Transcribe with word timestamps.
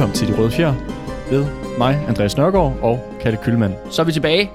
Velkommen 0.00 0.16
til 0.16 0.28
De 0.28 0.38
Røde 0.38 0.50
Fjer 0.50 0.74
ved 1.30 1.46
mig, 1.78 2.04
Andreas 2.08 2.36
Nørgaard 2.36 2.78
og 2.82 3.14
Kalle 3.22 3.38
Kølmann. 3.42 3.74
Så 3.90 4.02
er 4.02 4.06
vi 4.06 4.12
tilbage. 4.12 4.50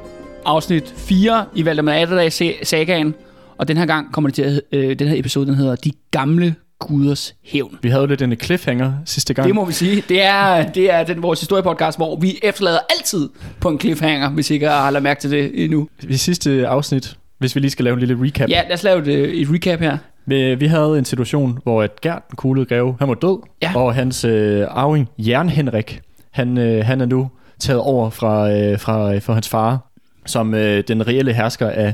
Afsnit 0.45 0.93
4 0.97 1.45
i 1.55 1.65
Valdemar 1.65 1.93
Atterdag 1.93 2.33
Sagaen. 2.63 3.15
Og 3.57 3.67
den 3.67 3.77
her 3.77 3.85
gang 3.85 4.13
kommer 4.13 4.29
det 4.29 4.35
til 4.35 4.41
at, 4.41 4.61
øh, 4.71 4.99
den 4.99 5.07
her 5.07 5.19
episode, 5.19 5.45
den 5.45 5.55
hedder 5.55 5.75
De 5.75 5.91
Gamle 6.11 6.55
Guders 6.79 7.35
Hævn. 7.43 7.77
Vi 7.81 7.89
havde 7.89 8.01
jo 8.01 8.07
lidt 8.07 8.21
en 8.21 8.35
cliffhanger 8.39 8.93
sidste 9.05 9.33
gang. 9.33 9.47
Det 9.47 9.55
må 9.55 9.65
vi 9.65 9.73
sige. 9.73 10.03
Det 10.09 10.23
er, 10.23 10.71
det 10.71 10.91
er 10.91 11.03
den, 11.03 11.23
vores 11.23 11.39
historiepodcast, 11.39 11.97
hvor 11.97 12.19
vi 12.19 12.39
efterlader 12.43 12.79
altid 12.97 13.29
på 13.59 13.69
en 13.69 13.79
cliffhanger, 13.79 14.29
hvis 14.29 14.49
ikke 14.49 14.65
jeg 14.65 14.75
har 14.75 14.91
lagt 14.91 15.03
mærke 15.03 15.21
til 15.21 15.31
det 15.31 15.63
endnu. 15.63 15.87
I 16.09 16.17
sidste 16.17 16.67
afsnit, 16.67 17.17
hvis 17.39 17.55
vi 17.55 17.59
lige 17.59 17.71
skal 17.71 17.85
lave 17.85 17.93
en 17.93 17.99
lille 17.99 18.17
recap. 18.25 18.49
Ja, 18.49 18.61
lad 18.67 18.73
os 18.73 18.83
lave 18.83 19.01
et, 19.01 19.41
et 19.41 19.47
recap 19.51 19.79
her. 19.79 19.97
Vi, 20.25 20.55
vi 20.55 20.65
havde 20.65 20.97
en 20.97 21.05
situation, 21.05 21.59
hvor 21.63 21.83
at 21.83 22.01
Gert, 22.01 22.21
den 22.29 22.35
kuglede 22.35 22.65
greve, 22.65 22.95
han 22.99 23.07
var 23.07 23.13
død, 23.13 23.39
Ja. 23.61 23.71
og 23.75 23.95
hans 23.95 24.25
øh, 24.25 24.65
arving, 24.69 25.09
Jern 25.17 25.49
Henrik, 25.49 26.01
han, 26.31 26.57
øh, 26.57 26.85
han 26.85 27.01
er 27.01 27.05
nu 27.05 27.29
taget 27.59 27.79
over 27.79 28.09
fra, 28.09 28.51
øh, 28.51 28.79
fra, 28.79 29.17
fra 29.17 29.33
hans 29.33 29.49
far, 29.49 29.79
som 30.25 30.53
øh, 30.53 30.83
den 30.87 31.07
reelle 31.07 31.33
hersker 31.33 31.69
af 31.69 31.93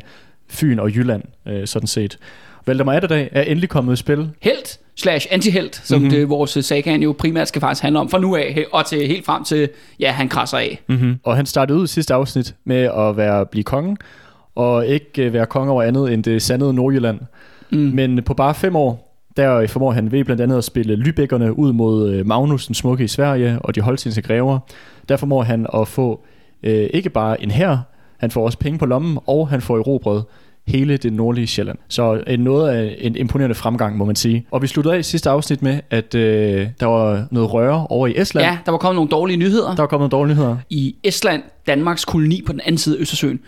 Fyn 0.49 0.79
og 0.79 0.89
Jylland, 0.95 1.23
øh, 1.47 1.67
sådan 1.67 1.87
set. 1.87 2.17
Valdemar 2.65 2.93
Atterdag 2.93 3.29
er 3.31 3.41
endelig 3.41 3.69
kommet 3.69 3.93
i 3.93 3.95
spil. 3.95 4.29
Helt 4.41 4.79
slash 4.95 5.27
antihelt, 5.31 5.81
som 5.83 5.95
Mhm. 5.97 6.03
mm-hmm. 6.07 6.19
det, 6.19 6.29
vores 6.29 6.65
sagaen 6.65 7.03
jo 7.03 7.15
primært 7.19 7.47
skal 7.47 7.59
faktisk 7.59 7.81
handle 7.81 7.99
om 7.99 8.09
fra 8.09 8.19
nu 8.19 8.35
af, 8.35 8.65
og 8.73 8.85
til 8.85 9.07
helt 9.07 9.25
frem 9.25 9.43
til, 9.43 9.69
ja, 9.99 10.11
han 10.11 10.29
krasser 10.29 10.57
af. 10.57 10.81
Mm-hmm. 10.87 11.19
Og 11.23 11.35
han 11.35 11.45
startede 11.45 11.79
ud 11.79 11.83
i 11.83 11.87
sidste 11.87 12.13
afsnit 12.13 12.55
med 12.65 12.77
at 12.97 13.17
være 13.17 13.45
blive 13.45 13.63
konge, 13.63 13.97
og 14.55 14.87
ikke 14.87 15.23
øh, 15.25 15.33
være 15.33 15.45
konge 15.45 15.71
over 15.71 15.83
andet 15.83 16.13
end 16.13 16.23
det 16.23 16.41
sandede 16.41 16.73
Nordjylland. 16.73 17.19
Mm. 17.71 17.77
Men 17.77 18.23
på 18.23 18.33
bare 18.33 18.55
fem 18.55 18.75
år, 18.75 19.07
der 19.37 19.67
formår 19.67 19.91
han 19.91 20.11
ved 20.11 20.23
blandt 20.23 20.41
andet 20.41 20.57
at 20.57 20.63
spille 20.63 20.93
Lübeckerne 20.95 21.49
ud 21.49 21.73
mod 21.73 22.13
øh, 22.13 22.27
Magnus 22.27 22.65
den 22.65 22.75
Smukke 22.75 23.03
i 23.03 23.07
Sverige 23.07 23.59
og 23.59 23.75
de 23.75 23.81
holstenske 23.81 24.21
grever. 24.21 24.59
Der 25.09 25.17
formår 25.17 25.43
han 25.43 25.67
at 25.73 25.87
få 25.87 26.21
øh, 26.63 26.89
ikke 26.93 27.09
bare 27.09 27.43
en 27.43 27.51
her, 27.51 27.77
han 28.17 28.31
får 28.31 28.45
også 28.45 28.57
penge 28.57 28.79
på 28.79 28.85
lommen, 28.85 29.17
og 29.27 29.49
han 29.49 29.61
får 29.61 29.77
erobret 29.77 30.23
hele 30.67 30.97
det 30.97 31.13
nordlige 31.13 31.47
Sjælland. 31.47 31.77
Så 31.87 32.23
øh, 32.27 32.39
noget 32.39 32.69
af 32.69 32.95
en 32.99 33.15
imponerende 33.15 33.55
fremgang, 33.55 33.97
må 33.97 34.05
man 34.05 34.15
sige. 34.15 34.45
Og 34.51 34.61
vi 34.61 34.67
sluttede 34.67 34.95
af 34.95 34.99
i 34.99 35.03
sidste 35.03 35.29
afsnit 35.29 35.61
med, 35.61 35.79
at 35.89 36.15
øh, 36.15 36.67
der 36.79 36.85
var 36.85 37.27
noget 37.31 37.53
røre 37.53 37.87
over 37.87 38.07
i 38.07 38.13
Estland. 38.17 38.47
Ja, 38.47 38.57
der 38.65 38.71
var 38.71 38.77
kommet 38.77 38.95
nogle 38.95 39.11
dårlige 39.11 39.37
nyheder. 39.37 39.75
Der 39.75 39.81
var 39.81 39.87
kommet 39.87 40.11
nogle 40.11 40.21
dårlige 40.21 40.35
nyheder. 40.35 40.57
i 40.69 40.95
Estland, 41.03 41.43
Danmarks 41.67 42.05
koloni 42.05 42.41
på 42.45 42.51
den 42.51 42.61
anden 42.65 42.77
side 42.77 42.97
af 42.97 43.01
Østersøen, 43.01 43.39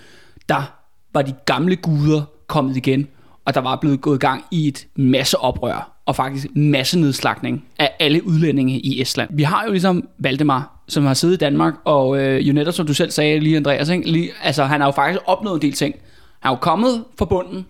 der 0.50 0.74
var 1.14 1.22
de 1.22 1.34
gamle 1.46 1.76
guder 1.76 2.22
kommet 2.47 2.78
igen, 2.78 3.08
og 3.46 3.54
der 3.54 3.62
var 3.62 3.76
blevet 3.76 4.02
gået 4.02 4.20
gang 4.20 4.44
i 4.52 4.68
et 4.68 4.88
masse 4.96 5.38
oprør, 5.38 5.92
og 6.06 6.16
faktisk 6.16 6.48
masse 6.56 7.00
nedslagning 7.00 7.66
af 7.80 7.92
alle 8.00 8.28
udlændinge 8.28 8.80
i 8.80 9.02
Estland. 9.02 9.30
Vi 9.34 9.44
har 9.44 9.64
jo 9.66 9.72
ligesom 9.72 10.08
Valdemar, 10.18 10.84
som 10.88 11.06
har 11.06 11.14
siddet 11.14 11.36
i 11.36 11.38
Danmark, 11.38 11.74
og 11.86 12.18
øh, 12.18 12.48
jo 12.48 12.53
netop 12.53 12.74
som 12.74 12.88
du 12.88 12.94
selv 12.94 13.12
sagde 13.12 13.40
lige, 13.40 13.58
Andreas, 13.58 13.90
ikke? 13.90 14.12
Lige, 14.12 14.32
altså 14.44 14.64
han 14.64 14.82
har 14.82 14.88
jo 14.88 14.92
faktisk 14.92 15.22
opnået 15.26 15.56
en 15.56 15.62
del 15.62 15.74
ting. 15.74 15.96
Han 16.40 16.50
er 16.50 16.53
jo 16.53 16.59
kommet 16.59 17.03
fra 17.18 17.26
bunden, 17.26 17.66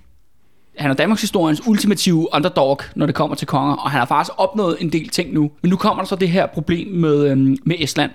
han 0.77 0.91
er 0.91 0.95
Danmarks 0.95 1.21
historiens 1.21 1.67
ultimative 1.67 2.27
underdog, 2.33 2.79
når 2.95 3.05
det 3.05 3.15
kommer 3.15 3.35
til 3.35 3.47
konger, 3.47 3.75
og 3.75 3.91
han 3.91 3.99
har 3.99 4.05
faktisk 4.05 4.33
opnået 4.37 4.77
en 4.79 4.89
del 4.89 5.09
ting 5.09 5.33
nu. 5.33 5.51
Men 5.61 5.69
nu 5.69 5.75
kommer 5.75 6.03
der 6.03 6.07
så 6.07 6.15
det 6.15 6.29
her 6.29 6.45
problem 6.45 6.87
med, 6.87 7.27
øhm, 7.27 7.57
med 7.65 7.75
Estland. 7.79 8.11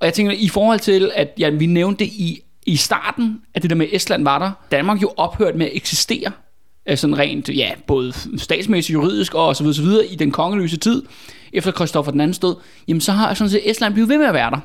Og 0.00 0.06
jeg 0.06 0.14
tænker, 0.14 0.32
i 0.32 0.48
forhold 0.48 0.78
til, 0.78 1.10
at 1.14 1.28
ja, 1.38 1.50
vi 1.50 1.66
nævnte 1.66 2.04
i, 2.04 2.42
i 2.66 2.76
starten, 2.76 3.40
at 3.54 3.62
det 3.62 3.70
der 3.70 3.76
med 3.76 3.86
Estland 3.92 4.24
var 4.24 4.38
der, 4.38 4.50
Danmark 4.70 5.02
jo 5.02 5.12
ophørt 5.16 5.56
med 5.56 5.66
at 5.66 5.72
eksistere, 5.74 6.30
Øh, 6.86 6.96
sådan 6.96 7.18
rent, 7.18 7.48
ja, 7.48 7.70
både 7.86 8.12
statsmæssigt, 8.38 8.94
juridisk 8.94 9.34
og 9.34 9.56
så 9.56 9.62
videre, 9.62 9.74
så 9.74 9.82
videre, 9.82 10.06
i 10.06 10.16
den 10.16 10.30
kongeløse 10.30 10.76
tid, 10.76 11.02
efter 11.52 11.70
Kristoffer 11.70 12.12
den 12.12 12.20
anden 12.20 12.34
stod, 12.34 12.54
jamen 12.88 13.00
så 13.00 13.12
har 13.12 13.34
sådan 13.34 13.50
set 13.50 13.70
Estland 13.70 13.94
blevet 13.94 14.08
ved 14.08 14.18
med 14.18 14.26
at 14.26 14.34
være 14.34 14.50
der. 14.50 14.60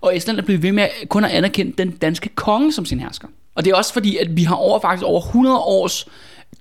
Og 0.00 0.16
Estland 0.16 0.38
er 0.38 0.42
blevet 0.42 0.62
ved 0.62 0.72
med 0.72 0.82
at 0.82 1.08
kun 1.08 1.24
at 1.24 1.30
anerkende 1.30 1.72
den 1.78 1.90
danske 1.90 2.28
konge 2.28 2.72
som 2.72 2.84
sin 2.84 3.00
hersker. 3.00 3.28
Og 3.54 3.64
det 3.64 3.70
er 3.70 3.74
også 3.74 3.92
fordi, 3.92 4.16
at 4.16 4.36
vi 4.36 4.42
har 4.42 4.54
over 4.54 4.80
faktisk 4.80 5.04
over 5.04 5.20
100 5.20 5.58
års 5.58 6.06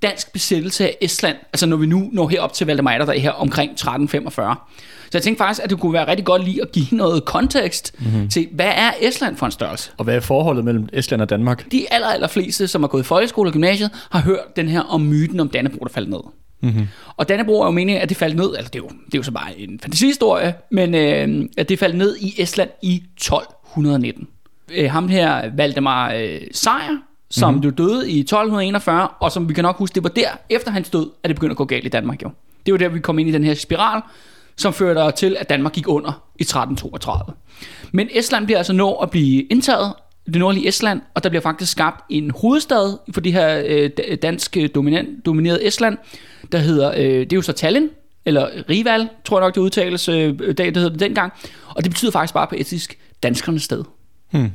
dansk 0.01 0.33
besættelse 0.33 0.87
af 0.87 0.97
Estland, 1.01 1.37
altså 1.53 1.65
når 1.65 1.77
vi 1.77 1.85
nu 1.85 2.09
når 2.13 2.27
herop 2.27 2.53
til 2.53 2.67
Valdemar 2.67 2.97
der 2.97 3.13
her 3.13 3.31
omkring 3.31 3.71
1345. 3.71 4.55
Så 5.15 5.17
jeg 5.17 5.23
tænkte 5.23 5.43
faktisk, 5.43 5.63
at 5.63 5.69
det 5.69 5.79
kunne 5.79 5.93
være 5.93 6.07
rigtig 6.07 6.25
godt 6.25 6.43
lige 6.43 6.61
at 6.61 6.71
give 6.71 6.85
noget 6.91 7.25
kontekst 7.25 7.95
mm-hmm. 7.99 8.29
til, 8.29 8.47
hvad 8.51 8.71
er 8.75 8.91
Estland 9.01 9.35
for 9.35 9.45
en 9.45 9.51
størrelse? 9.51 9.91
Og 9.97 10.03
hvad 10.03 10.15
er 10.15 10.19
forholdet 10.19 10.65
mellem 10.65 10.89
Estland 10.93 11.21
og 11.21 11.29
Danmark? 11.29 11.71
De 11.71 11.93
aller, 11.93 12.07
aller 12.07 12.27
fleste, 12.27 12.67
som 12.67 12.83
har 12.83 12.87
gået 12.87 13.01
i 13.01 13.05
folkeskole 13.05 13.49
og 13.49 13.53
gymnasiet, 13.53 13.89
har 14.11 14.21
hørt 14.21 14.55
den 14.55 14.69
her 14.69 14.81
om 14.81 15.01
myten 15.01 15.39
om 15.39 15.49
Dannebro, 15.49 15.83
der 15.83 15.89
faldt 15.89 16.09
ned. 16.09 16.19
Mm-hmm. 16.61 16.87
Og 17.17 17.29
Dannebro 17.29 17.61
er 17.61 17.65
jo 17.65 17.71
meningen, 17.71 18.01
at 18.01 18.09
det 18.09 18.17
faldt 18.17 18.35
ned, 18.35 18.55
altså 18.55 18.69
det 18.73 18.79
er 18.79 18.83
jo, 18.83 18.89
det 19.05 19.13
er 19.13 19.17
jo 19.17 19.23
så 19.23 19.31
bare 19.31 19.59
en 19.59 19.79
fantasihistorie, 19.79 20.53
men 20.71 20.95
øh, 20.95 21.49
at 21.57 21.69
det 21.69 21.79
faldt 21.79 21.97
ned 21.97 22.17
i 22.17 22.41
Estland 22.41 22.69
i 22.81 22.95
1219. 22.95 24.27
Øh, 24.73 24.91
ham 24.91 25.07
her, 25.07 25.51
Valdemar 25.57 26.13
øh, 26.13 26.41
Sejr, 26.51 26.97
som 27.29 27.53
mm-hmm. 27.53 27.65
jo 27.65 27.69
døde 27.69 28.11
i 28.11 28.19
1241, 28.19 29.07
og 29.19 29.31
som 29.31 29.49
vi 29.49 29.53
kan 29.53 29.63
nok 29.63 29.77
huske, 29.77 29.95
det 29.95 30.03
var 30.03 30.09
der, 30.09 30.29
efter 30.49 30.71
hans 30.71 30.89
død, 30.89 31.09
at 31.23 31.27
det 31.27 31.35
begyndte 31.35 31.53
at 31.53 31.57
gå 31.57 31.65
galt 31.65 31.85
i 31.85 31.89
Danmark 31.89 32.23
jo. 32.23 32.29
Det 32.65 32.71
var 32.71 32.77
der, 32.77 32.89
vi 32.89 32.99
kom 32.99 33.19
ind 33.19 33.29
i 33.29 33.31
den 33.31 33.43
her 33.43 33.53
spiral, 33.53 34.01
som 34.57 34.73
førte 34.73 35.17
til, 35.17 35.37
at 35.39 35.49
Danmark 35.49 35.73
gik 35.73 35.87
under 35.87 36.23
i 36.39 36.43
1332. 36.43 37.33
Men 37.91 38.09
Estland 38.11 38.45
bliver 38.45 38.57
altså 38.57 38.73
nå 38.73 38.93
at 38.93 39.09
blive 39.09 39.43
indtaget, 39.43 39.93
det 40.25 40.35
nordlige 40.35 40.67
Estland, 40.67 41.01
og 41.13 41.23
der 41.23 41.29
bliver 41.29 41.41
faktisk 41.41 41.71
skabt 41.71 42.03
en 42.09 42.31
hovedstad 42.31 42.97
for 43.13 43.21
det 43.21 43.33
her 43.33 43.63
øh, 43.67 43.89
dansk 44.21 44.57
øh, 44.57 44.69
dominant, 44.75 45.25
dominerede 45.25 45.67
Estland, 45.67 45.97
der 46.51 46.57
hedder, 46.57 46.91
øh, 46.91 47.03
det 47.03 47.33
er 47.33 47.35
jo 47.35 47.41
så 47.41 47.53
Tallinn, 47.53 47.89
eller 48.25 48.49
Rival, 48.69 49.09
tror 49.25 49.37
jeg 49.37 49.45
nok 49.45 49.55
det 49.55 49.61
udtales, 49.61 50.09
øh, 50.09 50.39
det, 50.39 50.57
det 50.57 50.77
hedder 50.77 50.89
det 50.89 50.99
dengang, 50.99 51.33
og 51.67 51.83
det 51.83 51.91
betyder 51.91 52.11
faktisk 52.11 52.33
bare 52.33 52.47
på 52.47 52.55
etisk 52.57 52.97
danskernes 53.23 53.63
sted. 53.63 53.83
Hmm. 54.31 54.51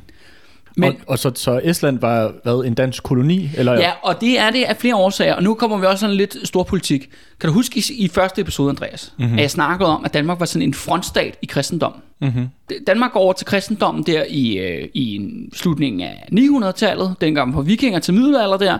Men, 0.77 0.89
og, 0.89 0.95
og 1.07 1.19
så, 1.19 1.31
så 1.35 1.61
Estland 1.63 1.99
var 1.99 2.33
hvad, 2.43 2.65
en 2.65 2.73
dansk 2.73 3.03
koloni? 3.03 3.49
Eller? 3.57 3.73
Ja, 3.73 3.91
og 4.03 4.21
det 4.21 4.39
er 4.39 4.49
det 4.49 4.63
af 4.63 4.77
flere 4.77 4.95
årsager, 4.95 5.33
og 5.35 5.43
nu 5.43 5.53
kommer 5.53 5.77
vi 5.77 5.85
også 5.85 5.99
sådan 5.99 6.15
lidt 6.15 6.37
stor 6.43 6.63
politik. 6.63 7.09
Kan 7.39 7.47
du 7.47 7.53
huske 7.53 7.79
i, 7.79 8.03
i 8.03 8.07
første 8.07 8.41
episode, 8.41 8.69
Andreas, 8.69 9.13
Mhm. 9.17 9.23
mm-hmm. 9.25 9.37
at 9.37 9.41
jeg 9.41 9.51
snakkede 9.51 9.89
om, 9.89 10.05
at 10.05 10.13
Danmark 10.13 10.39
var 10.39 10.45
sådan 10.45 10.67
en 10.67 10.73
frontstat 10.73 11.37
i 11.41 11.45
kristendommen? 11.45 12.01
Mm-hmm. 12.21 12.47
Danmark 12.87 13.11
går 13.11 13.19
over 13.19 13.33
til 13.33 13.45
kristendommen 13.47 14.03
der 14.03 14.23
i, 14.29 14.57
øh, 14.57 14.87
i 14.93 15.15
en 15.15 15.49
slutningen 15.53 16.01
af 16.01 16.27
900-tallet, 16.33 17.15
dengang 17.21 17.53
fra 17.53 17.61
vikinger 17.61 17.99
til 17.99 18.13
middelalder 18.13 18.57
der. 18.57 18.77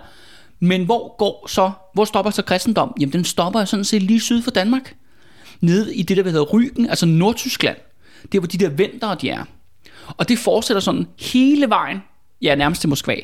Men 0.60 0.86
hvor 0.86 1.16
går 1.18 1.48
så, 1.50 1.72
hvor 1.94 2.06
stopper 2.06 2.32
så 2.32 2.42
kristendom? 2.42 2.94
Jamen 3.00 3.14
den 3.14 3.24
stopper 3.24 3.66
sådan 3.66 3.84
set 3.84 4.02
lige 4.02 4.20
syd 4.20 4.42
for 4.42 4.52
Danmark. 4.52 4.96
Nede 5.62 5.96
i 5.96 6.02
det 6.04 6.18
der, 6.18 6.24
der 6.24 6.30
hedder 6.32 6.46
Rügen, 6.46 6.90
altså 6.90 7.06
Nordtyskland. 7.06 7.78
Det 8.22 8.36
er 8.36 8.40
hvor 8.40 8.48
de 8.48 8.58
der 8.58 8.70
ventere 8.70 9.18
de 9.22 9.30
er. 9.30 9.44
Og 10.18 10.30
det 10.30 10.38
fortsætter 10.40 10.82
sådan 10.82 11.08
hele 11.20 11.70
vejen, 11.70 11.98
ja 12.42 12.56
nærmest 12.56 12.82
til 12.82 12.90
Moskva. 12.90 13.16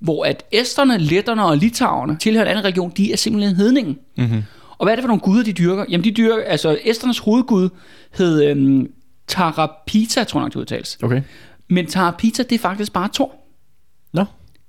Hvor 0.00 0.24
at 0.24 0.44
æsterne, 0.52 0.98
letterne 0.98 1.44
og 1.44 1.56
litauerne 1.56 2.16
tilhører 2.20 2.44
en 2.44 2.50
anden 2.50 2.64
religion, 2.64 2.92
de 2.96 3.12
er 3.12 3.16
simpelthen 3.16 3.56
hedningen. 3.56 3.98
Mm-hmm. 4.18 4.42
Og 4.78 4.84
hvad 4.86 4.92
er 4.92 4.96
det 4.96 5.02
for 5.02 5.08
nogle 5.08 5.20
guder, 5.20 5.44
de 5.44 5.52
dyrker? 5.52 5.84
Jamen, 5.88 6.04
de 6.04 6.10
dyrker, 6.10 6.42
altså, 6.46 6.78
æsternes 6.84 7.18
hovedgud 7.18 7.68
hed 8.18 8.44
øhm, 8.44 8.90
Tarapita, 9.26 10.24
tror 10.24 10.40
jeg 10.40 10.44
nok, 10.44 10.52
det 10.52 10.60
udtales. 10.60 10.98
Okay. 11.02 11.22
Men 11.70 11.86
Tarapita, 11.86 12.42
det 12.42 12.52
er 12.52 12.58
faktisk 12.58 12.92
bare 12.92 13.08
Thor. 13.14 13.32
Nå. 14.12 14.24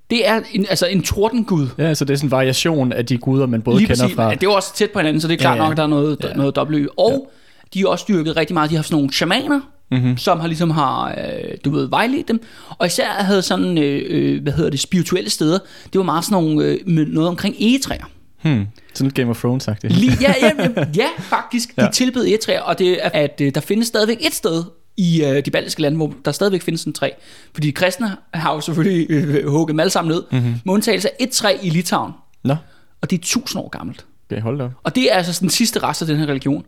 Det 0.10 0.28
er 0.28 0.42
en, 0.54 0.66
altså 0.69 0.86
en 0.86 1.04
tordengud. 1.04 1.68
Ja, 1.78 1.94
så 1.94 2.06
det 2.06 2.13
er 2.13 2.18
sådan 2.18 2.28
en 2.28 2.31
variation 2.31 2.94
af 2.94 3.06
de 3.06 3.18
guder, 3.18 3.46
man 3.46 3.62
både 3.62 3.78
Lige 3.78 3.88
kender 3.88 4.04
præcis. 4.04 4.16
fra... 4.16 4.30
Ja, 4.30 4.36
Det 4.36 4.44
er 4.44 4.51
også 4.51 4.75
tæt 4.75 4.92
på 4.92 5.00
hinanden, 5.00 5.22
så 5.22 5.28
det 5.28 5.34
er 5.34 5.38
klart 5.38 5.57
Ja, 5.57 5.63
ja. 5.63 5.69
nok, 5.69 5.78
der 5.78 5.84
er 5.84 5.88
noget, 5.88 6.18
Ja. 6.24 6.34
noget 6.34 6.56
dobbelt 6.56 6.90
Og 6.98 7.12
ja. 7.12 7.68
de 7.74 7.81
er 7.81 7.88
også 7.88 8.06
dyrket 8.07 8.38
rigtig 8.38 8.54
meget. 8.54 8.69
De 8.69 8.75
har 8.75 8.84
sådan 8.84 8.96
nogle 8.96 9.13
shamaner, 9.13 9.60
Mm-hmm. 9.91 10.18
som 10.18 10.39
har 10.39 10.47
ligesom 10.47 10.69
har, 10.69 11.09
øh, 11.09 11.57
du 11.65 11.69
ved, 11.71 11.89
vejledt 11.89 12.27
dem. 12.27 12.41
Og 12.69 12.88
især 12.88 13.09
havde 13.09 13.41
sådan, 13.41 13.77
øh, 13.77 14.01
øh, 14.09 14.44
hvad 14.44 14.53
hedder 14.53 14.69
det, 14.69 14.80
spirituelle 14.80 15.30
steder. 15.30 15.59
Det 15.94 16.00
var 16.00 16.03
meget 16.03 16.25
sådan 16.25 16.44
nogle, 16.44 16.65
øh, 16.65 16.77
noget 17.07 17.30
omkring 17.30 17.56
egetræer. 17.59 18.09
Hmm. 18.41 18.68
Sådan 18.94 19.06
lidt 19.07 19.15
Game 19.15 19.30
of 19.30 19.39
Thrones 19.39 19.63
sagt 19.63 19.81
det. 19.81 19.91
Lige, 19.91 20.18
ja, 20.21 20.33
ja, 20.41 20.51
ja, 20.59 20.86
ja, 21.03 21.07
faktisk. 21.19 21.69
De 21.69 21.74
Ja. 21.77 21.86
ja. 21.86 21.91
tilbød 21.91 22.25
egetræer, 22.25 22.62
og 22.62 22.80
det 22.80 23.06
er, 23.06 23.09
at 23.13 23.41
øh, 23.41 23.56
der 23.56 23.62
findes 23.62 23.88
stadigvæk 23.88 24.18
et 24.21 24.33
sted 24.33 24.63
i 24.97 25.24
øh, 25.25 25.45
de 25.45 25.51
baltiske 25.51 25.81
lande, 25.81 25.97
hvor 25.97 26.13
der 26.25 26.31
stadigvæk 26.31 26.62
findes 26.62 26.83
en 26.83 26.94
træ. 26.94 27.09
Fordi 27.53 27.68
de 27.68 27.71
kristne 27.71 28.15
har 28.33 28.53
jo 28.53 28.62
selvfølgelig 28.62 29.07
øh, 29.09 29.47
hugget 29.47 29.71
dem 29.74 29.80
alle 29.80 29.89
sammen 29.89 30.12
ned. 30.15 30.24
Mm-hmm. 30.31 30.56
Med 30.65 30.74
undtagelse 30.74 31.09
af 31.09 31.15
et 31.19 31.30
træ 31.30 31.57
i 31.62 31.69
Litauen, 31.69 32.12
Nå, 32.44 32.56
og 33.01 33.09
det 33.09 33.18
er 33.19 33.24
tusind 33.24 33.62
år 33.62 33.69
gammelt. 33.69 34.06
Okay, 34.31 34.42
hold 34.42 34.60
da. 34.60 34.70
Og 34.84 34.96
det 34.96 35.12
er 35.12 35.16
altså 35.16 35.38
den 35.42 35.50
sidste 35.50 35.80
rest 35.80 36.02
af 36.02 36.08
den 36.08 36.18
her 36.18 36.26
religion. 36.26 36.66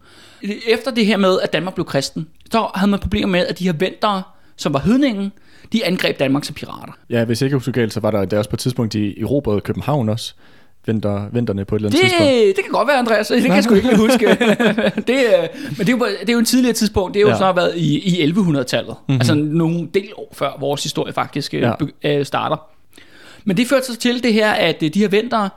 Efter 0.68 0.92
det 0.92 1.06
her 1.06 1.18
med, 1.18 1.40
at 1.44 1.54
Danmark 1.54 1.74
blev 1.76 1.86
kristen, 1.86 2.28
så 2.52 2.68
havde 2.76 2.92
man 2.92 3.00
problemer 3.00 3.28
med, 3.28 3.48
at 3.48 3.60
de 3.60 3.64
her 3.64 3.74
ventere, 3.74 4.24
som 4.56 4.74
var 4.74 4.80
hedningen, 4.80 5.32
de 5.74 5.86
angreb 5.86 6.20
Danmark 6.20 6.44
som 6.46 6.56
pirater. 6.56 6.94
Ja, 7.10 7.26
hvis 7.26 7.42
jeg 7.42 7.46
ikke 7.48 7.56
husker 7.58 7.72
galt, 7.72 7.94
så 7.94 8.00
var 8.00 8.12
der, 8.12 8.26
der 8.26 8.38
også 8.38 8.50
på 8.50 8.56
et 8.56 8.60
tidspunkt, 8.60 8.94
de 8.94 9.22
erobrede 9.22 9.62
København 9.62 10.10
også. 10.10 10.34
Venter, 10.86 11.26
venterne 11.32 11.66
på 11.66 11.76
et 11.76 11.80
eller 11.80 11.90
andet 11.90 12.02
Det, 12.02 12.10
tidspunkt. 12.10 12.56
det 12.58 12.64
kan 12.66 12.72
godt 12.72 12.88
være, 12.88 12.98
Andreas. 12.98 13.28
Det 13.28 13.42
kan 13.42 13.56
jeg 13.56 13.64
sgu 13.64 13.74
ikke 13.76 13.98
huske. 13.98 14.26
det, 15.08 15.10
øh, 15.10 15.48
men 15.78 15.88
det 15.88 15.90
er, 15.90 15.92
jo, 15.92 16.06
det 16.22 16.30
er 16.30 16.34
jo 16.34 16.40
en 16.40 16.46
tidligere 16.46 16.74
tidspunkt. 16.74 17.14
Det 17.14 17.20
er 17.20 17.22
jo 17.22 17.30
Ja. 17.30 17.38
snart 17.38 17.56
været 17.56 17.74
i, 17.78 18.00
i 18.22 18.32
1100-tallet. 18.32 18.96
Mm-hmm. 19.08 19.14
Altså 19.16 19.36
nogle 19.36 19.88
del 19.94 20.10
år 20.18 20.30
før 20.34 20.58
vores 20.60 20.84
historie 20.84 21.14
faktisk 21.14 21.54
Ja. 21.54 21.72
ja. 22.04 22.18
øh, 22.20 22.26
starter. 22.26 22.56
Men 23.44 23.58
det 23.58 23.68
førte 23.68 23.86
så 23.86 23.98
til 23.98 24.24
det 24.24 24.34
her, 24.34 24.52
at 24.52 24.84
øh, 24.84 24.94
de 24.94 25.00
her 25.00 25.08
ventere, 25.08 25.50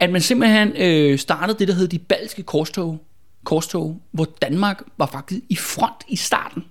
at 0.00 0.10
man 0.10 0.20
simpelthen 0.20 0.72
øh, 0.76 1.18
startede 1.18 1.58
det, 1.58 1.68
der 1.68 1.74
hed 1.74 1.88
de 1.88 1.98
baltiske 1.98 2.42
korstog. 2.42 3.02
korstog, 3.44 4.00
hvor 4.12 4.28
Danmark 4.42 4.82
var 4.98 5.06
faktisk 5.06 5.40
i 5.48 5.56
front 5.56 6.04
i 6.08 6.16
starten. 6.16 6.64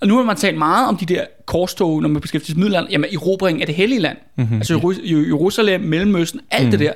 Og 0.00 0.08
nu 0.08 0.16
har 0.16 0.22
man 0.22 0.36
talt 0.36 0.58
meget 0.58 0.88
om 0.88 0.96
de 0.96 1.06
der 1.06 1.24
korstog, 1.46 2.02
når 2.02 2.08
man 2.08 2.22
beskæftiger 2.22 2.52
sig 2.52 2.58
med 2.58 2.64
middelalderen, 2.64 2.92
jamen 2.92 3.14
erobringen 3.14 3.60
af 3.60 3.66
det 3.66 3.74
hellige 3.74 4.00
land. 4.00 4.16
Mm-hmm. 4.36 4.56
Altså 4.56 4.74
Jeru- 4.74 5.28
Jerusalem, 5.28 5.80
Mellemøsten, 5.80 6.40
alt 6.50 6.64
mm. 6.64 6.70
det 6.70 6.80
der. 6.80 6.92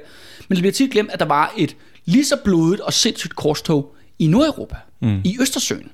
Men 0.48 0.56
det 0.56 0.62
bliver 0.62 0.72
tit 0.72 0.90
glemt, 0.90 1.10
at 1.10 1.20
der 1.20 1.26
var 1.26 1.52
et 1.56 1.76
lige 2.04 2.24
så 2.24 2.36
blodigt 2.44 2.80
og 2.80 2.92
sindssygt 2.92 3.36
korstog 3.36 3.94
i 4.18 4.26
Nordeuropa, 4.26 4.76
mm. 5.00 5.20
i 5.24 5.36
Østersøen. 5.40 5.90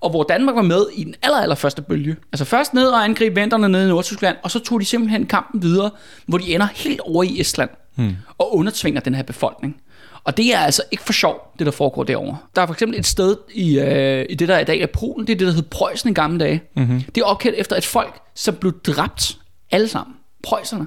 Og 0.00 0.10
hvor 0.10 0.22
Danmark 0.22 0.56
var 0.56 0.62
med 0.62 0.86
i 0.96 1.04
den 1.04 1.14
aller, 1.22 1.38
aller 1.38 1.54
første 1.54 1.82
bølge. 1.82 2.16
Altså 2.32 2.44
først 2.44 2.74
ned 2.74 2.86
og 2.86 3.04
angribe 3.04 3.40
venterne 3.40 3.68
nede 3.68 3.84
i 3.84 3.88
Nordtyskland, 3.88 4.36
og 4.42 4.50
så 4.50 4.58
tog 4.58 4.80
de 4.80 4.84
simpelthen 4.84 5.26
kampen 5.26 5.62
videre, 5.62 5.90
hvor 6.26 6.38
de 6.38 6.54
ender 6.54 6.66
helt 6.74 7.00
over 7.00 7.22
i 7.22 7.40
Estland 7.40 7.70
mm. 7.98 8.16
og 8.38 8.56
undertvinger 8.56 9.00
den 9.00 9.14
her 9.14 9.22
befolkning. 9.22 9.76
Og 10.24 10.36
det 10.36 10.54
er 10.54 10.58
altså 10.58 10.82
ikke 10.90 11.04
for 11.04 11.12
sjov, 11.12 11.54
det 11.58 11.66
der 11.66 11.72
foregår 11.72 12.04
derovre. 12.04 12.36
Der 12.56 12.62
er 12.62 12.66
for 12.66 12.74
eksempel 12.74 12.98
et 12.98 13.06
sted 13.06 13.36
i, 13.54 13.78
øh, 13.78 14.26
i 14.30 14.34
det, 14.34 14.48
der 14.48 14.58
i 14.58 14.64
dag 14.64 14.80
er 14.80 14.86
Polen, 14.86 15.26
det 15.26 15.32
er 15.32 15.36
det, 15.36 15.46
der 15.46 15.52
hed 15.52 15.62
Preussen 15.62 16.10
i 16.10 16.14
gamle 16.14 16.38
dage. 16.38 16.62
Mm-hmm. 16.76 17.00
Det 17.14 17.20
er 17.20 17.24
opkaldt 17.24 17.58
efter 17.58 17.76
et 17.76 17.84
folk, 17.84 18.20
som 18.34 18.54
blev 18.54 18.80
dræbt 18.86 19.38
alle 19.70 19.88
sammen. 19.88 20.16
Preusserne. 20.42 20.86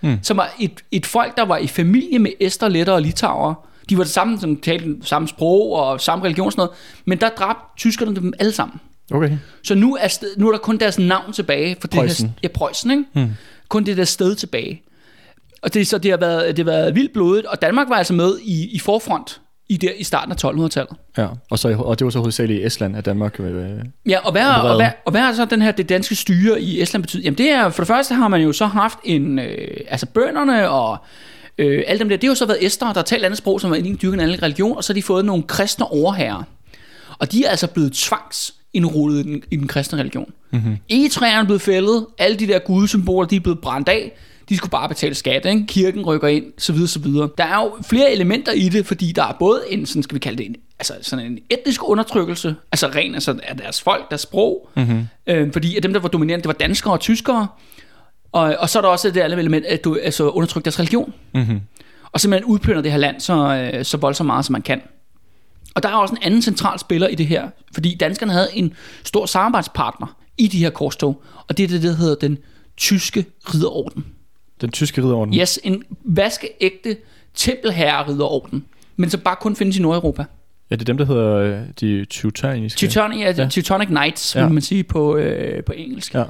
Mm. 0.00 0.18
Som 0.22 0.36
var 0.36 0.54
et, 0.60 0.84
et 0.90 1.06
folk, 1.06 1.36
der 1.36 1.44
var 1.44 1.58
i 1.58 1.66
familie 1.66 2.18
med 2.18 2.30
Ester, 2.40 2.68
Letter 2.68 2.92
og 2.92 3.02
Litauer. 3.02 3.54
De 3.88 3.96
var 3.96 4.04
det 4.04 4.12
samme, 4.12 4.40
som 4.40 4.56
talte 4.56 4.96
samme 5.02 5.28
sprog 5.28 5.72
og 5.72 6.00
samme 6.00 6.24
religion 6.24 6.46
og 6.46 6.52
sådan 6.52 6.60
noget. 6.60 6.76
Men 7.04 7.20
der 7.20 7.28
dræbte 7.28 7.62
tyskerne 7.76 8.16
dem 8.16 8.32
alle 8.38 8.52
sammen. 8.52 8.80
Okay. 9.10 9.38
Så 9.64 9.74
nu 9.74 9.96
er, 9.96 10.08
sted, 10.08 10.36
nu 10.36 10.48
er 10.48 10.52
der 10.52 10.58
kun 10.58 10.78
deres 10.78 10.98
navn 10.98 11.32
tilbage. 11.32 11.76
For 11.80 11.88
Preussen. 11.88 12.26
Det 12.26 12.34
her, 12.42 12.48
ja, 12.48 12.48
Preussen, 12.48 12.90
ikke? 12.90 13.04
Hmm. 13.12 13.30
Kun 13.68 13.84
det 13.84 13.96
der 13.96 14.04
sted 14.04 14.34
tilbage. 14.34 14.82
Og 15.62 15.74
det, 15.74 15.86
så 15.86 15.98
det 15.98 16.10
har, 16.10 16.18
været, 16.18 16.56
det 16.56 16.66
har 16.66 16.72
været 16.72 16.94
vildt 16.94 17.12
blodigt, 17.12 17.46
og 17.46 17.62
Danmark 17.62 17.88
var 17.88 17.96
altså 17.96 18.14
med 18.14 18.38
i, 18.42 18.68
i 18.74 18.78
forfront 18.78 19.40
i, 19.68 19.76
der, 19.76 19.90
i 19.96 20.04
starten 20.04 20.32
af 20.32 20.44
1200-tallet. 20.44 20.96
Ja, 21.18 21.26
og, 21.50 21.58
så, 21.58 21.76
og 21.78 21.98
det 21.98 22.04
var 22.04 22.10
så 22.10 22.18
hovedsageligt 22.18 22.62
i 22.62 22.66
Estland, 22.66 22.96
at 22.96 23.04
Danmark... 23.04 23.40
Øh, 23.40 23.70
Ja, 24.08 24.18
og 24.18 24.32
hvad, 24.32 24.46
og, 24.46 24.76
hvad, 24.76 24.90
og 25.04 25.10
hvad 25.10 25.20
er 25.20 25.32
så 25.32 25.44
den 25.44 25.62
her, 25.62 25.72
det 25.72 25.88
danske 25.88 26.14
styre 26.14 26.60
i 26.60 26.82
Estland 26.82 27.02
betydet? 27.02 27.24
Jamen 27.24 27.38
det 27.38 27.50
er, 27.50 27.70
for 27.70 27.82
det 27.82 27.88
første 27.88 28.14
har 28.14 28.28
man 28.28 28.40
jo 28.40 28.52
så 28.52 28.66
haft 28.66 28.98
en, 29.04 29.38
øh, 29.38 29.76
altså 29.88 30.06
bønderne 30.06 30.70
og 30.70 30.96
øh, 31.58 31.82
alle 31.86 31.98
dem 31.98 32.08
der, 32.08 32.16
det 32.16 32.24
har 32.24 32.30
jo 32.30 32.34
så 32.34 32.46
været 32.46 32.58
æster, 32.60 32.86
der 32.86 32.94
har 32.94 33.02
talt 33.02 33.24
andet 33.24 33.38
sprog, 33.38 33.60
som 33.60 33.70
var 33.70 33.76
ingen 33.76 33.98
dyrket 34.02 34.14
en 34.14 34.20
anden 34.20 34.42
religion, 34.42 34.76
og 34.76 34.84
så 34.84 34.92
har 34.92 34.94
de 34.94 35.02
fået 35.02 35.24
nogle 35.24 35.42
kristne 35.42 35.86
overherrer. 35.86 36.42
Og 37.18 37.32
de 37.32 37.44
er 37.44 37.50
altså 37.50 37.66
blevet 37.66 37.92
tvangs 37.92 38.54
indrullet 38.72 39.18
i 39.18 39.22
den, 39.22 39.42
i 39.50 39.56
den 39.56 39.68
kristne 39.68 39.98
religion. 39.98 40.32
Mm-hmm. 40.50 40.76
Egetræerne 40.88 41.40
er 41.40 41.44
blevet 41.44 41.62
fældet, 41.62 42.06
alle 42.18 42.36
de 42.36 42.46
der 42.46 42.58
gudesymboler, 42.58 43.28
de 43.28 43.36
er 43.36 43.40
blevet 43.40 43.58
brændt 43.58 43.88
af, 43.88 44.12
de 44.52 44.56
skulle 44.56 44.70
bare 44.70 44.88
betale 44.88 45.14
skat, 45.14 45.46
ikke? 45.46 45.66
kirken 45.66 46.02
rykker 46.02 46.28
ind, 46.28 46.44
så 46.58 46.72
videre, 46.72 46.88
så 46.88 46.98
videre. 46.98 47.28
Der 47.38 47.44
er 47.44 47.54
jo 47.54 47.76
flere 47.82 48.12
elementer 48.12 48.52
i 48.52 48.68
det, 48.68 48.86
fordi 48.86 49.12
der 49.12 49.22
er 49.22 49.32
både 49.38 49.62
en, 49.70 49.86
sådan 49.86 50.02
skal 50.02 50.14
vi 50.14 50.18
kalde 50.18 50.38
det, 50.38 50.46
en, 50.46 50.56
altså 50.78 50.94
sådan 51.02 51.26
en 51.26 51.38
etnisk 51.50 51.88
undertrykkelse, 51.88 52.54
altså 52.72 52.86
ren 52.86 53.14
altså 53.14 53.40
af 53.42 53.56
deres 53.56 53.82
folk, 53.82 54.10
deres 54.10 54.20
sprog, 54.20 54.68
mm-hmm. 54.76 55.06
øh, 55.26 55.52
fordi 55.52 55.76
at 55.76 55.82
dem, 55.82 55.92
der 55.92 56.00
var 56.00 56.08
dominerende, 56.08 56.42
det 56.42 56.48
var 56.48 56.66
danskere 56.66 56.92
og 56.92 57.00
tyskere, 57.00 57.48
og, 58.32 58.56
og 58.58 58.68
så 58.70 58.78
er 58.78 58.80
der 58.80 58.88
også 58.88 59.10
det 59.10 59.20
andet 59.20 59.38
element, 59.38 59.66
at 59.66 59.84
du 59.84 59.98
altså 60.02 60.28
undertrykker 60.28 60.64
deres 60.64 60.78
religion, 60.78 61.12
mm-hmm. 61.34 61.60
og 62.12 62.20
simpelthen 62.20 62.52
udplynder 62.52 62.82
det 62.82 62.90
her 62.92 62.98
land 62.98 63.20
så, 63.20 63.70
øh, 63.74 63.84
så 63.84 63.96
voldsomt 63.96 64.26
meget, 64.26 64.44
som 64.44 64.52
man 64.52 64.62
kan. 64.62 64.80
Og 65.74 65.82
der 65.82 65.88
er 65.88 65.94
også 65.94 66.14
en 66.14 66.22
anden 66.22 66.42
central 66.42 66.78
spiller 66.78 67.08
i 67.08 67.14
det 67.14 67.26
her, 67.26 67.48
fordi 67.74 67.96
danskerne 67.96 68.32
havde 68.32 68.48
en 68.52 68.74
stor 69.04 69.26
samarbejdspartner 69.26 70.16
i 70.38 70.46
de 70.46 70.58
her 70.58 70.70
korstog, 70.70 71.22
og 71.48 71.56
det 71.56 71.64
er 71.64 71.68
det, 71.68 71.82
der 71.82 71.92
hedder 71.92 72.14
den 72.14 72.38
tyske 72.76 73.24
ridderorden. 73.54 74.04
Den 74.62 74.70
tyske 74.72 75.02
ridderorden? 75.02 75.34
Yes, 75.34 75.60
en 75.64 75.82
vaskeægte 76.04 76.96
tempelherre-ridderorden, 77.34 78.64
men 78.96 79.10
så 79.10 79.18
bare 79.18 79.36
kun 79.40 79.56
findes 79.56 79.76
i 79.78 79.82
Nordeuropa. 79.82 80.24
Ja, 80.70 80.76
det 80.76 80.80
er 80.82 80.84
dem, 80.84 80.96
der 80.98 81.04
hedder 81.04 81.34
øh, 81.36 81.58
de 81.80 82.04
Teutoniske. 82.04 82.78
Teutonic, 82.78 83.20
ja, 83.20 83.32
Ja. 83.38 83.48
Teutonic 83.48 83.86
Knights, 83.88 84.34
vil 84.36 84.42
Ja. 84.42 84.48
man 84.48 84.62
sige 84.62 84.84
på, 84.84 85.16
øh, 85.16 85.64
på 85.64 85.72
engelsk. 85.76 86.14
Ja. 86.14 86.24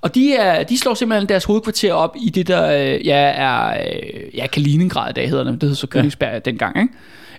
Og 0.00 0.14
de, 0.14 0.34
er, 0.34 0.62
de 0.62 0.78
slår 0.78 0.94
simpelthen 0.94 1.28
deres 1.28 1.44
hovedkvarter 1.44 1.92
op 1.92 2.16
i 2.26 2.30
det, 2.30 2.48
der 2.48 2.72
øh, 2.72 3.06
ja, 3.06 3.16
er 3.16 3.68
øh, 3.68 4.34
ja, 4.34 4.46
Kaliningrad 4.46 5.10
i 5.10 5.12
dag 5.12 5.28
hedder 5.28 5.44
det, 5.44 5.60
det 5.60 5.68
hed 5.68 5.76
så 5.76 5.86
Königsberg 5.94 6.32
ja. 6.32 6.38
dengang, 6.38 6.76
ikke? 6.80 6.92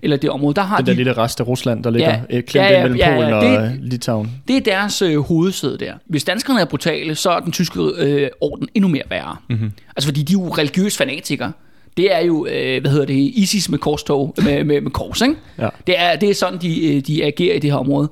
Eller 0.03 0.17
det 0.17 0.29
område, 0.29 0.53
der 0.55 0.61
har 0.61 0.77
Den 0.77 0.85
de, 0.85 0.91
der 0.91 0.95
lille 0.97 1.13
rest 1.17 1.39
af 1.39 1.47
Rusland, 1.47 1.83
der 1.83 1.89
ligger 1.89 2.09
Ja. 2.09 2.21
ja. 2.29 2.41
klemt 2.41 2.55
Ja, 2.55 2.61
ja, 2.63 2.69
ja, 2.71 2.77
ja, 2.77 2.81
mellem 2.83 2.97
ja, 2.99 3.09
ja, 3.09 3.15
Polen 3.15 3.33
det- 3.51 3.57
og 3.59 3.65
øh, 3.65 3.71
Litauen. 3.81 4.31
det 4.47 4.55
er 4.57 4.61
deres 4.61 5.01
øh, 5.01 5.19
hovedsæde 5.19 5.77
der. 5.77 5.93
Hvis 6.05 6.23
danskerne 6.23 6.61
er 6.61 6.65
brutale, 6.65 7.15
så 7.15 7.29
er 7.31 7.39
den 7.39 7.51
tyske 7.51 7.79
øh, 7.97 8.29
orden 8.41 8.67
endnu 8.75 8.87
mere 8.87 9.03
værre. 9.09 9.35
Mm-hmm. 9.49 9.71
Altså 9.95 10.07
fordi 10.07 10.23
de 10.23 10.33
er 10.33 10.39
jo 10.39 10.49
religiøse 10.49 10.97
fanatikere. 10.97 11.51
Det 11.97 12.15
er 12.15 12.19
jo, 12.19 12.45
øh, 12.45 12.81
hvad 12.81 12.91
hedder 12.91 13.05
det, 13.05 13.13
ISIS 13.35 13.69
med 13.69 13.79
korstog, 13.79 14.33
med, 14.43 14.63
med, 14.63 14.81
med 14.81 14.91
kors, 14.91 15.21
ikke? 15.21 15.35
Ja. 15.59 15.69
Det 15.87 15.95
er, 15.99 16.15
det 16.15 16.29
er 16.29 16.33
sådan, 16.33 16.59
de, 16.61 16.95
øh, 16.95 17.01
de 17.07 17.23
agerer 17.25 17.55
i 17.55 17.59
det 17.59 17.71
her 17.71 17.77
område. 17.77 18.09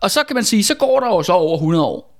Og 0.00 0.10
så 0.10 0.20
kan 0.28 0.34
man 0.34 0.44
sige, 0.44 0.64
så 0.64 0.74
går 0.74 1.00
der 1.00 1.06
jo 1.06 1.22
så 1.22 1.32
over 1.32 1.54
100 1.56 1.84
år, 1.84 2.15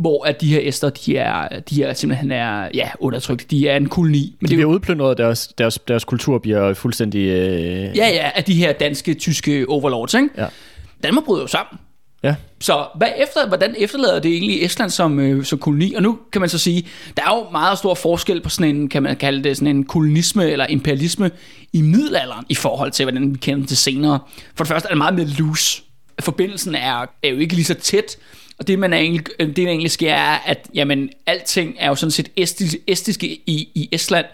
hvor 0.00 0.26
at 0.26 0.40
de 0.40 0.48
her 0.48 0.60
æster, 0.62 0.90
de 0.90 1.16
er, 1.16 1.60
de 1.70 1.82
er 1.82 1.92
simpelthen 1.94 2.32
er, 2.32 2.68
ja, 2.74 2.90
undertrykt. 3.00 3.50
De 3.50 3.68
er 3.68 3.76
en 3.76 3.88
koloni. 3.88 4.36
Men 4.40 4.48
De 4.48 4.54
det 4.54 4.58
er 4.58 4.62
jo, 4.62 4.68
bliver 4.68 4.74
udplyndret, 4.74 5.18
deres, 5.18 5.48
deres, 5.58 5.78
deres 5.78 6.04
kultur 6.04 6.38
bliver 6.38 6.74
fuldstændig... 6.74 7.20
Øh, 7.20 7.96
ja, 7.96 8.08
ja, 8.08 8.30
af 8.34 8.44
de 8.44 8.54
her 8.54 8.72
danske, 8.72 9.14
tyske 9.14 9.68
overlords, 9.68 10.14
ikke? 10.14 10.28
Ja. 10.38 10.46
Danmark 11.04 11.24
bryder 11.24 11.42
jo 11.42 11.46
sammen. 11.46 11.78
ja. 12.22 12.34
Så 12.60 12.86
hvad 12.94 13.08
efter, 13.18 13.48
hvordan 13.48 13.74
efterlader 13.78 14.20
det 14.20 14.32
egentlig 14.32 14.64
Estland 14.64 14.90
som, 14.90 15.20
øh, 15.20 15.44
som 15.44 15.58
koloni? 15.58 15.94
Og 15.94 16.02
nu 16.02 16.18
kan 16.32 16.40
man 16.40 16.48
så 16.48 16.58
sige, 16.58 16.86
der 17.16 17.22
er 17.22 17.36
jo 17.36 17.50
meget 17.50 17.78
stor 17.78 17.94
forskel 17.94 18.40
på 18.40 18.48
sådan 18.48 18.76
en, 18.76 18.88
kan 18.88 19.02
man 19.02 19.16
kalde 19.16 19.44
det, 19.44 19.56
sådan 19.56 19.76
en 19.76 19.84
kolonisme 19.84 20.50
eller 20.50 20.66
imperialisme 20.66 21.30
i 21.72 21.82
middelalderen 21.82 22.44
i 22.48 22.54
forhold 22.54 22.90
til, 22.90 23.04
hvordan 23.04 23.32
vi 23.32 23.38
kender 23.38 23.66
det 23.66 23.78
senere. 23.78 24.18
For 24.54 24.64
det 24.64 24.68
første 24.68 24.86
er 24.86 24.90
det 24.90 24.98
meget 24.98 25.14
mere 25.14 25.26
loose. 25.26 25.82
Forbindelsen 26.20 26.74
er, 26.74 27.06
er 27.22 27.28
jo 27.28 27.36
ikke 27.36 27.54
lige 27.54 27.64
så 27.64 27.74
tæt, 27.74 28.16
og 28.60 28.66
det, 28.66 28.78
man 28.78 28.92
egentlig, 28.92 29.26
det 29.38 29.56
der 29.56 29.68
egentlig 29.68 29.90
sker, 29.90 30.12
er, 30.12 30.38
at 30.46 30.68
jamen, 30.74 31.10
alting 31.26 31.76
er 31.78 31.88
jo 31.88 31.94
sådan 31.94 32.10
set 32.10 32.28
estis, 32.36 32.76
estiske 32.86 33.26
i, 33.26 33.68
i 33.74 33.88
Estland, 33.92 34.26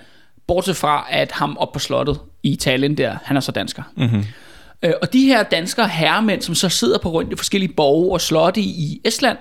bortset 0.46 0.76
fra, 0.76 1.06
at 1.10 1.32
ham 1.32 1.56
op 1.56 1.72
på 1.72 1.78
slottet 1.78 2.18
i 2.42 2.50
Italien 2.50 2.96
der, 2.96 3.16
han 3.24 3.36
er 3.36 3.40
så 3.40 3.52
dansker. 3.52 3.82
Mm-hmm. 3.96 4.24
Øh, 4.82 4.92
og 5.02 5.12
de 5.12 5.26
her 5.26 5.42
danskere 5.42 5.88
herremænd, 5.88 6.42
som 6.42 6.54
så 6.54 6.68
sidder 6.68 6.98
på 6.98 7.08
rundt 7.10 7.32
i 7.32 7.36
forskellige 7.36 7.72
borge 7.72 8.12
og 8.12 8.20
slotte 8.20 8.60
i, 8.60 8.64
i 8.64 9.00
Estland, 9.04 9.38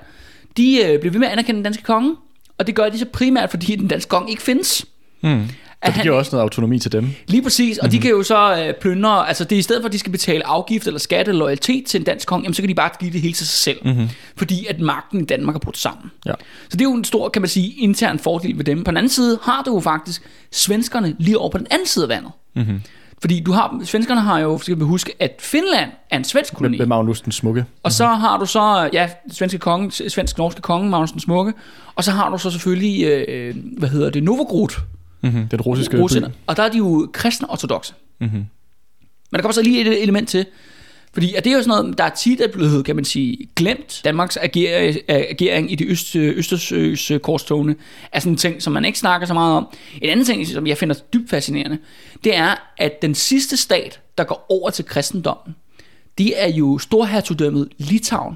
de 0.58 0.78
øh, 0.86 1.00
bliver 1.00 1.12
ved 1.12 1.20
med 1.20 1.28
at 1.28 1.34
anerkende 1.34 1.56
den 1.58 1.64
danske 1.64 1.84
konge, 1.84 2.16
og 2.58 2.68
det 2.68 2.76
gør 2.76 2.90
de 2.90 3.00
så 3.00 3.06
primært, 3.06 3.50
fordi 3.50 3.76
den 3.76 3.88
danske 3.88 4.10
konge 4.10 4.32
ikke 4.32 4.44
findes. 4.44 4.86
Mm. 5.22 5.50
At 5.86 5.88
det 5.88 5.94
han- 5.96 6.04
giver 6.04 6.16
også 6.16 6.32
noget 6.32 6.42
autonomi 6.44 6.80
til 6.80 6.92
dem. 6.92 7.10
Lige 7.28 7.42
præcis, 7.44 7.78
og 7.78 7.86
mm-hmm. 7.86 7.92
de 7.92 8.02
kan 8.02 8.12
jo 8.12 8.24
så 8.24 8.64
øh, 8.68 8.74
plyndre, 8.82 9.28
altså 9.28 9.44
det 9.44 9.56
er 9.56 9.60
i 9.60 9.62
stedet 9.62 9.82
for, 9.82 9.88
at 9.88 9.94
de 9.94 10.00
skal 10.00 10.12
betale 10.12 10.48
afgift 10.48 10.88
eller 10.88 11.00
skat 11.00 11.28
eller 11.28 11.40
loyalitet 11.40 11.86
til 11.86 12.00
en 12.00 12.06
dansk 12.06 12.28
konge, 12.28 12.44
jamen 12.44 12.54
så 12.54 12.62
kan 12.62 12.70
de 12.70 12.76
bare 12.76 12.90
give 13.00 13.12
det 13.12 13.22
hele 13.22 13.34
til 13.34 13.48
sig 13.48 13.58
selv. 13.58 13.78
Mm-hmm. 13.86 14.10
Fordi 14.36 14.66
at 14.70 14.80
magten 14.80 15.22
i 15.22 15.26
Danmark 15.26 15.56
er 15.56 15.60
brudt 15.60 15.78
sammen. 15.78 16.12
Ja. 16.26 16.34
Så 16.70 16.78
det 16.78 16.82
er 16.82 16.86
jo 16.90 16.94
en 16.94 17.04
stor, 17.04 17.30
kan 17.30 17.42
man 17.42 17.50
sige, 17.50 17.74
intern 17.78 18.20
fordel 18.20 18.58
ved 18.58 18.66
dem. 18.66 18.84
På 18.84 18.92
den 18.92 18.98
anden 18.98 19.10
side 19.10 19.40
har 19.44 19.64
du 19.66 19.74
jo 19.74 19.80
faktisk 19.80 20.22
svenskerne 20.52 21.16
lige 21.20 21.38
over 21.38 21.50
på 21.50 21.58
den 21.58 21.68
anden 21.72 21.88
side 21.88 22.06
af 22.06 22.10
vandet. 22.10 22.32
Mm-hmm. 22.56 22.82
Fordi 23.22 23.40
du 23.40 23.52
har, 23.52 23.82
svenskerne 23.84 24.22
har 24.22 24.40
jo, 24.40 24.58
skal 24.58 24.80
vi 24.80 24.84
huske, 24.84 25.14
at 25.20 25.32
Finland 25.40 25.90
er 26.10 26.18
en 26.18 26.24
svensk 26.24 26.54
koloni. 26.54 26.78
med 26.78 26.86
Magnus 26.86 27.22
den 27.22 27.32
Smukke. 27.32 27.66
Og 27.84 27.92
så 27.92 28.08
har 28.08 28.38
du 28.38 28.46
så, 28.46 28.90
ja, 28.94 29.10
svenske 29.32 29.58
konge, 29.60 29.92
svensk-norske 29.92 30.62
konge, 30.62 30.90
Magnus 30.90 31.12
den 31.12 31.20
Smukke. 31.20 31.54
Og 31.96 32.04
så 32.04 32.12
har 32.12 32.30
du 32.30 32.38
så 32.38 32.52
selvfølgelig, 32.52 33.04
øh, 33.06 33.56
hvad 33.78 33.90
hedder 33.90 34.10
det, 34.10 34.24
Novgorod, 34.24 34.70
Mm-hmm. 35.26 35.48
Den 35.48 35.62
russiske 35.62 36.02
russerne. 36.02 36.30
by. 36.30 36.34
Og 36.48 36.58
der 36.58 36.64
er 36.64 36.70
de 36.70 36.78
jo 36.78 37.10
kristne 37.14 37.50
ortodoxe. 37.50 37.94
Mm-hmm. 38.20 38.38
Men 38.38 38.48
der 39.36 39.42
kommer 39.42 39.54
så 39.54 39.62
lige 39.62 39.82
et 39.82 40.02
element 40.04 40.30
til. 40.30 40.46
Fordi 41.14 41.34
at 41.34 41.44
det 41.44 41.52
er 41.52 41.56
jo 41.56 41.64
sådan 41.64 41.84
noget, 41.84 41.98
der 41.98 42.04
er 42.04 42.10
tit 42.10 42.42
er 42.42 42.48
blevet, 42.48 42.86
kan 42.86 42.96
man 42.96 43.06
sige, 43.06 43.38
glemt. 43.56 44.02
Danmarks 44.04 44.38
ager, 44.38 44.94
agering 45.08 45.72
i 45.72 45.76
de 45.76 45.86
øst, 45.86 46.16
Østersøs 46.16 47.12
korstogene 47.24 47.76
er 48.12 48.20
sådan 48.20 48.34
en 48.34 48.38
ting, 48.38 48.62
som 48.62 48.74
man 48.74 48.86
ikke 48.86 49.00
snakker 49.00 49.28
så 49.28 49.34
meget 49.34 49.58
om. 49.58 49.68
En 50.02 50.10
anden 50.10 50.26
ting, 50.26 50.48
som 50.48 50.68
jeg 50.68 50.78
finder 50.78 50.96
dybt 51.14 51.30
fascinerende, 51.30 51.78
det 52.24 52.36
er, 52.36 52.56
at 52.78 53.02
den 53.02 53.16
sidste 53.16 53.58
stat, 53.58 54.00
der 54.18 54.24
går 54.24 54.46
over 54.50 54.70
til 54.70 54.86
kristendommen, 54.86 55.56
det 56.18 56.44
er 56.44 56.48
jo 56.48 56.78
Storhertugdømmet 56.78 57.70
Litauen. 57.78 58.36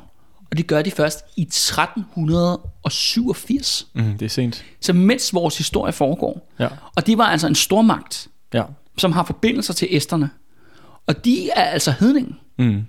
Og 0.52 0.58
det 0.58 0.68
gør 0.68 0.82
de 0.82 0.92
først 0.92 1.20
i 1.38 1.42
1387. 1.42 3.88
Mm, 3.94 4.18
det 4.18 4.26
er 4.26 4.30
sent. 4.30 4.66
Så 4.82 4.94
mens 4.94 5.34
vores 5.34 5.58
historie 5.58 5.94
foregår. 5.94 6.50
Ja. 6.60 6.68
Og 6.96 7.08
det 7.08 7.18
var 7.18 7.26
altså 7.26 7.48
en 7.48 7.56
stormagt, 7.56 8.28
Ja. 8.54 8.64
som 8.98 9.12
har 9.12 9.24
forbindelser 9.24 9.74
til 9.74 9.88
æsterne. 9.92 10.30
Og 11.08 11.26
de 11.26 11.50
er 11.50 11.64
altså 11.64 11.94
hedningen. 12.00 12.36
Mm. 12.60 12.82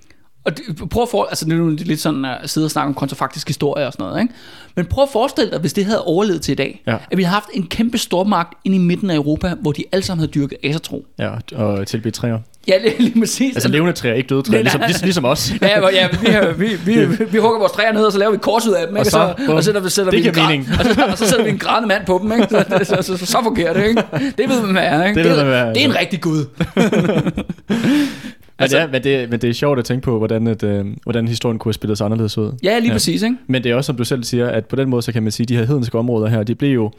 Og 0.44 0.56
det, 0.56 0.88
prøv 0.90 1.02
at 1.02 1.08
for, 1.08 1.24
altså 1.24 1.44
det 1.44 1.52
er 1.52 1.56
jo 1.56 1.68
lidt 1.70 2.00
sådan 2.00 2.24
at 2.24 2.50
sidde 2.50 2.64
og 2.64 2.70
snakke 2.70 2.88
om 2.88 2.94
kontrafaktisk 2.94 3.48
historie 3.48 3.86
og 3.86 3.92
sådan 3.92 4.06
noget, 4.06 4.22
ikke? 4.22 4.34
Men 4.76 4.86
prøv 4.86 5.02
at 5.04 5.10
forestille 5.12 5.50
dig, 5.50 5.60
hvis 5.60 5.72
det 5.72 5.84
havde 5.84 6.04
overlevet 6.04 6.42
til 6.42 6.52
i 6.52 6.54
dag, 6.54 6.82
Ja. 6.86 6.96
at 7.10 7.18
vi 7.18 7.22
havde 7.22 7.34
haft 7.34 7.48
en 7.54 7.66
kæmpe 7.66 7.98
stormagt 7.98 8.54
inde 8.64 8.76
i 8.76 8.80
midten 8.80 9.10
af 9.10 9.14
Europa, 9.14 9.54
hvor 9.54 9.72
de 9.72 9.84
alle 9.92 10.04
sammen 10.04 10.20
havde 10.20 10.32
dyrket 10.32 10.58
asertro. 10.64 11.06
Ja, 11.18 11.34
og 11.54 11.86
tilbyde 11.86 12.10
træer. 12.14 12.38
Ja, 12.68 12.74
lige, 12.98 13.20
præcis. 13.20 13.56
Altså 13.56 13.68
levende 13.68 13.92
træer, 13.92 14.14
ikke 14.14 14.26
døde 14.28 14.42
træer, 14.42 14.62
ligesom, 14.62 14.80
ligesom, 14.86 15.04
ligesom 15.04 15.24
os. 15.24 15.52
Ja, 15.62 15.88
ja 15.88 16.08
vi, 16.20 16.26
har- 16.26 16.52
vi, 16.52 16.66
vi, 16.84 17.04
vi, 17.04 17.24
vi 17.30 17.38
hugger 17.38 17.58
vores 17.58 17.72
træer 17.72 17.92
ned, 17.92 18.04
og 18.04 18.12
så 18.12 18.18
laver 18.18 18.32
vi 18.32 18.38
kors 18.38 18.66
ud 18.66 18.72
af 18.72 18.86
dem, 18.86 18.96
ikke? 18.96 19.00
Og 19.00 19.06
så, 19.06 19.18
og, 19.18 19.34
så, 19.46 19.52
og 19.52 19.62
så 19.62 19.66
sætter 19.66 19.80
vi, 19.80 19.88
sætter 19.90 20.12
Det 20.12 20.24
vi 20.24 20.28
en 20.28 20.34
mening. 20.46 20.68
og, 20.78 20.84
så, 20.84 21.04
og 21.12 21.18
så 21.18 21.26
sætter 21.28 21.44
vi 21.44 21.50
en 21.50 21.58
grædende 21.58 21.88
mand 21.88 22.06
på 22.06 22.18
dem, 22.22 22.32
ikke? 22.32 22.46
Så, 22.50 22.64
så, 22.84 23.02
så, 23.02 23.16
så, 23.18 23.26
så 23.26 23.38
fungerer 23.42 23.72
det, 23.72 23.84
ikke? 23.88 24.02
Det 24.38 24.48
ved 24.48 24.62
man, 24.66 24.76
er, 24.76 25.06
ikke? 25.06 25.22
Det 25.24 25.36
man, 25.36 25.46
hvad 25.46 25.58
er, 25.58 25.72
det 25.72 25.80
er 25.82 25.84
en 25.86 25.92
ja. 25.92 25.98
rigtig 26.00 26.20
gud. 26.20 26.44
Altså, 28.58 28.88
men, 28.92 29.02
det 29.02 29.14
er, 29.14 29.18
men, 29.18 29.22
det, 29.22 29.30
men 29.30 29.40
det 29.40 29.50
er 29.50 29.54
sjovt 29.54 29.78
at 29.78 29.84
tænke 29.84 30.04
på, 30.04 30.18
hvordan, 30.18 30.46
et, 30.46 30.62
øh, 30.62 30.86
hvordan 31.02 31.28
historien 31.28 31.58
kunne 31.58 31.68
have 31.70 31.74
spillet 31.74 31.98
sig 31.98 32.04
anderledes 32.04 32.38
ud. 32.38 32.52
Ja, 32.62 32.78
lige 32.78 32.88
ja. 32.88 32.94
præcis, 32.94 33.22
ikke? 33.22 33.36
Men 33.46 33.64
det 33.64 33.70
er 33.70 33.74
også, 33.74 33.86
som 33.86 33.96
du 33.96 34.04
selv 34.04 34.24
siger, 34.24 34.48
at 34.48 34.66
på 34.66 34.76
den 34.76 34.88
måde, 34.90 35.02
så 35.02 35.12
kan 35.12 35.22
man 35.22 35.32
sige, 35.32 35.44
at 35.44 35.48
de 35.48 35.56
her 35.56 35.64
hedenske 35.64 35.98
områder 35.98 36.28
her, 36.28 36.42
de 36.42 36.54
blev 36.54 36.74
jo 36.74 36.90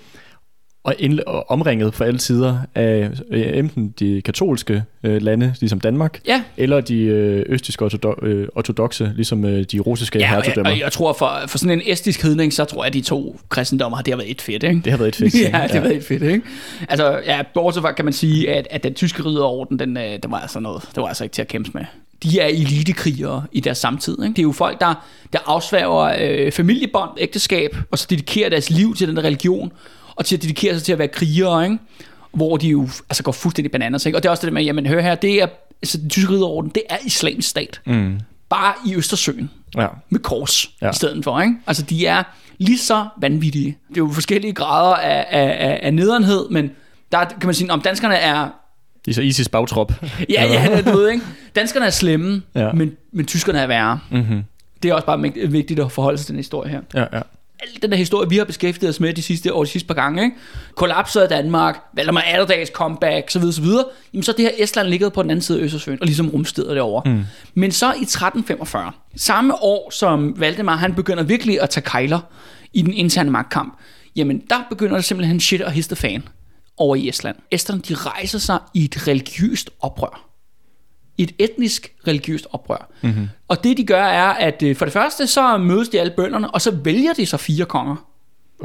og, 0.83 0.95
indle- 1.00 1.23
og 1.27 1.50
omringet 1.51 1.93
fra 1.93 2.05
alle 2.05 2.19
sider 2.19 2.57
af 2.75 3.09
øh, 3.31 3.57
enten 3.57 3.93
de 4.00 4.21
katolske 4.25 4.83
øh, 5.03 5.21
lande, 5.21 5.53
ligesom 5.59 5.79
Danmark, 5.79 6.19
Ja. 6.27 6.43
eller 6.57 6.81
de 6.81 7.00
øh, 7.01 7.45
østiske 7.50 7.85
ortodo- 7.85 8.25
øh, 8.25 8.47
ortodoxe, 8.55 9.11
ligesom 9.15 9.45
øh, 9.45 9.63
de 9.71 9.79
russiske 9.79 10.19
Ja, 10.19 10.25
og 10.25 10.29
jeg, 10.29 10.35
hertugdømmer. 10.43 10.71
og 10.71 10.79
jeg 10.79 10.91
tror, 10.91 11.13
for, 11.13 11.31
for 11.47 11.57
sådan 11.57 11.79
en 11.79 11.81
estisk 11.91 12.23
hedning, 12.23 12.53
så 12.53 12.65
tror 12.65 12.83
jeg, 12.83 12.88
at 12.88 12.93
de 12.93 13.01
to 13.01 13.39
kristendommer 13.50 13.95
har 13.95 14.03
det 14.03 14.13
har 14.13 14.17
været 14.17 14.31
et 14.31 14.41
fedt, 14.41 14.63
ikke? 14.63 14.81
Det 14.83 14.91
har 14.91 14.97
været 14.97 15.07
et 15.07 15.15
fedt. 15.15 15.35
ja, 15.53 15.61
det 15.63 15.71
har 15.71 15.79
været 15.81 15.95
et 15.95 16.03
fedt, 16.03 16.23
ikke? 16.23 16.41
Altså, 16.89 17.19
ja, 17.25 17.41
bortset 17.53 17.83
fra 17.83 17.91
kan 17.91 18.05
man 18.05 18.13
sige, 18.13 18.53
at, 18.53 18.67
at 18.71 18.83
den 18.83 18.93
tyske 18.93 19.23
ridderorden, 19.25 19.79
den, 19.79 19.97
øh, 19.97 20.03
den 20.23 20.31
var 20.31 20.39
altså 20.39 20.59
noget, 20.59 20.83
det 20.95 21.01
var 21.01 21.07
altså 21.07 21.23
ikke 21.23 21.33
til 21.33 21.41
at 21.41 21.47
kæmpe 21.47 21.69
med. 21.73 21.83
De 22.23 22.39
er 22.39 22.47
elitekrigere 22.47 23.43
i 23.51 23.59
deres 23.59 23.77
samtid. 23.77 24.17
Ikke? 24.23 24.33
Det 24.33 24.39
er 24.39 24.43
jo 24.43 24.51
folk, 24.51 24.79
der, 24.81 25.05
der 25.33 25.39
afsværger 25.45 26.15
øh, 26.21 26.51
familiebånd, 26.51 27.09
ægteskab, 27.17 27.75
og 27.91 27.97
så 28.00 28.07
dedikerer 28.09 28.50
deres 28.50 28.69
liv 28.69 28.95
til 28.95 29.07
den 29.07 29.23
religion, 29.23 29.71
og 30.15 30.25
til 30.25 30.35
at 30.35 30.41
dedikere 30.41 30.73
sig 30.73 30.83
til 30.83 30.91
at 30.91 30.99
være 30.99 31.07
krigere, 31.07 31.63
ikke? 31.63 31.77
hvor 32.33 32.57
de 32.57 32.67
jo 32.69 32.89
altså, 33.09 33.23
går 33.23 33.31
fuldstændig 33.31 33.71
bananas. 33.71 34.05
Ikke? 34.05 34.17
Og 34.17 34.23
det 34.23 34.29
er 34.29 34.31
også 34.31 34.45
det 34.45 34.53
med, 34.53 34.63
jamen 34.63 34.85
hør 34.85 35.01
her, 35.01 35.15
det 35.15 35.41
er, 35.41 35.47
altså, 35.81 35.97
den 35.97 36.09
tyske 36.09 36.31
ridderorden, 36.31 36.71
det 36.75 36.83
er 36.89 36.97
islamisk 37.05 37.49
stat. 37.49 37.81
Mm. 37.85 38.19
Bare 38.49 38.73
i 38.87 38.95
Østersøen 38.95 39.49
Ja. 39.77 39.87
med 40.09 40.19
kors 40.19 40.69
Ja. 40.81 40.89
i 40.89 40.93
stedet 40.93 41.23
for. 41.23 41.41
Ikke? 41.41 41.53
Altså, 41.67 41.83
de 41.83 42.05
er 42.05 42.23
lige 42.57 42.77
så 42.77 43.05
vanvittige. 43.17 43.77
Det 43.89 43.95
er 43.97 44.01
jo 44.01 44.09
forskellige 44.13 44.53
grader 44.53 44.95
af, 44.95 45.25
af, 45.29 45.67
af, 45.69 45.79
af 45.83 45.93
nederenhed, 45.93 46.49
men 46.49 46.71
der 47.11 47.17
er- 47.17 47.25
kan 47.25 47.45
man 47.45 47.53
sige, 47.53 47.71
om 47.71 47.81
danskerne 47.81 48.15
er... 48.15 48.49
De 49.05 49.11
er 49.11 49.15
så 49.15 49.21
ISIS 49.21 49.49
bagtrop. 49.49 49.91
Ja, 50.29 50.45
ja, 50.45 50.81
du 50.81 50.97
ved, 50.97 51.09
ikke? 51.09 51.23
Danskerne 51.55 51.85
er 51.85 51.89
slemme, 51.89 52.41
Ja. 52.55 52.71
men, 52.71 52.91
men 53.13 53.25
tyskerne 53.25 53.59
er 53.59 53.67
værre. 53.67 53.99
Mm-hmm. 54.11 54.43
Det 54.83 54.89
er 54.89 54.93
også 54.95 55.05
bare 55.05 55.19
vigtigt 55.49 55.79
at 55.79 55.91
forholde 55.91 56.17
sig 56.17 56.25
til 56.25 56.33
den 56.33 56.39
historie 56.39 56.69
her. 56.71 56.81
Ja, 56.93 57.05
ja. 57.17 57.21
Al 57.61 57.81
den 57.81 57.91
der 57.91 57.97
historie, 57.97 58.29
vi 58.29 58.37
har 58.37 58.45
beskæftiget 58.45 58.89
os 58.89 58.99
med 58.99 59.13
de 59.13 59.21
sidste 59.21 59.53
år, 59.53 59.63
de 59.63 59.69
sidste 59.69 59.87
par 59.87 59.93
gange, 59.93 60.23
ikke? 60.23 60.35
kollapset 60.75 61.21
af 61.21 61.29
Danmark, 61.29 61.79
Valdemar 61.93 62.21
Atterdags 62.21 62.69
comeback, 62.69 63.29
så 63.29 63.39
videre, 63.39 63.53
så 63.53 63.61
videre, 63.61 63.85
jamen 64.13 64.23
så 64.23 64.31
det 64.31 64.39
her 64.39 64.51
Estland 64.57 64.87
ligget 64.87 65.13
på 65.13 65.23
den 65.23 65.31
anden 65.31 65.41
side 65.41 65.59
af 65.59 65.63
Østersøen, 65.63 65.97
og 66.01 66.05
ligesom 66.05 66.29
rumstedet 66.29 66.75
derovre. 66.75 67.11
Mm. 67.11 67.23
Men 67.53 67.71
så 67.71 67.85
i 67.85 68.01
1345, 68.01 68.91
samme 69.15 69.63
år 69.63 69.89
som 69.91 70.39
Valdemar, 70.39 70.75
han 70.75 70.95
begynder 70.95 71.23
virkelig 71.23 71.61
at 71.61 71.69
tage 71.69 71.83
kejler 71.83 72.19
i 72.73 72.81
den 72.81 72.93
interne 72.93 73.31
magtkamp, 73.31 73.79
jamen 74.15 74.41
der 74.49 74.63
begynder 74.69 74.95
det 74.95 75.05
simpelthen 75.05 75.39
shit 75.39 75.61
og 75.61 75.71
histe 75.71 75.95
fan 75.95 76.23
over 76.77 76.95
i 76.95 77.09
Estland. 77.09 77.35
Estland, 77.51 77.81
de 77.81 77.93
rejser 77.93 78.39
sig 78.39 78.59
i 78.73 78.83
et 78.83 79.07
religiøst 79.07 79.69
oprør 79.79 80.30
et 81.23 81.31
etnisk 81.39 81.93
religiøst 82.07 82.47
oprør. 82.51 82.91
Mm-hmm. 83.01 83.29
Og 83.47 83.63
det 83.63 83.77
de 83.77 83.85
gør 83.85 84.03
er, 84.03 84.29
at 84.29 84.63
øh, 84.63 84.75
for 84.75 84.85
det 84.85 84.93
første 84.93 85.27
så 85.27 85.57
mødes 85.57 85.89
de 85.89 85.99
alle 85.99 86.13
bønderne, 86.17 86.51
og 86.51 86.61
så 86.61 86.71
vælger 86.71 87.13
de 87.13 87.25
så 87.25 87.37
fire 87.37 87.65
konger. 87.65 88.10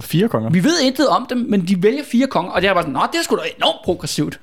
Fire 0.00 0.28
konger. 0.28 0.50
Vi 0.50 0.64
ved 0.64 0.80
intet 0.82 1.08
om 1.08 1.26
dem, 1.30 1.46
men 1.48 1.60
de 1.68 1.82
vælger 1.82 2.02
fire 2.04 2.26
konger, 2.26 2.52
og 2.52 2.62
det 2.62 2.68
er 2.68 2.74
bare 2.74 2.82
sådan, 2.82 2.92
nå, 2.92 3.00
det 3.12 3.18
er 3.18 3.22
sgu 3.22 3.36
da 3.36 3.42
enormt 3.56 3.84
progressivt. 3.84 4.40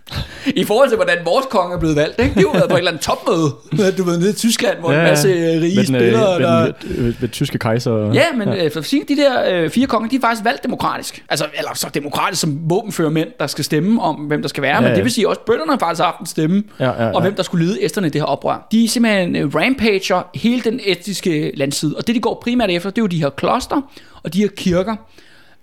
I 0.55 0.63
forhold 0.63 0.89
til, 0.89 0.95
hvordan 0.95 1.17
vores 1.25 1.45
konge 1.49 1.75
er 1.75 1.79
blevet 1.79 1.95
valgt, 1.95 2.19
ikke? 2.19 2.33
Det 2.33 2.37
er 2.37 2.41
jo 2.41 2.49
været 2.49 2.69
på 2.69 2.75
et 2.75 2.77
eller 2.77 2.91
andet 2.91 3.03
topmøde, 3.03 3.51
du 3.97 4.03
ved, 4.03 4.17
nede 4.17 4.29
i 4.29 4.33
Tyskland, 4.33 4.79
hvor 4.79 4.91
ja, 4.91 4.97
en 4.99 5.03
masse 5.03 5.27
rige 5.27 5.75
med 5.75 5.85
den, 5.85 5.95
øh, 5.95 6.01
spillere, 6.01 6.39
med, 6.39 6.47
der... 6.47 6.71
den, 6.71 7.05
øh, 7.05 7.15
med 7.19 7.29
tyske 7.29 7.57
kejser. 7.57 8.11
Ja, 8.13 8.25
men 8.35 8.49
ja. 8.49 8.65
Øh, 8.65 8.71
for 8.71 8.79
at 8.79 8.85
sige, 8.85 9.03
de 9.07 9.15
der 9.17 9.63
øh, 9.63 9.69
fire 9.69 9.87
konger, 9.87 10.09
de 10.09 10.15
er 10.15 10.19
faktisk 10.21 10.45
valgt 10.45 10.63
demokratisk. 10.63 11.23
Altså, 11.29 11.45
eller 11.57 11.71
så 11.75 11.89
demokratisk 11.93 12.41
som 12.41 12.69
våbenfører 12.69 13.09
mænd, 13.09 13.29
der 13.39 13.47
skal 13.47 13.65
stemme 13.65 14.01
om, 14.01 14.15
hvem 14.15 14.41
der 14.41 14.49
skal 14.49 14.63
være. 14.63 14.75
Ja, 14.75 14.81
men 14.81 14.89
ja. 14.89 14.95
det 14.95 15.03
vil 15.03 15.11
sige 15.11 15.29
også, 15.29 15.41
bønderne 15.45 15.71
har 15.71 15.79
faktisk 15.79 16.03
haft 16.03 16.19
en 16.19 16.25
stemme, 16.25 16.63
Ja, 16.79 16.85
ja, 16.85 17.03
ja. 17.03 17.11
og 17.11 17.21
hvem 17.21 17.35
der 17.35 17.43
skulle 17.43 17.65
lede 17.65 17.83
æsterne 17.83 18.07
i 18.07 18.09
det 18.09 18.21
her 18.21 18.25
oprør. 18.25 18.67
De 18.71 18.83
er 18.83 18.87
simpelthen 18.89 19.35
øh, 19.35 19.55
rampager 19.55 20.23
hele 20.35 20.61
den 20.61 20.79
etiske 20.83 21.51
landside. 21.55 21.95
Og 21.97 22.07
det, 22.07 22.15
de 22.15 22.19
går 22.19 22.39
primært 22.43 22.69
efter, 22.69 22.89
det 22.89 22.97
er 22.97 23.01
jo 23.03 23.07
de 23.07 23.21
her 23.21 23.29
kloster 23.29 23.81
og 24.23 24.33
de 24.33 24.41
her 24.41 24.47
kirker. 24.57 24.95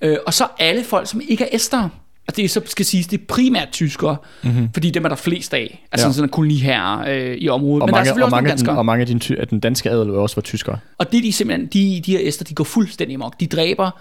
Øh, 0.03 0.17
og 0.27 0.35
så 0.35 0.47
alle 0.59 0.85
folk, 0.85 1.09
som 1.09 1.21
ikke 1.29 1.45
er 1.45 1.49
æstere. 1.53 1.91
Og 2.29 2.37
det 2.37 2.45
er 2.45 2.49
så 2.49 2.61
skal 2.67 2.85
siges, 2.87 3.07
det 3.07 3.21
er 3.21 3.25
primært 3.29 3.69
tyskere, 3.73 4.17
mm-hmm. 4.43 4.69
fordi 4.73 4.91
dem 4.91 5.05
er 5.05 5.09
der 5.09 5.17
flest 5.17 5.55
af. 5.55 5.87
Altså 5.93 6.07
Ja. 6.07 6.09
ja. 6.09 6.13
sådan 6.13 6.25
en 6.25 6.31
koloniherrer 6.31 7.31
øh, 7.31 7.37
i 7.37 7.49
området. 7.49 7.83
og, 7.83 7.87
Men 7.87 7.95
der 7.95 7.95
er 7.95 7.99
mange, 7.99 8.07
selvfølgelig 8.07 8.25
og, 8.25 8.27
også 8.27 8.31
nogle 8.31 8.31
mange, 8.31 8.49
den, 8.49 8.57
danskere. 8.57 8.79
og 8.79 8.87
mange 8.87 9.01
af, 9.01 9.07
din, 9.07 9.39
af 9.39 9.49
den 9.49 9.61
danske 9.61 9.91
adel 9.91 10.11
også 10.11 10.37
var 10.37 10.43
tyskere. 10.43 10.79
Og 10.99 11.13
det 11.13 11.25
de 11.25 11.33
simpelthen, 11.33 11.67
de, 11.67 12.03
de 12.07 12.13
her 12.13 12.19
æster, 12.23 12.45
de 12.45 12.55
går 12.55 12.65
fuldstændig 12.65 13.15
amok. 13.15 13.41
De 13.41 13.47
dræber 13.47 14.01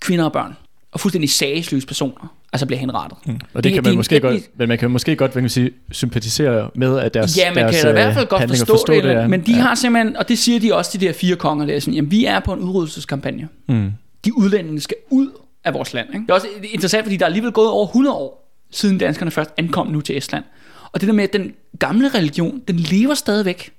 kvinder 0.00 0.24
og 0.24 0.32
børn. 0.32 0.56
Og 0.92 1.00
fuldstændig 1.00 1.30
sagesløse 1.30 1.86
personer. 1.86 2.34
Altså 2.52 2.66
bliver 2.66 2.80
henrettet. 2.80 3.18
Mm. 3.26 3.40
Og 3.54 3.64
det, 3.64 3.72
kan 3.72 3.82
man 3.84 3.96
måske 3.96 4.20
godt, 4.20 4.58
men 4.58 4.68
man 4.68 4.78
kan 4.78 4.90
måske 4.90 5.16
godt 5.16 5.30
hvad 5.30 5.40
kan 5.40 5.42
man 5.42 5.50
sige, 5.50 5.70
sympatisere 5.90 6.70
med, 6.74 6.98
at 6.98 7.14
deres 7.14 7.38
Ja, 7.38 7.54
man 7.54 7.64
deres, 7.64 7.80
kan 7.80 7.90
i 7.90 7.92
hvert 7.92 8.08
øh, 8.08 8.14
fald 8.14 8.26
godt 8.26 8.40
handlinger 8.40 8.66
forstå, 8.66 8.94
det, 8.94 9.04
ja. 9.04 9.26
men 9.26 9.46
de 9.46 9.54
har 9.54 9.74
simpelthen, 9.74 10.16
og 10.16 10.28
det 10.28 10.38
siger 10.38 10.60
de 10.60 10.74
også, 10.74 10.98
de 10.98 11.06
der 11.06 11.12
fire 11.12 11.36
konger, 11.36 11.66
der 11.66 11.74
er 11.74 11.80
sådan, 11.80 11.94
jamen 11.94 12.10
vi 12.10 12.24
er 12.24 12.40
på 12.40 12.52
en 12.52 12.60
udryddelseskampagne. 12.60 13.48
Mm. 13.68 13.92
De 14.28 14.38
udlændinge 14.38 14.80
skal 14.80 14.96
ud 15.10 15.30
af 15.64 15.74
vores 15.74 15.94
land. 15.94 16.08
Ikke? 16.08 16.22
Det 16.22 16.30
er 16.30 16.34
også 16.34 16.46
interessant, 16.72 17.04
fordi 17.04 17.16
der 17.16 17.24
er 17.24 17.26
alligevel 17.26 17.52
gået 17.52 17.70
over 17.70 17.86
100 17.86 18.16
år, 18.16 18.54
siden 18.70 18.98
danskerne 18.98 19.30
først 19.30 19.50
ankom 19.56 19.86
nu 19.86 20.00
til 20.00 20.16
Estland. 20.16 20.44
Og 20.92 21.00
det 21.00 21.06
der 21.06 21.14
med, 21.14 21.24
at 21.24 21.32
den 21.32 21.54
gamle 21.78 22.08
religion, 22.08 22.62
den 22.68 22.76
lever 22.76 23.14
stadigvæk. 23.14 23.72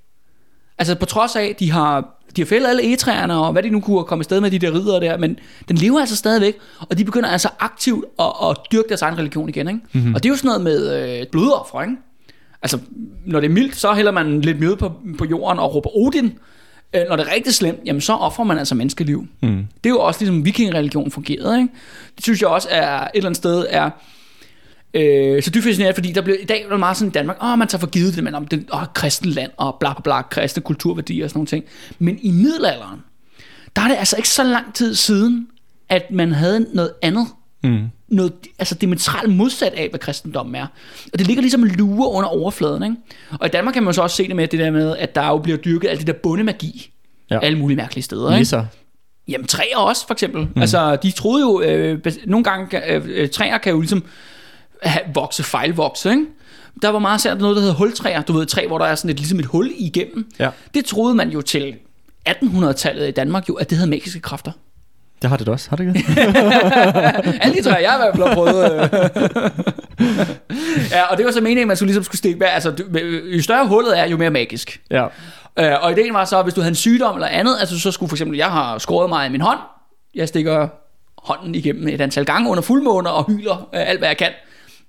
Altså 0.77 0.95
på 0.95 1.05
trods 1.05 1.35
af, 1.35 1.55
de 1.59 1.71
har, 1.71 2.19
de 2.35 2.41
har 2.41 2.45
fældet 2.45 2.67
alle 2.69 2.83
egetræerne, 2.83 3.37
og 3.37 3.51
hvad 3.51 3.63
de 3.63 3.69
nu 3.69 3.79
kunne 3.79 4.03
komme 4.03 4.21
afsted 4.21 4.41
med 4.41 4.51
de 4.51 4.59
der 4.59 4.73
ridere 4.73 4.99
der, 4.99 5.17
men 5.17 5.39
den 5.67 5.77
lever 5.77 5.99
altså 5.99 6.15
stadigvæk, 6.15 6.57
og 6.79 6.97
de 6.97 7.05
begynder 7.05 7.29
altså 7.29 7.49
aktivt 7.59 8.05
at, 8.19 8.31
at 8.49 8.57
dyrke 8.71 8.87
deres 8.87 9.01
egen 9.01 9.17
religion 9.17 9.49
igen. 9.49 9.67
Ikke? 9.67 9.79
Mm-hmm. 9.91 10.15
Og 10.15 10.23
det 10.23 10.29
er 10.29 10.33
jo 10.33 10.37
sådan 10.37 10.47
noget 10.47 10.61
med 10.61 11.19
øh, 11.19 11.27
blodoffer, 11.31 11.81
ikke? 11.81 11.95
Altså, 12.61 12.79
når 13.25 13.39
det 13.39 13.47
er 13.47 13.53
mildt, 13.53 13.75
så 13.75 13.93
hælder 13.93 14.11
man 14.11 14.41
lidt 14.41 14.59
mjød 14.59 14.75
på, 14.75 14.91
på 15.17 15.25
jorden 15.25 15.59
og 15.59 15.75
råber 15.75 15.97
Odin. 15.97 16.39
Øh, 16.93 17.01
når 17.09 17.15
det 17.15 17.27
er 17.27 17.33
rigtig 17.33 17.53
slemt, 17.53 17.79
jamen 17.85 18.01
så 18.01 18.13
offrer 18.13 18.43
man 18.43 18.57
altså 18.57 18.75
menneskeliv. 18.75 19.27
Mm. 19.41 19.67
Det 19.83 19.89
er 19.89 19.89
jo 19.89 19.99
også 19.99 20.19
ligesom 20.19 20.45
vikingereligionen 20.45 21.11
fungerede. 21.11 21.57
Ikke? 21.57 21.73
Det 22.15 22.23
synes 22.23 22.41
jeg 22.41 22.49
også 22.49 22.67
er 22.71 22.99
et 22.99 23.09
eller 23.13 23.29
andet 23.29 23.37
sted 23.37 23.65
er 23.69 23.89
øh, 24.93 25.43
så 25.43 25.49
dybt 25.49 25.63
fascinerende, 25.63 25.93
fordi 25.93 26.11
der 26.11 26.21
bliver, 26.21 26.37
i 26.37 26.45
dag 26.45 26.63
er 26.63 26.69
det 26.69 26.79
meget 26.79 26.97
sådan 26.97 27.09
i 27.09 27.11
Danmark, 27.11 27.43
åh, 27.43 27.59
man 27.59 27.67
tager 27.67 27.79
for 27.79 27.87
givet 27.87 28.15
det, 28.15 28.23
men 28.23 28.35
om 28.35 28.47
det 28.47 28.65
åh, 28.73 28.83
kristen 28.93 29.29
land 29.29 29.51
og 29.57 29.77
bla 29.79 29.93
bla 29.93 30.01
bla, 30.01 30.21
kristne 30.21 30.63
kulturværdier 30.63 31.23
og 31.23 31.29
sådan 31.29 31.37
nogle 31.37 31.47
ting. 31.47 31.65
Men 31.99 32.19
i 32.21 32.31
middelalderen, 32.31 32.99
der 33.75 33.81
er 33.81 33.87
det 33.87 33.95
altså 33.95 34.17
ikke 34.17 34.29
så 34.29 34.43
lang 34.43 34.73
tid 34.73 34.95
siden, 34.95 35.47
at 35.89 36.11
man 36.11 36.31
havde 36.31 36.67
noget 36.73 36.91
andet 37.01 37.27
Mm. 37.63 37.87
Noget 38.11 38.33
altså 38.59 38.75
diametralt 38.75 39.35
modsat 39.35 39.73
af, 39.73 39.89
hvad 39.89 39.99
kristendommen 39.99 40.55
er. 40.55 40.67
Og 41.13 41.19
det 41.19 41.27
ligger 41.27 41.41
ligesom 41.41 41.63
lure 41.63 42.11
under 42.11 42.29
overfladen. 42.29 42.83
Ikke? 42.83 42.95
Og 43.39 43.47
i 43.47 43.49
Danmark 43.49 43.73
kan 43.73 43.83
man 43.83 43.93
så 43.93 44.01
også 44.01 44.15
se 44.15 44.27
det 44.27 44.35
med 44.35 44.47
det 44.47 44.59
der 44.59 44.71
med, 44.71 44.97
at 44.97 45.15
der 45.15 45.27
jo 45.27 45.37
bliver 45.37 45.57
dyrket 45.57 45.89
alt 45.89 45.99
det 45.99 46.07
der 46.07 46.13
bundemagi. 46.13 46.91
Ja. 47.31 47.39
Alle 47.39 47.57
mulige 47.57 47.77
mærkelige 47.77 48.03
steder. 48.03 48.29
Ikke? 48.29 48.39
Nisser. 48.39 48.65
Jamen 49.27 49.47
træer 49.47 49.77
også, 49.77 50.07
for 50.07 50.13
eksempel. 50.13 50.41
Mm. 50.55 50.61
Altså, 50.61 50.95
de 50.95 51.11
troede 51.11 51.41
jo, 51.41 51.61
øh, 51.61 51.99
nogle 52.25 52.43
gange, 52.43 52.93
øh, 52.93 53.03
øh, 53.07 53.29
træer 53.29 53.57
kan 53.57 53.71
jo 53.71 53.79
ligesom 53.79 54.03
have, 54.83 55.03
vokse, 55.13 55.43
fejlvokse, 55.43 56.09
ikke? 56.09 56.25
Der 56.81 56.89
var 56.89 56.99
meget 56.99 57.21
særligt 57.21 57.41
noget, 57.41 57.55
der 57.55 57.61
hedder 57.61 57.75
hultræer. 57.75 58.21
Du 58.21 58.33
ved, 58.33 58.41
et 58.41 58.47
træ, 58.47 58.67
hvor 58.67 58.77
der 58.77 58.85
er 58.85 58.95
sådan 58.95 59.11
et, 59.11 59.17
ligesom 59.17 59.39
et 59.39 59.45
hul 59.45 59.71
igennem. 59.77 60.31
Ja. 60.39 60.49
Det 60.73 60.85
troede 60.85 61.15
man 61.15 61.29
jo 61.29 61.41
til 61.41 61.75
1800-tallet 62.29 63.07
i 63.07 63.11
Danmark 63.11 63.49
jo, 63.49 63.53
at 63.53 63.69
det 63.69 63.77
havde 63.77 63.89
magiske 63.89 64.19
kræfter. 64.19 64.51
Det 65.21 65.29
har 65.29 65.37
det 65.37 65.47
da 65.47 65.51
også, 65.51 65.69
har 65.69 65.75
det 65.77 65.87
ikke? 65.87 66.05
Alle 67.43 67.55
de 67.57 67.61
træer, 67.63 67.79
jeg 67.79 67.91
har 67.91 67.97
i 67.97 68.01
hvert 68.01 68.15
fald 68.15 68.27
har 68.27 68.33
prøvet. 68.35 68.73
øh. 68.73 70.29
ja, 70.91 71.03
og 71.03 71.17
det 71.17 71.25
var 71.25 71.31
så 71.31 71.41
meningen, 71.41 71.61
at 71.61 71.67
man 71.67 71.77
skulle 71.77 71.87
ligesom 71.87 72.03
skulle 72.03 72.17
stikke 72.17 72.47
altså 72.47 72.71
du- 72.71 72.83
jo 73.35 73.41
større 73.41 73.67
hullet 73.67 73.99
er, 73.99 74.07
jo 74.07 74.17
mere 74.17 74.29
magisk. 74.29 74.81
ja. 74.91 75.05
Øh, 75.59 75.71
og 75.83 75.91
ideen 75.91 76.13
var 76.13 76.25
så, 76.25 76.37
at 76.39 76.45
hvis 76.45 76.53
du 76.53 76.61
havde 76.61 76.69
en 76.71 76.75
sygdom 76.75 77.15
eller 77.15 77.27
andet, 77.27 77.55
altså 77.59 77.79
så 77.79 77.91
skulle 77.91 78.09
for 78.09 78.15
eksempel, 78.15 78.37
jeg 78.37 78.47
har 78.47 78.77
skåret 78.77 79.09
mig 79.09 79.27
i 79.27 79.29
min 79.29 79.41
hånd, 79.41 79.59
jeg 80.15 80.27
stikker 80.27 80.67
hånden 81.23 81.55
igennem 81.55 81.87
et 81.87 82.01
antal 82.01 82.25
gange 82.25 82.49
under 82.49 82.61
fuldmåner 82.61 83.09
og 83.09 83.25
hyler 83.31 83.69
øh, 83.73 83.89
alt, 83.89 83.99
hvad 83.99 84.09
jeg 84.09 84.17
kan, 84.17 84.29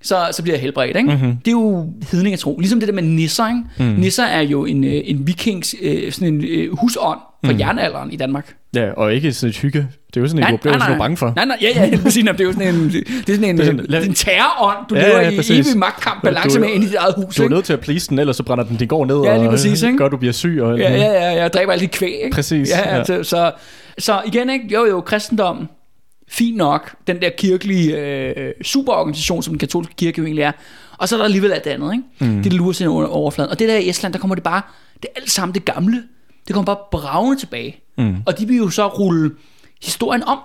så, 0.02 0.28
så 0.32 0.42
bliver 0.42 0.54
jeg 0.56 0.60
helbredt. 0.62 0.96
Ikke? 0.96 1.10
Mm-hmm. 1.10 1.36
Det 1.36 1.48
er 1.48 1.52
jo 1.52 1.92
hedningetro. 2.12 2.58
Ligesom 2.58 2.80
det 2.80 2.88
der 2.88 2.94
med 2.94 3.02
nisser. 3.02 3.48
Ikke? 3.48 3.60
Mm. 3.78 4.00
Nisser 4.00 4.24
er 4.24 4.40
jo 4.40 4.64
en, 4.64 4.84
øh, 4.84 5.00
en 5.04 5.26
vikings, 5.26 5.74
øh, 5.82 6.12
sådan 6.12 6.34
en 6.34 6.44
øh, 6.48 6.78
husånd 6.78 7.18
fra 7.44 7.52
mm. 7.52 7.58
jernalderen 7.58 8.12
i 8.12 8.16
Danmark. 8.16 8.54
ja, 8.74 8.90
og 8.92 9.14
ikke 9.14 9.32
sådan 9.32 9.50
et 9.50 9.56
hygge. 9.56 9.78
Det 10.06 10.16
er 10.16 10.20
jo 10.20 10.28
sådan, 10.28 10.44
at 10.44 10.50
du 10.50 10.56
bliver 10.56 10.78
sådan 10.78 10.98
bange 10.98 11.16
for. 11.16 11.32
Nej, 11.36 11.44
nej, 11.44 11.56
ja, 11.62 11.86
ja, 11.86 11.98
præcis, 12.02 12.24
det 12.24 12.40
er 12.40 12.44
jo 12.44 12.52
sådan 12.52 12.74
en, 12.74 12.84
det 12.92 12.98
er 13.28 13.32
sådan 13.34 13.44
en, 13.44 13.56
Det 13.58 13.62
er 13.62 13.66
sådan- 13.66 13.86
lad- 13.88 14.04
en 14.06 14.14
terrorånd, 14.14 14.76
du 14.90 14.94
Ja, 14.94 15.00
ja, 15.00 15.08
lever 15.08 15.20
ja, 15.20 15.30
i 15.30 15.36
præcis. 15.36 15.66
evig 15.68 15.78
magtkamp 15.78 16.22
balance 16.22 16.56
Du- 16.58 16.64
med 16.64 16.70
ind 16.74 16.84
i 16.84 16.86
dit 16.86 16.94
eget 16.94 17.14
hus. 17.16 17.36
Du 17.36 17.44
er 17.44 17.48
nødt 17.48 17.64
til 17.64 17.72
at 17.72 17.80
please 17.80 18.08
den, 18.08 18.18
ellers 18.18 18.36
så 18.36 18.42
brænder 18.42 18.64
den 18.64 18.76
din 18.76 18.88
gård 18.88 19.06
ned, 19.06 19.20
Ja, 19.20 19.36
lige 19.36 19.46
og 19.48 19.50
præcis, 19.52 19.82
ikke? 19.82 19.98
gør, 19.98 20.08
du 20.08 20.16
bliver 20.16 20.32
syg. 20.32 20.58
Og 20.62 20.70
alt 20.72 20.80
Ja, 20.80 20.88
muligt. 20.88 21.04
ja, 21.04 21.12
ja, 21.12 21.42
jeg 21.42 21.52
dræber 21.52 21.72
alle 21.72 21.82
de 21.82 21.88
kvæg, 21.88 22.20
ikke? 22.24 22.34
Præcis, 22.34 22.70
Ja, 22.70 22.90
ja. 22.90 22.96
ja. 22.96 23.04
Så, 23.04 23.22
så, 23.24 23.52
så 23.98 24.22
igen, 24.26 24.50
ikke? 24.50 24.64
Jo, 24.74 24.84
jo, 24.86 25.00
kristendommen, 25.00 25.68
fint 26.28 26.56
nok, 26.56 26.92
den 27.06 27.20
der 27.22 27.30
kirkelige 27.38 27.96
øh, 27.98 28.52
superorganisation, 28.62 29.42
som 29.42 29.52
den 29.52 29.58
katolske 29.58 29.94
kirke 29.96 30.18
jo 30.18 30.24
egentlig 30.24 30.42
er, 30.42 30.52
og 30.98 31.08
så 31.08 31.14
er 31.14 31.18
der 31.18 31.24
alligevel 31.24 31.52
alt 31.52 31.64
det 31.64 31.70
andet, 31.70 31.92
ikke? 31.92 32.34
Mm. 32.34 32.42
Det 32.42 32.52
lurer 32.52 32.72
sig 32.72 32.88
under 32.88 33.08
overfladen. 33.08 33.50
Og 33.50 33.58
det 33.58 33.68
der 33.68 33.76
i 33.76 33.88
Estland, 33.88 34.12
der 34.12 34.18
kommer 34.18 34.34
det 34.34 34.44
bare, 34.44 34.62
det 35.02 35.08
er 35.16 35.20
alt 35.20 35.30
sammen 35.30 35.54
det 35.54 35.64
gamle, 35.64 36.02
det 36.50 36.54
kommer 36.54 36.74
bare 36.74 36.84
bravende 36.90 37.40
tilbage. 37.40 37.76
Mm. 37.98 38.16
Og 38.26 38.38
de 38.38 38.46
vil 38.46 38.56
jo 38.56 38.70
så 38.70 38.86
rulle 38.88 39.30
historien 39.82 40.22
om. 40.24 40.38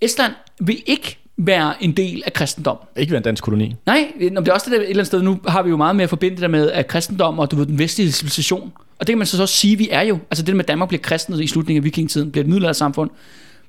Estland 0.00 0.32
vil 0.60 0.82
ikke 0.86 1.18
være 1.36 1.74
en 1.84 1.92
del 1.92 2.22
af 2.26 2.32
kristendom. 2.32 2.76
Ikke 2.96 3.10
være 3.12 3.18
en 3.18 3.24
dansk 3.24 3.44
koloni. 3.44 3.76
Nej, 3.86 4.12
nå, 4.32 4.40
det 4.40 4.48
er 4.48 4.52
også 4.52 4.70
det 4.70 4.72
der, 4.72 4.78
et 4.78 4.82
eller 4.90 4.94
andet 4.94 5.06
sted, 5.06 5.22
nu 5.22 5.40
har 5.48 5.62
vi 5.62 5.70
jo 5.70 5.76
meget 5.76 5.96
mere 5.96 6.08
forbindet 6.08 6.36
det 6.36 6.42
der 6.42 6.48
med 6.48 6.70
at 6.70 6.86
kristendom 6.86 7.38
og 7.38 7.50
du 7.50 7.56
ved, 7.56 7.66
den 7.66 7.78
vestlige 7.78 8.12
civilisation. 8.12 8.72
Og 8.98 9.06
det 9.06 9.08
kan 9.08 9.18
man 9.18 9.26
så 9.26 9.42
også 9.42 9.54
sige, 9.54 9.78
vi 9.78 9.88
er 9.90 10.02
jo. 10.02 10.18
Altså 10.30 10.44
det 10.44 10.56
med, 10.56 10.64
at 10.64 10.68
Danmark 10.68 10.88
bliver 10.88 11.02
kristnet 11.02 11.40
i 11.40 11.46
slutningen 11.46 11.80
af 11.80 11.84
vikingetiden, 11.84 12.30
bliver 12.32 12.44
et 12.44 12.48
middelaldersamfund. 12.48 13.10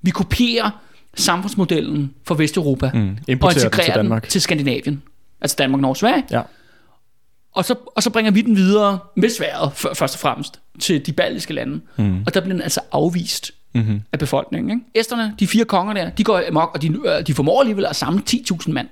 Vi 0.02 0.12
kopierer 0.12 0.70
samfundsmodellen 1.16 2.14
for 2.28 2.36
Vesteuropa 2.36 2.92
Mm. 2.94 3.10
og 3.10 3.18
Importerer 3.28 3.54
den 3.54 3.60
til 3.60 3.66
integrerer 3.68 3.88
den 3.88 4.06
Danmark. 4.06 4.30
til 4.30 4.42
Skandinavien. 4.42 5.02
Altså 5.42 5.56
Danmark, 5.60 5.82
Norge, 5.82 5.96
Sverige. 5.96 6.24
Ja. 6.32 6.42
Og 7.56 7.66
så, 7.66 7.76
og 7.96 8.04
så 8.04 8.10
bringer 8.10 8.32
vi 8.32 8.42
den 8.42 8.56
videre 8.56 9.00
med 9.16 9.30
sværet, 9.30 9.72
først 9.74 10.16
og 10.16 10.20
fremmest, 10.20 10.60
til 10.80 11.06
de 11.06 11.12
baltiske 11.14 11.54
lande. 11.54 11.82
Mm. 11.98 12.24
Og 12.28 12.34
der 12.34 12.40
bliver 12.42 12.54
den 12.54 12.62
altså 12.62 12.80
afvist 12.92 13.52
Mm-hmm. 13.74 14.02
af 14.14 14.20
befolkningen. 14.20 14.70
Ikke? 14.72 15.00
Esterne, 15.00 15.34
de 15.40 15.48
fire 15.48 15.66
konger 15.66 15.94
der, 15.94 16.10
de 16.10 16.24
går 16.24 16.42
amok, 16.50 16.72
og 16.74 16.82
de, 16.82 16.88
øh, 16.88 17.28
de 17.28 17.34
formår 17.34 17.60
alligevel 17.62 17.86
at 17.86 17.96
samle 17.96 18.22
10.000 18.30 18.72
mand. 18.72 18.88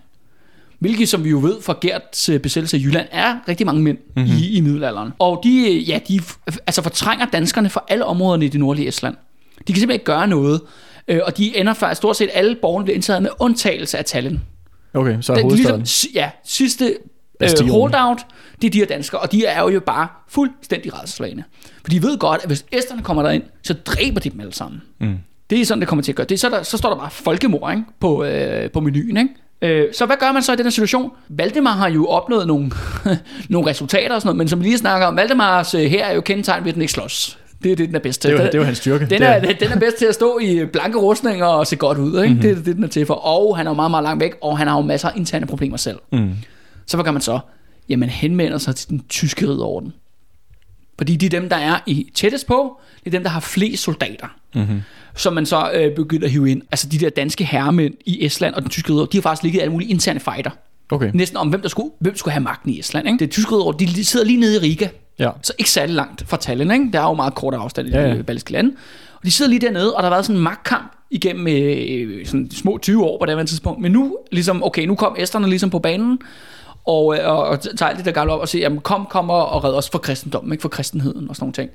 Hvilket, 0.79 1.09
som 1.09 1.23
vi 1.23 1.29
jo 1.29 1.39
ved 1.39 1.61
fra 1.61 1.75
Gerts 1.81 2.29
øh, 2.29 2.39
besættelse 2.39 2.77
af 2.77 2.81
Jylland, 2.81 3.07
er 3.11 3.35
rigtig 3.47 3.65
mange 3.65 3.81
mænd 3.81 3.97
Mhm. 3.97 4.23
mm-hmm. 4.25 4.37
i, 4.39 4.49
i 4.57 4.61
middelalderen. 4.61 5.11
Og 5.19 5.41
de, 5.43 5.71
øh, 5.75 5.89
ja, 5.89 5.99
de 6.07 6.19
altså 6.67 6.81
fortrænger 6.81 7.25
danskerne 7.25 7.69
fra 7.69 7.83
alle 7.87 8.05
områderne 8.05 8.45
i 8.45 8.47
det 8.47 8.59
nordlige 8.59 8.87
Estland. 8.87 9.15
De 9.15 9.73
kan 9.73 9.75
simpelthen 9.75 9.91
ikke 9.91 10.05
gøre 10.05 10.27
noget. 10.27 10.61
Og 11.23 11.37
de 11.37 11.57
ender 11.57 11.73
faktisk, 11.73 11.97
stort 11.97 12.15
set 12.17 12.29
alle 12.33 12.55
borgerne 12.61 12.83
bliver 12.85 12.95
indtaget 12.95 13.21
med 13.21 13.29
undtagelse 13.39 13.97
af 13.97 14.05
Tallinn. 14.05 14.41
Okay, 14.93 15.17
så 15.21 15.31
er 15.31 15.35
Det 15.35 15.43
hovedstaden. 15.43 15.79
ligesom, 15.79 16.11
ja, 16.15 16.29
sidste 16.45 16.97
øh, 17.43 17.69
holdout, 17.69 18.17
det 18.61 18.67
er 18.67 18.71
de 18.71 18.77
her 18.77 18.85
danskere, 18.85 19.21
og 19.21 19.31
de 19.31 19.45
er 19.45 19.69
jo 19.69 19.79
bare 19.79 20.07
fuldstændig 20.27 20.99
rædselslagende. 20.99 21.43
For 21.81 21.89
de 21.89 22.03
ved 22.03 22.17
godt, 22.17 22.41
at 22.41 22.47
hvis 22.47 22.65
æsterne 22.71 23.01
kommer 23.01 23.23
derind, 23.23 23.43
så 23.63 23.73
dræber 23.73 24.19
de 24.19 24.29
dem 24.29 24.39
alle 24.39 24.53
sammen. 24.53 24.81
Mm. 24.99 25.17
Det 25.49 25.61
er 25.61 25.65
sådan, 25.65 25.79
det 25.79 25.87
kommer 25.87 26.03
til 26.03 26.11
at 26.11 26.15
gøre. 26.15 26.27
Det 26.27 26.35
er 26.35 26.39
så, 26.39 26.49
der, 26.49 26.63
så 26.63 26.77
står 26.77 26.89
der 26.89 26.95
bare 26.95 27.11
folkemord 27.11 27.71
ikke? 27.71 27.83
På, 27.99 28.23
øh, 28.23 28.71
på 28.71 28.79
menuen. 28.79 29.17
Ikke? 29.17 29.29
Øh, 29.61 29.93
så 29.93 30.05
hvad 30.05 30.15
gør 30.19 30.31
man 30.31 30.43
så 30.43 30.53
i 30.53 30.55
den 30.55 30.65
her 30.65 30.71
situation? 30.71 31.11
Valdemar 31.29 31.71
har 31.71 31.89
jo 31.89 32.05
opnået 32.05 32.47
nogle, 32.47 32.71
nogle 33.49 33.69
resultater 33.69 34.15
og 34.15 34.21
sådan 34.21 34.27
noget, 34.27 34.37
men 34.37 34.47
som 34.47 34.59
vi 34.59 34.65
lige 34.65 34.77
snakker 34.77 35.07
om, 35.07 35.15
Valdemars 35.15 35.73
øh, 35.73 35.81
her 35.81 36.05
er 36.05 36.13
jo 36.13 36.21
kendetegn 36.21 36.63
ved, 36.63 36.69
at 36.69 36.75
den 36.75 36.81
ikke 36.81 36.93
slås. 36.93 37.39
Det 37.63 37.71
er 37.71 37.75
det, 37.75 37.87
den 37.87 37.95
er 37.95 37.99
bedst 37.99 38.21
til. 38.21 38.31
Det 38.31 38.39
er, 38.39 38.45
det 38.45 38.55
er 38.55 38.59
jo 38.59 38.63
hans 38.63 38.77
styrke. 38.77 39.05
den 39.05 39.23
er, 39.23 39.39
den 39.39 39.71
er 39.71 39.79
bedst 39.79 39.97
til 39.97 40.05
at 40.05 40.13
stå 40.13 40.39
i 40.39 40.65
blanke 40.65 40.97
rustninger 40.97 41.45
og 41.45 41.67
se 41.67 41.75
godt 41.75 41.97
ud. 41.97 42.23
Ikke? 42.23 42.33
Mm-hmm. 42.33 42.41
Det 42.41 42.51
er 42.51 42.63
det, 42.63 42.75
den 42.75 42.83
er 42.83 42.87
til 42.87 43.05
for. 43.05 43.13
Og 43.13 43.57
han 43.57 43.67
er 43.67 43.71
jo 43.71 43.75
meget, 43.75 43.91
meget 43.91 44.03
langt 44.03 44.21
væk, 44.23 44.33
og 44.41 44.57
han 44.57 44.67
har 44.67 44.75
jo 44.75 44.81
masser 44.81 45.09
af 45.09 45.13
interne 45.17 45.45
problemer 45.45 45.77
selv. 45.77 45.99
Mm. 46.11 46.31
Så 46.87 46.97
hvad 46.97 47.03
gør 47.03 47.11
man 47.11 47.21
så? 47.21 47.39
Jamen 47.89 48.09
henvender 48.09 48.57
sig 48.57 48.75
til 48.75 48.89
den 48.89 49.03
tyske 49.09 49.47
ridderorden. 49.47 49.93
Fordi 50.97 51.15
de 51.15 51.25
er 51.25 51.29
dem, 51.29 51.49
der 51.49 51.55
er 51.55 51.79
i 51.85 52.11
tættest 52.13 52.47
på. 52.47 52.79
Det 52.99 53.07
er 53.07 53.11
dem, 53.11 53.23
der 53.23 53.29
har 53.29 53.39
flest 53.39 53.83
soldater. 53.83 54.27
Mm-hmm. 54.55 54.81
Som 55.15 55.33
man 55.33 55.45
så 55.45 55.71
øh, 55.73 55.95
begynder 55.95 56.25
at 56.25 56.31
hive 56.31 56.51
ind. 56.51 56.61
Altså 56.71 56.89
de 56.89 56.97
der 56.97 57.09
danske 57.09 57.43
herremænd 57.45 57.93
i 58.05 58.25
Estland 58.25 58.53
og 58.53 58.61
den 58.61 58.69
tyske 58.69 58.89
ridderorden, 58.89 59.11
de 59.11 59.17
har 59.17 59.21
faktisk 59.21 59.43
ligget 59.43 59.59
i 59.59 59.61
alle 59.61 59.71
mulige 59.71 59.89
interne 59.89 60.19
fighter. 60.19 60.51
Okay, 60.91 61.11
Næsten 61.13 61.37
om, 61.37 61.49
hvem 61.49 61.61
der 61.61 61.69
skulle, 61.69 61.89
hvem 61.99 62.15
skulle 62.17 62.31
have 62.33 62.43
magten 62.43 62.71
i 62.71 62.79
Estland. 62.79 63.07
Ikke? 63.07 63.19
Det 63.19 63.31
tyske 63.31 63.51
ridderorden, 63.51 63.87
de 63.87 64.05
sidder 64.05 64.25
lige 64.25 64.39
nede 64.39 64.55
i 64.55 64.59
Riga. 64.59 64.87
ja. 65.19 65.29
Så 65.41 65.53
ikke 65.59 65.71
særlig 65.71 65.95
langt 65.95 66.23
fra 66.27 66.37
Tallinn, 66.37 66.71
ikke? 66.71 66.89
Der 66.93 66.99
er 66.99 67.03
jo 67.07 67.13
meget 67.13 67.35
kort 67.35 67.53
afstand 67.53 67.87
i 67.87 67.91
Ja, 67.91 68.07
ja, 68.07 68.17
de 68.17 68.23
baltiske 68.23 68.51
lande. 68.51 68.71
Og 69.15 69.25
de 69.25 69.31
sidder 69.31 69.49
lige 69.49 69.59
dernede, 69.61 69.95
og 69.95 70.03
der 70.03 70.09
har 70.09 70.15
været 70.15 70.25
sådan 70.25 70.37
en 70.37 70.43
magtkamp 70.43 70.91
igennem 71.09 71.47
øh, 71.47 72.25
sådan 72.25 72.51
små 72.51 72.77
20 72.81 73.03
år 73.05 73.19
på 73.19 73.25
det 73.25 73.37
her 73.37 73.43
tidspunkt. 73.45 73.81
Men 73.81 73.91
nu, 73.91 74.17
ligesom, 74.31 74.63
okay, 74.63 74.85
nu 74.85 74.95
kom 74.95 75.15
æsterne 75.19 75.47
ligesom 75.49 75.69
på 75.69 75.79
banen, 75.79 76.19
og, 76.85 77.17
øh, 77.17 77.29
og, 77.29 77.43
og 77.43 77.61
tager 77.77 77.89
alt 77.89 77.97
det 77.97 78.05
der 78.05 78.11
gamle 78.11 78.33
op 78.33 78.39
og 78.39 78.49
siger, 78.49 78.61
jamen 78.63 78.81
kom, 78.81 79.05
kom 79.09 79.29
og, 79.29 79.49
og 79.49 79.63
red 79.63 79.73
os 79.73 79.89
for 79.89 79.99
kristendommen, 79.99 80.51
ikke 80.53 80.61
for 80.61 80.69
kristenheden 80.69 81.29
og 81.29 81.35
sådan 81.35 81.43
nogle 81.43 81.53
ting. 81.53 81.69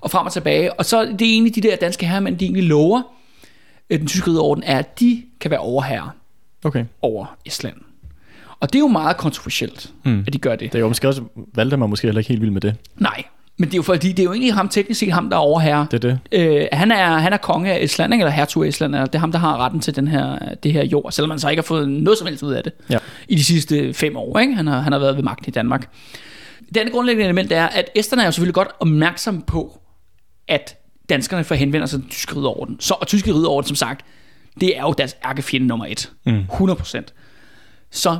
Og 0.00 0.10
frem 0.10 0.26
og 0.26 0.32
tilbage. 0.32 0.72
Og 0.72 0.84
så 0.84 1.04
det 1.04 1.22
er 1.28 1.32
egentlig 1.32 1.54
de 1.54 1.60
der 1.60 1.76
danske 1.76 2.06
herremænd, 2.06 2.38
de 2.38 2.44
egentlig 2.44 2.64
lover, 2.64 3.02
øh, 3.90 3.98
den 3.98 4.06
tyske 4.06 4.30
ridderorden, 4.30 4.62
er, 4.66 4.78
at 4.78 5.00
de 5.00 5.22
kan 5.40 5.50
være 5.50 5.60
overherre 5.60 6.10
Okay. 6.64 6.84
over 7.02 7.36
Estland. 7.44 7.76
Og 8.60 8.72
det 8.72 8.78
er 8.78 8.80
jo 8.80 8.86
meget 8.88 9.16
kontroversielt, 9.16 9.90
Mm. 10.04 10.10
mm. 10.12 10.24
at 10.26 10.32
de 10.32 10.38
gør 10.38 10.56
det. 10.56 10.72
Det 10.72 10.78
er 10.78 10.82
jo 10.82 10.88
måske 10.88 11.08
også, 11.08 11.22
Valdemar 11.54 11.86
måske 11.86 12.06
heller 12.06 12.18
ikke 12.18 12.28
helt 12.28 12.40
vild 12.40 12.50
med 12.50 12.60
det. 12.60 12.74
Nej, 12.96 13.24
men 13.58 13.68
det 13.68 13.74
er 13.74 13.78
jo 13.78 13.82
fordi, 13.82 14.08
det 14.08 14.18
er 14.18 14.24
jo 14.24 14.32
egentlig 14.32 14.54
ham 14.54 14.68
teknisk 14.68 15.00
set 15.00 15.12
ham, 15.12 15.30
der 15.30 15.36
er 15.36 15.40
overherre. 15.40 15.86
Det 15.90 16.04
er 16.04 16.08
det. 16.10 16.18
Øh, 16.32 16.66
han, 16.72 16.92
er, 16.92 17.18
han 17.18 17.32
er 17.32 17.36
konge 17.36 17.72
af 17.72 17.78
ikke? 17.82 18.14
eller 18.14 18.30
hertug 18.30 18.64
af 18.64 18.68
Estland, 18.68 18.94
eller 18.94 19.06
det 19.06 19.14
er 19.14 19.18
ham, 19.18 19.32
der 19.32 19.38
har 19.38 19.56
retten 19.58 19.80
til 19.80 19.96
den 19.96 20.08
her, 20.08 20.38
det 20.62 20.72
her 20.72 20.84
jord, 20.84 21.12
selvom 21.12 21.28
man 21.28 21.38
så 21.38 21.48
ikke 21.48 21.60
har 21.60 21.66
fået 21.66 21.88
noget 21.88 22.18
som 22.18 22.26
helst 22.26 22.42
ud 22.42 22.52
af 22.52 22.62
det 22.62 22.72
Ja. 22.90 22.98
i 23.28 23.34
de 23.34 23.44
sidste 23.44 23.94
fem 23.94 24.16
år. 24.16 24.38
Ikke? 24.38 24.54
Han, 24.54 24.66
har, 24.66 24.80
han 24.80 24.92
har 24.92 24.98
været 24.98 25.16
ved 25.16 25.22
magten 25.22 25.44
i 25.48 25.50
Danmark. 25.50 25.90
Det 26.68 26.76
andet 26.76 26.92
grundlæggende 26.94 27.24
element 27.24 27.52
er, 27.52 27.66
at 27.66 27.90
esterne 27.94 28.22
er 28.22 28.26
jo 28.26 28.32
selvfølgelig 28.32 28.54
godt 28.54 28.68
opmærksom 28.80 29.42
på, 29.42 29.80
at 30.48 30.76
danskerne 31.08 31.44
får 31.44 31.54
henvender 31.54 31.86
sig 31.86 32.00
til 32.00 32.10
tyske 32.10 32.36
ridderorden. 32.36 32.76
Så, 32.80 32.94
og 33.00 33.06
tyske 33.06 33.34
ridderorden, 33.34 33.66
som 33.68 33.76
sagt, 33.76 34.04
det 34.60 34.78
er 34.78 34.82
jo 34.82 34.94
deres 34.98 35.16
ærkefjende 35.24 35.66
nummer 35.66 35.86
et. 35.88 36.12
Mm. 36.26 36.40
100%. 36.52 37.02
Så 37.90 38.18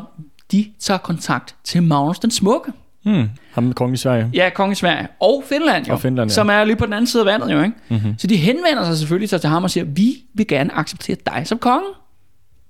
de 0.53 0.66
tager 0.81 0.99
kontakt 0.99 1.55
til 1.64 1.83
Magnus 1.83 2.18
den 2.18 2.31
Smukke. 2.31 2.72
Mm. 3.07 3.29
Ham 3.53 3.73
kongen 3.73 3.95
i 3.95 3.97
Sverige. 3.97 4.31
Ja, 4.35 4.51
konge 4.55 4.73
i 4.73 4.75
Sverige. 4.75 5.09
Og 5.21 5.45
Finland 5.49 5.87
jo. 5.87 5.92
Og 5.92 6.01
Finland, 6.01 6.31
ja. 6.31 6.35
Som 6.35 6.49
er 6.49 6.64
lige 6.64 6.77
på 6.77 6.85
den 6.87 6.92
anden 6.92 7.07
side 7.07 7.21
af 7.21 7.27
vandet 7.27 7.53
jo, 7.53 7.62
ikke? 7.62 7.75
Mm-hmm. 7.88 8.14
Så 8.19 8.27
de 8.27 8.37
henvender 8.37 8.85
sig 8.85 8.97
selvfølgelig 8.99 9.31
til 9.31 9.40
ham 9.49 9.64
og 9.64 9.71
siger, 9.71 9.85
vi 9.85 10.16
vil 10.35 10.47
gerne 10.47 10.75
acceptere 10.75 11.16
dig 11.27 11.42
som 11.45 11.59
konge. 11.59 11.87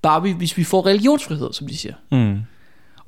Bare 0.03 0.23
vi, 0.23 0.33
hvis 0.33 0.57
vi 0.57 0.65
får 0.65 0.87
religionsfrihed, 0.87 1.53
som 1.53 1.67
de 1.67 1.77
siger. 1.77 1.95
Mm. 2.13 2.39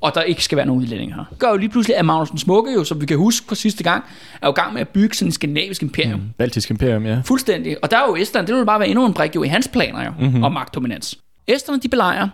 Og 0.01 0.11
der 0.15 0.21
ikke 0.21 0.43
skal 0.43 0.55
være 0.55 0.65
nogen 0.65 0.81
udlændinge 0.81 1.15
her. 1.15 1.23
Gør 1.39 1.49
jo 1.49 1.57
lige 1.57 1.69
pludselig, 1.69 1.97
at 1.97 2.05
Magnus 2.05 2.29
den 2.29 2.39
Smukke 2.39 2.73
jo, 2.73 2.83
som 2.83 3.01
vi 3.01 3.05
kan 3.05 3.17
huske 3.17 3.47
fra 3.47 3.55
sidste 3.55 3.83
gang, 3.83 4.03
er 4.41 4.47
jo 4.47 4.51
i 4.51 4.53
gang 4.55 4.73
med 4.73 4.81
at 4.81 4.87
bygge 4.89 5.15
sådan 5.15 5.27
en 5.27 5.31
skandinavisk 5.31 5.81
imperium. 5.81 6.19
Mm. 6.19 6.29
Baltisk 6.37 6.69
imperium, 6.69 7.05
ja. 7.05 7.21
Fuldstændig. 7.25 7.83
Og 7.83 7.91
der 7.91 7.97
er 7.97 8.01
jo 8.09 8.15
Estland, 8.15 8.47
det 8.47 8.55
vil 8.55 8.65
bare 8.65 8.79
være 8.79 8.89
endnu 8.89 9.05
en 9.05 9.13
brik 9.13 9.35
jo 9.35 9.43
i 9.43 9.47
hans 9.47 9.67
planer 9.67 10.05
jo, 10.05 10.11
Mhm. 10.11 10.23
mm-hmm. 10.23 10.43
om 10.43 10.51
magtdominans. 10.51 11.19
Esterne, 11.47 11.79
de 11.79 11.87
belejrer 11.89 12.27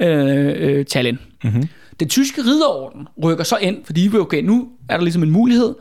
øh, 0.00 0.54
øh, 0.78 0.84
Tallinn. 0.84 1.18
Mm-hmm. 1.44 1.68
Den 2.00 2.08
tyske 2.08 2.42
ridderorden 2.42 3.08
rykker 3.24 3.44
så 3.44 3.56
ind, 3.56 3.84
fordi 3.84 4.08
de 4.08 4.18
okay, 4.18 4.42
nu 4.42 4.68
er 4.88 4.96
der 4.96 5.04
ligesom 5.04 5.22
en 5.22 5.30
mulighed. 5.30 5.74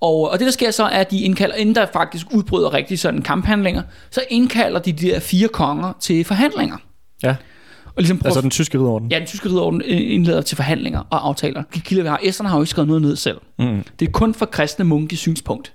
Og, 0.00 0.30
og 0.30 0.38
det 0.38 0.46
der 0.46 0.52
sker 0.52 0.70
så, 0.70 0.84
er, 0.84 0.88
at 0.88 1.10
de 1.10 1.20
indkalder, 1.20 1.54
inden 1.54 1.74
der 1.74 1.86
faktisk 1.92 2.26
udbryder 2.34 2.74
rigtig 2.74 2.98
sådan 2.98 3.22
kamphandlinger, 3.22 3.82
så 4.10 4.20
indkalder 4.30 4.80
de 4.80 4.92
de 4.92 5.06
der 5.06 5.20
fire 5.20 5.48
konger 5.48 5.92
til 6.00 6.24
forhandlinger. 6.24 6.76
Ja, 7.22 7.36
Og 7.86 7.92
ligesom 7.96 8.18
prøver, 8.18 8.30
altså 8.30 8.40
den 8.40 8.50
tyske 8.50 8.78
ridderorden. 8.78 9.10
ja, 9.10 9.18
den 9.18 9.26
tyske 9.26 9.48
ridderorden 9.48 9.82
indleder 9.84 10.42
til 10.42 10.56
forhandlinger 10.56 11.00
og 11.10 11.26
aftaler. 11.28 11.62
De 11.74 11.80
kilder, 11.80 12.02
vi 12.02 12.08
har, 12.08 12.20
Esterne 12.22 12.48
har 12.48 12.56
jo 12.56 12.62
ikke 12.62 12.70
skrevet 12.70 12.88
noget 12.88 13.02
ned 13.02 13.16
selv. 13.16 13.38
Mm. 13.58 13.84
Det 14.00 14.08
er 14.08 14.12
kun 14.12 14.34
for 14.34 14.46
kristne 14.46 14.84
munkes 14.84 15.18
synspunkt. 15.18 15.72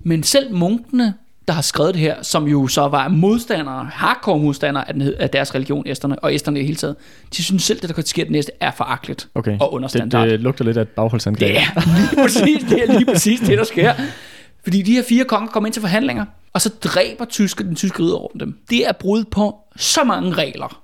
Men 0.00 0.22
selv 0.22 0.54
munkene, 0.54 1.14
der 1.48 1.54
har 1.54 1.62
skrevet 1.62 1.94
det 1.94 2.02
her, 2.02 2.22
som 2.22 2.48
jo 2.48 2.66
så 2.66 2.88
var 2.88 3.08
modstandere, 3.08 3.88
hardcore 3.92 4.38
modstandere 4.38 4.88
af, 4.88 4.94
den, 4.94 5.14
af 5.18 5.30
deres 5.30 5.54
religion, 5.54 5.86
æsterne, 5.86 6.18
og 6.18 6.34
æsterne 6.34 6.58
i 6.58 6.60
det 6.60 6.66
hele 6.66 6.76
taget, 6.76 6.96
de 7.36 7.44
synes 7.44 7.62
selv, 7.62 7.80
det, 7.80 7.96
der 7.96 8.02
sker 8.02 8.24
det 8.24 8.32
næste, 8.32 8.52
er 8.60 8.70
foragteligt 8.76 9.28
Okay, 9.34 9.56
og 9.60 9.72
under 9.74 9.88
det, 9.88 10.12
det 10.12 10.40
lugter 10.40 10.64
lidt 10.64 10.76
af 10.76 10.82
et 10.82 10.88
bagholdsangreb. 10.88 11.40
Det 11.40 11.56
er 11.56 11.98
lige 11.98 12.22
præcis 12.22 12.64
det, 12.70 12.82
er 12.82 12.92
lige 12.92 13.06
præcis 13.06 13.40
det 13.40 13.58
der 13.58 13.64
sker. 13.64 13.94
Fordi 14.62 14.82
de 14.82 14.92
her 14.92 15.02
fire 15.08 15.24
konger 15.24 15.48
kommer 15.48 15.66
ind 15.66 15.72
til 15.72 15.80
forhandlinger, 15.80 16.24
og 16.52 16.60
så 16.60 16.68
dræber 16.84 17.24
tyske, 17.24 17.64
den 17.64 17.74
tyske 17.76 18.02
ridderorden 18.02 18.40
dem. 18.40 18.58
Det 18.70 18.88
er 18.88 18.92
brud 18.92 19.24
på 19.24 19.56
så 19.76 20.04
mange 20.04 20.32
regler 20.32 20.82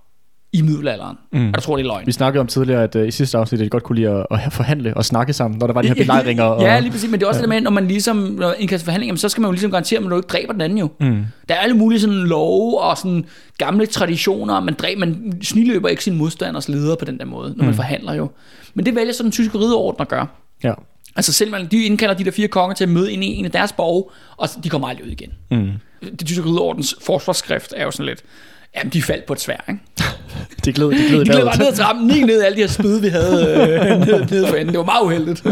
i 0.55 0.63
middelalderen. 0.63 1.17
Mm. 1.33 1.47
Og 1.49 1.53
jeg 1.55 1.63
tror, 1.63 1.77
det 1.77 1.83
er 1.85 1.87
løgn. 1.89 2.07
Vi 2.07 2.13
snakkede 2.13 2.41
om 2.41 2.47
tidligere, 2.47 2.83
at 2.83 2.97
uh, 2.97 3.09
i 3.09 3.11
sidste 3.11 3.39
afsnit, 3.39 3.61
at 3.61 3.65
de 3.65 3.71
godt 3.71 3.83
kunne 3.83 3.97
lide 3.97 4.09
at, 4.11 4.27
at 4.31 4.53
forhandle 4.53 4.97
og 4.97 5.05
snakke 5.05 5.33
sammen, 5.33 5.59
når 5.59 5.67
der 5.67 5.75
var 5.75 5.83
de 5.83 5.89
her 5.89 5.95
belejringer. 5.95 6.45
Og, 6.55 6.63
Ja, 6.63 6.79
lige 6.79 6.91
præcis, 6.91 7.11
men 7.11 7.21
det 7.21 7.25
er 7.27 7.29
også 7.29 7.39
ja. 7.39 7.43
det 7.43 7.49
med, 7.49 7.61
når 7.61 7.71
man 7.71 7.89
ligesom 7.89 8.17
når 8.17 8.55
til 8.69 8.79
forhandlinger, 8.79 9.17
så 9.17 9.29
skal 9.29 9.41
man 9.41 9.49
jo 9.49 9.53
ligesom 9.53 9.71
garantere, 9.71 9.99
at 9.99 10.05
man 10.07 10.19
ikke 10.19 10.27
dræber 10.27 10.53
den 10.53 10.61
anden 10.61 10.79
jo. 10.79 10.89
Mm. 11.01 11.25
Der 11.49 11.55
er 11.55 11.59
alle 11.59 11.77
mulige 11.77 12.01
sådan 12.01 12.17
love 12.17 12.81
og 12.81 12.99
sådan 12.99 13.25
gamle 13.59 13.87
traditioner, 13.87 14.61
man, 14.61 14.75
dræber, 14.75 15.01
man 15.01 15.33
sniløber 15.43 15.89
ikke 15.89 16.05
sin 16.05 16.17
modstanders 16.17 16.69
leder 16.69 16.97
på 16.97 17.05
den 17.05 17.19
der 17.19 17.25
måde, 17.25 17.55
når 17.57 17.65
man 17.65 17.73
Mm. 17.73 17.77
forhandler 17.77 18.15
jo. 18.15 18.31
Men 18.75 18.87
det 18.87 18.95
vælger 18.95 19.13
så 19.13 19.23
den 19.23 19.33
tyske 19.33 19.59
ridderorden 19.59 20.03
at 20.03 20.09
gøre. 20.09 20.27
Ja. 20.65 20.73
Altså 21.17 21.33
selv 21.33 21.51
man, 21.51 21.67
de 21.67 21.85
indkalder 21.85 22.15
de 22.15 22.25
der 22.25 22.31
fire 22.31 22.49
konger 22.49 22.75
til 22.75 22.85
at 22.85 22.91
møde 22.91 23.13
ind 23.13 23.25
i 23.25 23.27
en 23.27 23.45
af 23.45 23.51
deres 23.51 23.73
borge, 23.73 24.05
og 24.37 24.49
de 24.65 24.69
kommer 24.69 24.89
aldrig 24.89 25.07
ud 25.07 25.11
igen. 25.11 25.31
Mm. 25.51 25.69
Det 26.19 26.27
tyske 26.27 26.45
ridderordens 26.45 26.95
forsvarsskrift 27.03 27.75
er 27.77 27.85
jo 27.85 27.91
sådan 27.91 28.07
lidt, 28.07 28.23
jamen 28.77 28.93
de 28.93 29.03
faldt 29.03 29.27
på 29.27 29.33
et 29.33 29.41
svær, 29.41 29.65
ikke? 29.69 29.81
De 30.65 30.73
gled, 30.73 30.87
de 30.91 31.09
gled, 31.09 31.21
De 31.25 31.31
gled 31.31 31.45
bare 31.45 31.59
ned 31.59 31.67
ad 31.67 31.73
trappen, 31.77 32.09
lige 32.09 32.27
ned 32.27 32.43
alle 32.43 32.57
de 32.57 32.61
her 32.61 32.69
spyd, 32.69 33.01
vi 33.01 33.09
havde 33.09 33.51
øh, 33.51 34.07
ned, 34.07 34.31
ned 34.31 34.47
for 34.47 34.55
enden. 34.57 34.69
Det 34.69 34.79
var 34.79 34.85
meget 34.85 35.03
uheldigt. 35.05 35.43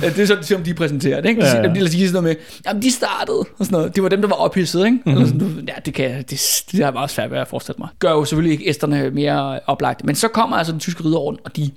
Det 0.00 0.18
er 0.18 0.26
sådan, 0.26 0.44
som 0.44 0.62
de 0.62 0.74
præsenterer 0.74 1.20
det, 1.20 1.28
ikke? 1.28 1.40
De, 1.40 1.46
Ja, 1.46 1.56
ja, 1.56 1.68
de, 1.68 1.80
de 1.80 1.90
siger 1.90 2.06
sådan 2.08 2.22
noget 2.22 2.36
med, 2.38 2.44
jamen 2.66 2.82
de 2.82 2.90
startede, 2.90 3.38
og 3.38 3.46
sådan 3.64 3.76
noget. 3.76 3.94
Det 3.94 4.02
var 4.02 4.08
dem, 4.08 4.20
der 4.20 4.28
var 4.28 4.36
ophidset, 4.36 4.84
ikke? 4.84 4.90
Mm-hmm. 4.96 5.12
Eller 5.12 5.26
sådan, 5.26 5.68
ja, 5.68 5.74
det, 5.84 5.94
kan, 5.94 6.18
det, 6.22 6.62
det 6.72 6.84
har 6.84 7.00
jeg 7.00 7.10
svært 7.10 7.30
ved 7.30 7.38
at 7.38 7.48
forestille 7.48 7.76
mig. 7.78 7.88
Gør 7.98 8.10
jo 8.10 8.24
selvfølgelig 8.24 8.52
ikke 8.52 8.68
æsterne 8.68 9.10
mere 9.10 9.60
oplagt. 9.66 10.04
Men 10.04 10.14
så 10.14 10.28
kommer 10.28 10.56
altså 10.56 10.72
den 10.72 10.80
tyske 10.80 11.04
ridderorden, 11.04 11.38
og 11.44 11.56
de 11.56 11.70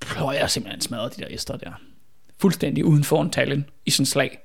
pløjer 0.00 0.46
simpelthen 0.46 0.80
smadret 0.80 1.16
de 1.16 1.20
der 1.20 1.26
æster 1.30 1.56
der. 1.56 1.70
Fuldstændig 2.40 2.84
uden 2.84 3.04
for 3.04 3.22
en 3.22 3.30
Tallinn 3.30 3.64
i 3.86 3.90
sådan 3.90 4.06
slag. 4.06 4.38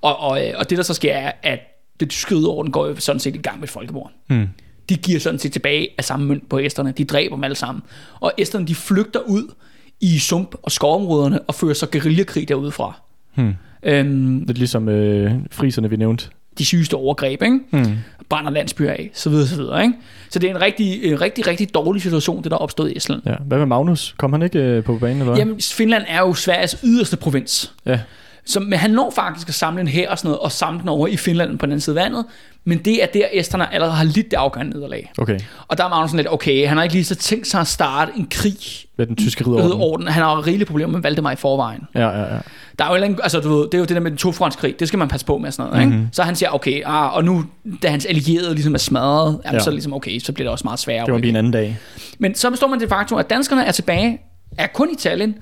Og, 0.00 0.18
og, 0.18 0.46
øh, 0.48 0.54
og 0.56 0.70
det, 0.70 0.78
der 0.78 0.84
så 0.84 0.94
sker, 0.94 1.12
er, 1.14 1.32
at 1.42 1.58
det 2.00 2.10
tyske 2.10 2.34
ridderorden 2.34 2.72
går 2.72 2.86
jo 2.86 2.96
sådan 2.96 3.20
set 3.20 3.34
i 3.34 3.38
gang 3.38 3.58
med 3.60 3.64
et 3.64 3.70
folkemord 3.70 4.10
Mm. 4.28 4.48
De 4.88 4.96
giver 4.96 5.20
sådan 5.20 5.38
set 5.38 5.52
tilbage 5.52 5.88
af 5.98 6.04
samme 6.04 6.26
mønt 6.26 6.48
på 6.48 6.60
æsterne. 6.60 6.92
De 6.98 7.04
dræber 7.04 7.36
dem 7.36 7.44
alle 7.44 7.56
sammen. 7.56 7.82
Og 8.20 8.32
æsterne, 8.38 8.66
de 8.66 8.74
flygter 8.74 9.20
ud 9.20 9.54
i 10.00 10.18
sump- 10.18 10.54
og 10.62 10.72
skovområderne 10.72 11.40
og 11.40 11.54
fører 11.54 11.74
så 11.74 11.86
guerillakrig 11.86 12.48
derudefra. 12.48 13.00
Hmm. 13.34 13.54
Øhm, 13.82 14.44
Lidt 14.46 14.58
ligesom 14.58 14.88
øh, 14.88 15.32
friserne, 15.50 15.90
vi 15.90 15.96
nævnte 15.96 16.26
de 16.58 16.64
sygeste 16.64 16.94
overgreb, 16.94 17.42
ikke? 17.42 17.60
Mm. 17.70 17.96
brænder 18.28 18.50
landsbyer 18.50 18.90
af, 18.90 19.10
så 19.14 19.30
videre, 19.30 19.46
så 19.46 19.56
videre. 19.56 19.82
Ikke? 19.82 19.94
Så 20.30 20.38
det 20.38 20.50
er 20.50 20.54
en 20.54 20.60
rigtig, 20.60 21.20
rigtig, 21.20 21.46
rigtig 21.46 21.74
dårlig 21.74 22.02
situation, 22.02 22.42
det 22.42 22.50
der 22.50 22.56
er 22.56 22.60
opstået 22.60 22.90
i 22.92 22.96
Estland. 22.96 23.22
Ja. 23.26 23.34
Hvad 23.46 23.58
med 23.58 23.66
Magnus? 23.66 24.14
Kom 24.18 24.32
han 24.32 24.42
ikke 24.42 24.58
øh, 24.58 24.84
på 24.84 24.98
banen, 24.98 25.16
eller 25.16 25.24
hvad? 25.24 25.36
Jamen, 25.36 25.60
Finland 25.60 26.04
er 26.08 26.18
jo 26.18 26.34
Sveriges 26.34 26.76
yderste 26.84 27.16
provins. 27.16 27.72
Ja. 27.86 28.00
Så, 28.44 28.60
men 28.60 28.72
han 28.72 28.90
når 28.90 29.10
faktisk 29.10 29.48
at 29.48 29.54
samle 29.54 29.80
en 29.80 29.88
her 29.88 30.10
og 30.10 30.18
sådan 30.18 30.28
noget, 30.28 30.40
og 30.40 30.52
samle 30.52 30.80
den 30.80 30.88
over 30.88 31.06
i 31.06 31.16
Finland 31.16 31.58
på 31.58 31.66
den 31.66 31.72
anden 31.72 31.80
side 31.80 32.00
af 32.00 32.04
vandet. 32.04 32.24
Men 32.64 32.78
det 32.78 33.02
er 33.02 33.06
der, 33.06 33.26
esterne 33.32 33.74
allerede 33.74 33.94
har 33.94 34.04
lidt 34.04 34.30
det 34.30 34.36
afgørende 34.36 34.72
nederlag. 34.72 35.12
Okay. 35.18 35.38
Og 35.68 35.78
der 35.78 35.84
er 35.84 35.88
Magnus 35.88 36.10
sådan 36.10 36.16
lidt, 36.16 36.32
okay, 36.32 36.68
han 36.68 36.76
har 36.76 36.84
ikke 36.84 36.94
lige 36.94 37.04
så 37.04 37.14
tænkt 37.14 37.46
sig 37.46 37.60
at 37.60 37.66
starte 37.66 38.12
en 38.16 38.26
krig 38.30 38.56
Med 38.98 39.06
den 39.06 39.16
tyske 39.16 39.44
ridderorden. 39.46 39.72
orden. 39.80 40.06
Han 40.08 40.22
har 40.22 40.46
rigelige 40.46 40.66
problemer 40.66 40.92
med 40.92 41.00
Valdemar 41.00 41.32
i 41.32 41.36
forvejen. 41.36 41.80
Ja, 41.94 42.08
ja, 42.08 42.20
ja. 42.34 42.38
Der 42.78 42.84
er 42.84 42.88
jo, 42.88 42.94
anden- 42.94 43.18
altså, 43.22 43.40
du 43.40 43.48
ved, 43.48 43.64
det 43.64 43.74
er 43.74 43.78
jo 43.78 43.84
det 43.84 43.94
der 43.94 44.00
med 44.00 44.10
den 44.10 44.18
tofrontskrig, 44.18 44.80
det 44.80 44.88
skal 44.88 44.98
man 44.98 45.08
passe 45.08 45.26
på 45.26 45.38
med 45.38 45.50
sådan 45.52 45.70
noget, 45.72 45.86
ikke? 45.86 46.08
Så 46.12 46.22
han 46.22 46.36
siger, 46.36 46.50
okay, 46.50 46.82
ah, 46.84 47.14
og 47.16 47.24
nu, 47.24 47.44
da 47.82 47.88
hans 47.88 48.06
allierede 48.06 48.54
ligesom 48.54 48.74
er 48.74 48.78
smadret, 48.78 49.40
jamen, 49.44 49.58
Ja. 49.58 49.64
så 49.64 49.70
ligesom, 49.70 49.94
okay, 49.94 50.18
så 50.18 50.32
bliver 50.32 50.44
det 50.44 50.52
også 50.52 50.64
meget 50.64 50.78
sværere. 50.80 51.06
Det 51.06 51.12
må 51.14 51.18
blive 51.18 51.30
en 51.30 51.36
anden 51.36 51.52
dag. 51.52 51.78
Men 52.18 52.34
så 52.34 52.50
består 52.50 52.66
man 52.66 52.80
det 52.80 52.88
faktum, 52.88 53.18
at 53.18 53.30
danskerne 53.30 53.64
er 53.64 53.72
tilbage, 53.72 54.20
er 54.58 54.66
kun 54.66 54.90
i 54.92 54.96
Tallinn. 54.96 55.34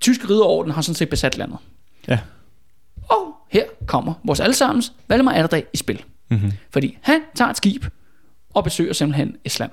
Tyske 0.00 0.28
ridderorden 0.30 0.72
har 0.72 0.82
sådan 0.82 0.94
set 0.94 1.08
besat 1.08 1.38
landet. 1.38 1.58
Ja. 2.08 2.18
Og 3.08 3.34
her 3.50 3.62
kommer 3.86 4.12
vores 4.24 4.40
allesammens 4.40 4.92
Valdemar 5.08 5.32
Atterdag 5.32 5.64
i 5.74 5.76
spil. 5.76 6.02
Mm-hmm. 6.30 6.52
Fordi 6.70 6.98
han 7.02 7.20
tager 7.34 7.50
et 7.50 7.56
skib 7.56 7.84
og 8.54 8.64
besøger 8.64 8.92
simpelthen 8.92 9.36
Island. 9.44 9.70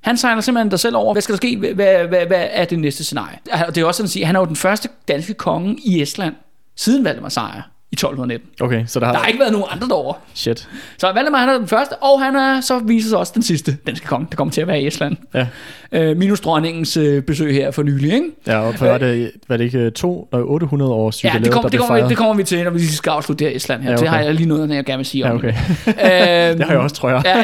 Han 0.00 0.16
sejler 0.16 0.40
simpelthen 0.40 0.70
der 0.70 0.76
selv 0.76 0.96
over, 0.96 1.14
hvad 1.14 1.22
skal 1.22 1.32
der 1.32 1.36
ske, 1.36 1.56
hvad, 1.56 1.74
hvad, 1.74 2.06
hvad, 2.06 2.26
hvad 2.26 2.48
er 2.50 2.64
det 2.64 2.78
næste 2.78 3.04
scenarie? 3.04 3.38
Og 3.66 3.74
det 3.74 3.80
er 3.80 3.86
også 3.86 3.98
sådan 3.98 4.06
at 4.06 4.10
sige, 4.10 4.22
at 4.22 4.26
han 4.26 4.36
er 4.36 4.40
jo 4.40 4.46
den 4.46 4.56
første 4.56 4.88
danske 5.08 5.34
konge 5.34 5.78
i 5.84 6.02
Estland, 6.02 6.34
siden 6.76 7.04
Valdemar 7.04 7.28
sejr 7.28 7.73
i 7.94 8.06
1219. 8.06 8.48
Okay, 8.60 8.84
så 8.86 9.00
der 9.00 9.06
har... 9.06 9.12
Der 9.12 9.20
har 9.20 9.26
ikke 9.26 9.40
været 9.40 9.52
nogen 9.52 9.66
andre 9.70 9.88
derovre. 9.88 10.14
Shit. 10.34 10.68
Så 10.98 11.12
Valdemar 11.12 11.38
han 11.38 11.48
er 11.48 11.58
den 11.58 11.68
første, 11.68 11.92
og 11.92 12.22
han 12.22 12.36
er 12.36 12.60
så 12.60 12.78
viser 12.78 13.08
sig 13.08 13.18
også 13.18 13.32
den 13.34 13.42
sidste 13.42 13.76
danske 13.86 14.06
konge, 14.06 14.26
der 14.30 14.36
kommer 14.36 14.52
til 14.52 14.60
at 14.60 14.66
være 14.68 14.80
i 14.82 14.86
Estland. 14.86 15.16
Ja. 15.34 15.46
Øh, 15.92 16.16
minus 16.16 16.40
dronningens 16.40 16.96
øh, 16.96 17.22
besøg 17.22 17.54
her 17.54 17.70
for 17.70 17.82
nylig, 17.82 18.12
ikke? 18.12 18.26
Ja, 18.46 18.58
og 18.58 18.74
for 18.74 18.86
var 18.86 18.98
det, 18.98 19.30
var 19.48 19.56
det 19.56 19.64
ikke 19.64 19.78
øh, 19.78 19.92
to, 19.92 20.28
nej, 20.32 20.40
800 20.40 20.92
års 20.92 21.24
Ja, 21.24 21.28
jubilæet, 21.28 21.44
det, 21.44 21.52
kommer, 21.52 21.68
der 21.68 21.78
det, 21.78 21.86
kommer, 21.86 22.08
det 22.08 22.16
kommer 22.16 22.34
vi 22.34 22.42
til, 22.44 22.64
når 22.64 22.70
vi 22.70 22.86
skal 22.86 23.10
afslutte 23.10 23.44
det 23.44 23.50
her 23.50 23.56
Estland 23.56 23.82
her. 23.82 23.90
Ja, 23.90 23.92
Ja, 23.94 23.96
okay. 23.98 24.02
Det 24.02 24.10
har 24.10 24.20
jeg 24.20 24.34
lige 24.34 24.48
noget, 24.48 24.70
jeg 24.70 24.84
gerne 24.84 24.96
vil 24.98 25.06
sige 25.06 25.24
om 25.24 25.30
Ja, 25.30 25.36
okay. 25.36 25.48
Øhm, 25.86 25.94
Det 26.58 26.66
har 26.66 26.72
jeg 26.72 26.78
også, 26.82 26.96
tror 26.96 27.10
jeg. 27.10 27.22
Ja, 27.24 27.38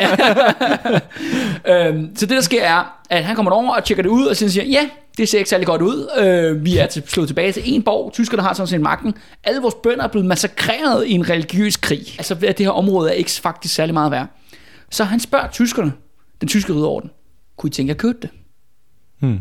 ja. 1.66 1.88
øhm, 1.88 2.16
så 2.16 2.26
det 2.26 2.36
der 2.36 2.42
sker 2.42 2.64
er, 2.64 2.96
at 3.10 3.24
han 3.24 3.36
kommer 3.36 3.52
over 3.52 3.74
og 3.74 3.84
tjekker 3.84 4.02
det 4.02 4.10
ud, 4.10 4.26
og 4.26 4.36
så 4.36 4.50
siger, 4.50 4.64
ja, 4.64 4.88
det 5.20 5.28
ser 5.28 5.38
ikke 5.38 5.50
særlig 5.50 5.66
godt 5.66 5.82
ud. 5.82 6.08
Øh, 6.18 6.64
vi 6.64 6.76
er 6.76 6.86
til, 6.86 7.02
slået 7.06 7.28
tilbage 7.28 7.52
til 7.52 7.62
en 7.66 7.82
borg. 7.82 8.12
Tyskerne 8.12 8.42
har 8.42 8.52
sådan 8.52 8.66
set 8.66 8.80
magten. 8.80 9.14
Alle 9.44 9.60
vores 9.60 9.74
bønder 9.82 10.04
er 10.04 10.08
blevet 10.08 10.26
massakreret 10.26 11.06
i 11.06 11.12
en 11.12 11.30
religiøs 11.30 11.76
krig. 11.76 12.00
Altså, 12.18 12.34
det 12.34 12.58
her 12.58 12.70
område 12.70 13.10
er 13.10 13.14
ikke 13.14 13.30
faktisk 13.30 13.74
særlig 13.74 13.94
meget 13.94 14.10
værd. 14.10 14.26
Så 14.90 15.04
han 15.04 15.20
spørger 15.20 15.48
tyskerne, 15.48 15.92
den 16.40 16.48
tyske 16.48 16.72
ridderorden, 16.72 17.10
kunne 17.56 17.68
I 17.68 17.70
tænke 17.70 17.90
at 17.90 17.96
købe 17.96 18.18
det? 18.22 18.30
Hmm. 19.20 19.38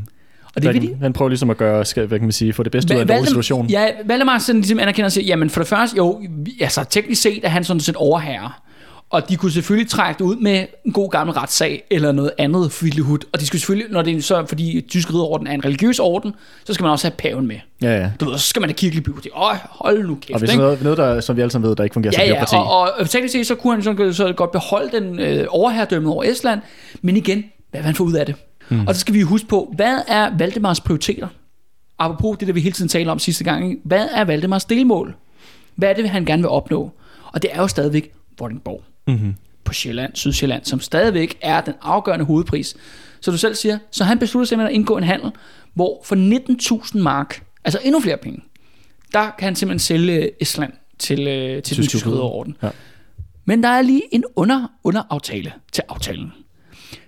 Og 0.56 0.62
det 0.62 0.74
vil 0.74 0.82
de. 0.82 0.88
Han, 0.88 1.02
han 1.02 1.14
prøver 1.14 1.30
ligesom 1.30 1.50
at 1.50 1.58
gøre, 1.58 1.86
skal, 1.86 2.06
hvad 2.06 2.20
kan 2.20 2.26
man 2.26 2.32
sige, 2.32 2.54
få 2.54 2.64
det 2.64 2.72
bedste 2.72 2.94
ud 2.94 3.00
af 3.00 3.02
en 3.02 3.08
dårlig 3.08 3.28
situation. 3.28 3.68
Ja, 3.68 3.88
Valdemar 4.06 4.40
sådan 4.40 4.62
ligesom 4.62 4.80
anerkender 4.80 5.10
siger, 5.10 5.26
jamen 5.26 5.50
for 5.50 5.60
det 5.60 5.68
første, 5.68 5.98
jo, 5.98 6.22
altså 6.62 6.84
teknisk 6.84 7.22
set 7.22 7.40
er 7.44 7.50
han 7.50 7.64
sådan 7.64 7.80
set 7.80 7.96
overherre. 7.96 8.52
Og 9.12 9.30
de 9.30 9.36
kunne 9.36 9.52
selvfølgelig 9.52 9.90
trække 9.90 10.20
det 10.20 10.26
ud 10.26 10.36
med 10.36 10.66
en 10.86 10.94
god 10.94 11.10
gammel 11.10 11.34
retssag, 11.34 11.84
eller 11.92 12.12
noget 12.12 12.32
andet 12.38 12.72
fyldigt. 12.72 13.08
Og 13.34 13.40
de 13.40 13.46
skulle 13.46 13.62
selvfølgelig, 13.62 13.92
når 13.92 14.02
det 14.02 14.18
er 14.18 14.22
så, 14.22 14.46
fordi 14.46 14.82
tysk 14.90 15.10
ridderorden 15.10 15.48
er 15.48 15.52
en 15.52 15.66
religiøs 15.66 16.00
orden, 16.00 16.34
så 16.66 16.74
skal 16.74 16.84
man 16.84 16.92
også 16.92 17.08
have 17.08 17.16
paven 17.18 17.48
med. 17.48 17.56
Ja, 17.82 17.98
ja. 17.98 18.12
Du 18.20 18.30
ved, 18.30 18.38
så 18.38 18.48
skal 18.48 18.60
man 18.60 18.70
have 18.70 18.74
kirkelig 18.76 19.04
byråkrati. 19.04 19.30
Åh, 19.36 19.56
hold 19.64 20.08
nu 20.08 20.16
kæft, 20.22 20.34
Og 20.34 20.40
hvis 20.40 20.50
ikke? 20.52 20.62
noget, 20.64 20.84
noget 20.84 20.98
der, 20.98 21.20
som 21.22 21.36
vi 21.36 21.42
alle 21.42 21.52
sammen 21.52 21.70
ved, 21.70 21.76
der 21.76 21.84
ikke 21.84 21.94
fungerer 21.94 22.12
som 22.14 22.22
Ja, 22.22 22.28
ja, 22.28 22.34
byråkrati. 22.34 22.56
og, 22.56 22.92
og 23.00 23.10
teknisk 23.10 23.32
set, 23.32 23.48
så 23.48 23.56
kunne 23.56 23.74
han 23.74 23.84
sådan, 23.84 24.14
så 24.14 24.34
godt 24.34 24.52
beholde 24.52 25.00
den 25.00 25.20
øh, 25.20 25.46
overherredømme 25.50 26.12
over 26.12 26.24
Estland. 26.24 26.60
Men 27.02 27.18
igen, 27.18 27.44
hvad 27.72 27.80
vil 27.82 27.86
han 27.86 27.96
få 27.96 28.04
ud 28.04 28.14
af 28.14 28.26
det? 28.26 28.36
Mm. 28.70 28.88
Og 28.88 28.96
så 28.96 29.02
skal 29.02 29.14
vi 29.14 29.22
huske 29.22 29.48
på, 29.48 29.74
hvad 29.76 29.98
er 30.08 30.30
Valdemars 30.38 30.82
prioriteter? 30.82 31.28
Apropos 32.00 32.38
det, 32.38 32.48
der 32.48 32.54
vi 32.54 32.62
hele 32.62 32.74
tiden 32.74 32.90
taler 32.90 33.12
om 33.12 33.20
sidste 33.20 33.44
gang. 33.44 33.70
ikke? 33.70 33.82
Hvad 33.86 34.08
er 34.14 34.24
Valdemars 34.24 34.66
delmål? 34.66 35.16
Hvad 35.76 35.90
er 35.90 35.94
det, 35.94 36.10
han 36.10 36.26
gerne 36.26 36.42
vil 36.42 36.50
opnå? 36.50 36.92
Og 37.34 37.42
det 37.42 37.50
er 37.54 37.62
jo 37.62 37.68
stadigvæk 37.68 38.12
Vordingborg 38.40 38.82
Mm-hmm. 39.10 39.36
på 39.64 39.74
Sjælland, 39.74 40.16
Sydsjælland, 40.16 40.66
som 40.66 40.80
stadigvæk 40.80 41.38
er 41.42 41.62
den 41.62 41.74
afgørende 41.82 42.26
hovedpris. 42.26 42.76
Så 43.22 43.32
du 43.32 43.38
selv 43.38 43.56
siger, 43.56 43.78
så 43.92 44.04
han 44.04 44.20
beslutter 44.20 44.48
simpelthen 44.48 44.76
at 44.76 44.80
indgå 44.80 44.98
en 44.98 45.04
handel, 45.04 45.32
hvor 45.74 46.02
for 46.06 46.16
19.000 46.96 47.00
mark, 47.00 47.44
altså 47.66 47.80
endnu 47.84 48.00
flere 48.00 48.18
penge, 48.18 48.44
der 49.14 49.32
kan 49.40 49.46
han 49.46 49.56
simpelthen 49.56 49.80
sælge 49.80 50.42
Estland 50.42 50.74
til, 51.00 51.28
øh, 51.28 51.64
til 51.64 51.78
den 51.78 51.88
Tyske 51.88 52.10
ridderorden. 52.10 52.56
Ja. 52.64 52.70
Men 53.46 53.64
der 53.64 53.70
er 53.70 53.82
lige 53.82 54.02
en 54.12 54.24
under, 54.36 54.68
underaftale 54.84 55.54
til 55.72 55.84
aftalen. 55.90 56.34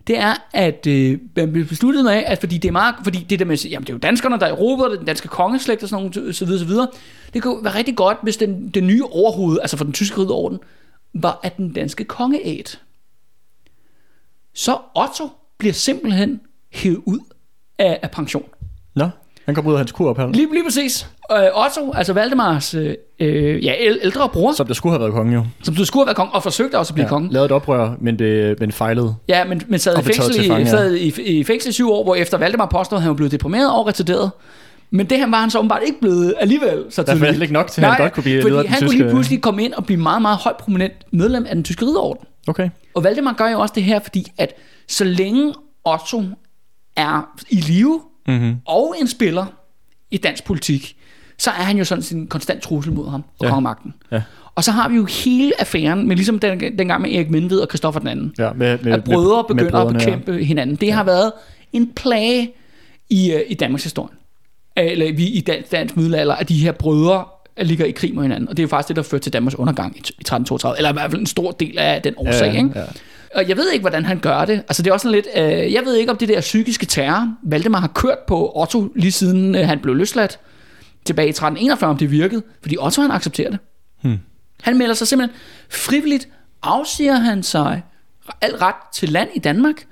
Det 0.07 0.17
er, 0.17 0.33
at 0.53 0.87
øh, 0.87 1.19
man 1.35 1.51
blev 1.51 1.65
besluttet 1.65 2.03
med, 2.03 2.13
at 2.13 2.39
fordi 2.39 2.57
det 2.57 2.67
er 2.67 2.71
meget, 2.71 2.95
fordi 3.03 3.25
det 3.29 3.39
der 3.39 3.45
med, 3.45 3.57
jamen 3.57 3.83
det 3.83 3.89
er 3.89 3.93
jo 3.93 3.99
danskerne, 3.99 4.39
der 4.39 4.45
erobrer 4.45 4.89
det, 4.89 4.97
den 4.97 5.05
danske 5.05 5.27
kongeslægt 5.27 5.83
og 5.83 5.89
sådan 5.89 6.11
noget, 6.15 6.35
så 6.35 6.45
videre, 6.45 6.59
så 6.59 6.65
videre. 6.65 6.87
Det 7.33 7.41
kunne 7.41 7.63
være 7.63 7.75
rigtig 7.75 7.95
godt, 7.95 8.17
hvis 8.23 8.37
den, 8.37 8.69
den 8.69 8.87
nye 8.87 9.03
overhoved, 9.03 9.59
altså 9.61 9.77
for 9.77 9.83
den 9.83 9.93
tyske 9.93 10.17
ridderorden, 10.17 10.59
var 11.13 11.39
af 11.43 11.51
den 11.51 11.73
danske 11.73 12.03
kongeæt. 12.03 12.79
Så 14.53 14.77
Otto 14.95 15.29
bliver 15.57 15.73
simpelthen 15.73 16.41
hævet 16.71 17.01
ud 17.05 17.19
af, 17.79 17.99
af 18.01 18.11
pension. 18.11 18.45
Nå, 18.95 19.09
han 19.45 19.55
kom 19.55 19.67
ud 19.67 19.73
af 19.73 19.77
hans 19.77 19.91
kurophold, 19.91 20.33
Lige, 20.33 20.51
lige 20.53 20.63
præcis. 20.63 21.07
Øh, 21.31 21.37
Otto, 21.65 21.93
altså 21.93 22.13
Valdemars 22.13 22.73
øh, 22.73 22.95
øh, 23.19 23.65
ja, 23.65 23.73
æl- 23.73 23.99
ældre 24.03 24.29
bror, 24.29 24.51
som 24.51 24.67
der 24.67 24.73
skulle 24.73 24.93
have 24.93 24.99
været 24.99 25.13
konge 25.13 25.33
jo. 25.33 25.45
som 25.63 25.75
du 25.75 25.85
skulle 25.85 26.01
have 26.01 26.07
været 26.07 26.15
konge, 26.17 26.31
og 26.31 26.43
forsøgte 26.43 26.77
også 26.77 26.91
at 26.91 26.95
blive 26.95 27.05
ja. 27.05 27.09
konge. 27.09 27.31
Lavede 27.33 27.45
et 27.45 27.51
oprør, 27.51 27.95
men 27.99 28.19
det 28.19 28.59
men 28.59 28.71
fejlede. 28.71 29.15
Ja, 29.27 29.43
men, 29.43 29.61
men 29.67 29.79
sad, 29.79 29.99
i 29.99 30.01
fængsel, 30.01 30.45
i, 30.45 30.47
fange, 30.47 30.65
ja. 30.65 30.69
sad 30.69 30.93
i, 30.95 31.21
i 31.39 31.43
fængsel 31.43 31.69
i 31.69 31.73
syv 31.73 31.91
år, 31.91 32.03
hvor 32.03 32.15
efter 32.15 32.37
Valdemar 32.37 32.65
påstod, 32.65 32.97
at 32.97 33.01
han 33.01 33.09
var 33.09 33.15
blevet 33.15 33.31
deprimeret 33.31 33.71
og 33.73 33.87
retarderet. 33.87 34.31
Men 34.91 35.05
det 35.09 35.19
han 35.19 35.31
var 35.31 35.39
han 35.41 35.49
så 35.49 35.59
åbenbart 35.59 35.81
ikke 35.85 35.99
blevet 35.99 36.33
alligevel. 36.39 36.85
Så 36.89 37.03
Der 37.03 37.11
er 37.11 37.15
tydeligt. 37.15 37.41
ikke 37.41 37.53
nok 37.53 37.67
til, 37.67 37.81
at 37.81 37.87
han 37.89 37.97
godt 37.97 38.13
kunne 38.13 38.23
blive 38.23 38.41
leder 38.41 38.57
af 38.57 38.63
den 38.63 38.71
han 38.73 38.79
kunne 38.81 38.89
tyske... 38.89 39.03
lige 39.03 39.09
pludselig 39.11 39.41
komme 39.41 39.63
ind 39.63 39.73
og 39.73 39.85
blive 39.85 39.99
meget, 39.99 40.21
meget 40.21 40.37
højt 40.37 40.57
prominent 40.57 40.93
medlem 41.11 41.45
af 41.49 41.55
den 41.55 41.63
tyske 41.63 41.85
ridderorden. 41.85 42.27
Okay. 42.47 42.69
Og 42.93 43.03
Valdemar 43.03 43.33
gør 43.33 43.47
jo 43.47 43.59
også 43.59 43.73
det 43.75 43.83
her, 43.83 43.99
fordi 43.99 44.31
at 44.37 44.53
så 44.87 45.03
længe 45.03 45.53
Otto 45.85 46.23
er 46.95 47.29
i 47.49 47.55
live 47.55 48.01
Mm-hmm. 48.27 48.55
og 48.65 48.95
en 49.01 49.07
spiller 49.07 49.45
i 50.11 50.17
dansk 50.17 50.43
politik, 50.43 50.95
så 51.37 51.49
er 51.49 51.53
han 51.63 51.77
jo 51.77 51.83
sådan 51.83 52.03
en 52.11 52.27
konstant 52.27 52.61
trussel 52.61 52.93
mod 52.93 53.09
ham 53.09 53.23
og 53.39 53.45
Ja. 53.45 53.49
kongemagten. 53.49 53.93
Ja. 54.11 54.21
Og 54.55 54.63
så 54.63 54.71
har 54.71 54.89
vi 54.89 54.95
jo 54.95 55.05
hele 55.05 55.51
affæren, 55.59 56.07
med 56.07 56.15
ligesom 56.15 56.39
den, 56.39 56.59
dengang 56.77 57.01
med 57.01 57.11
Erik 57.11 57.29
Menved 57.29 57.59
og 57.59 57.67
Christoffer 57.67 57.99
den 57.99 58.09
anden 58.09 58.33
Ja, 58.39 58.53
med, 58.53 58.77
med, 58.83 58.91
at 58.91 59.03
brødre 59.03 59.45
med, 59.49 59.55
med 59.55 59.63
begynder 59.63 59.79
at 59.79 59.87
brødrene, 59.87 59.99
bekæmpe 59.99 60.43
hinanden. 60.45 60.75
Det 60.75 60.93
har 60.93 61.03
været 61.03 61.31
en 61.73 61.91
plage 61.95 62.51
i, 63.09 63.31
øh, 63.33 63.41
i 63.49 63.53
Danmarks 63.53 63.83
historie. 63.83 64.15
Eller 64.83 65.13
vi 65.13 65.25
i 65.27 65.41
dansk, 65.41 65.71
dansk 65.71 65.97
middelalder, 65.97 66.35
at 66.35 66.49
de 66.49 66.57
her 66.57 66.71
brødre 66.71 67.25
ligger 67.57 67.85
i 67.85 67.91
krig 67.91 68.15
med 68.15 68.21
hinanden. 68.23 68.49
Og 68.49 68.57
det 68.57 68.63
er 68.63 68.63
jo 68.63 68.67
faktisk 68.67 68.87
det, 68.87 68.95
der 68.95 69.01
førte 69.01 69.23
til 69.23 69.33
Danmarks 69.33 69.55
undergang 69.55 69.95
i, 69.95 69.99
i 69.99 69.99
1332. 69.99 70.77
Eller 70.77 70.89
i 70.89 70.93
hvert 70.93 71.11
fald 71.11 71.21
en 71.21 71.27
stor 71.27 71.51
del 71.51 71.77
af 71.77 72.01
den 72.01 72.13
årsag. 72.17 72.53
ja, 72.53 72.57
ikke? 72.57 72.71
ja. 72.75 72.83
Og 73.35 73.49
jeg 73.49 73.57
ved 73.57 73.71
ikke, 73.71 73.81
hvordan 73.81 74.05
han 74.05 74.19
gør 74.19 74.45
det. 74.45 74.53
Altså 74.53 74.83
det 74.83 74.89
er 74.89 74.93
også 74.93 75.03
sådan 75.03 75.15
lidt, 75.15 75.27
øh, 75.35 75.73
jeg 75.73 75.81
ved 75.85 75.95
ikke 75.95 76.11
om 76.11 76.17
det 76.17 76.29
der 76.29 76.41
psykiske 76.41 76.85
terror, 76.85 77.33
Valdemar 77.43 77.79
har 77.79 77.87
kørt 77.87 78.19
på 78.27 78.51
Otto 78.55 78.91
lige 78.95 79.11
siden 79.11 79.55
øh, 79.55 79.67
han 79.67 79.79
blev 79.79 79.95
løsladt 79.95 80.39
tilbage 81.05 81.27
i 81.27 81.29
1341, 81.29 81.89
om 81.89 81.97
det 81.97 82.11
virkede. 82.11 82.43
Fordi 82.61 82.77
Otto 82.79 83.01
han 83.01 83.11
accepterer 83.11 83.49
det. 83.49 83.59
Hmm. 84.01 84.19
Han 84.61 84.77
melder 84.77 84.93
sig 84.93 85.07
simpelthen 85.07 85.37
frivilligt, 85.69 86.27
afsiger 86.63 87.15
han 87.15 87.43
sig 87.43 87.81
al 88.41 88.55
ret 88.55 88.75
til 88.93 89.09
land 89.09 89.29
i 89.35 89.39
Danmark. 89.39 89.85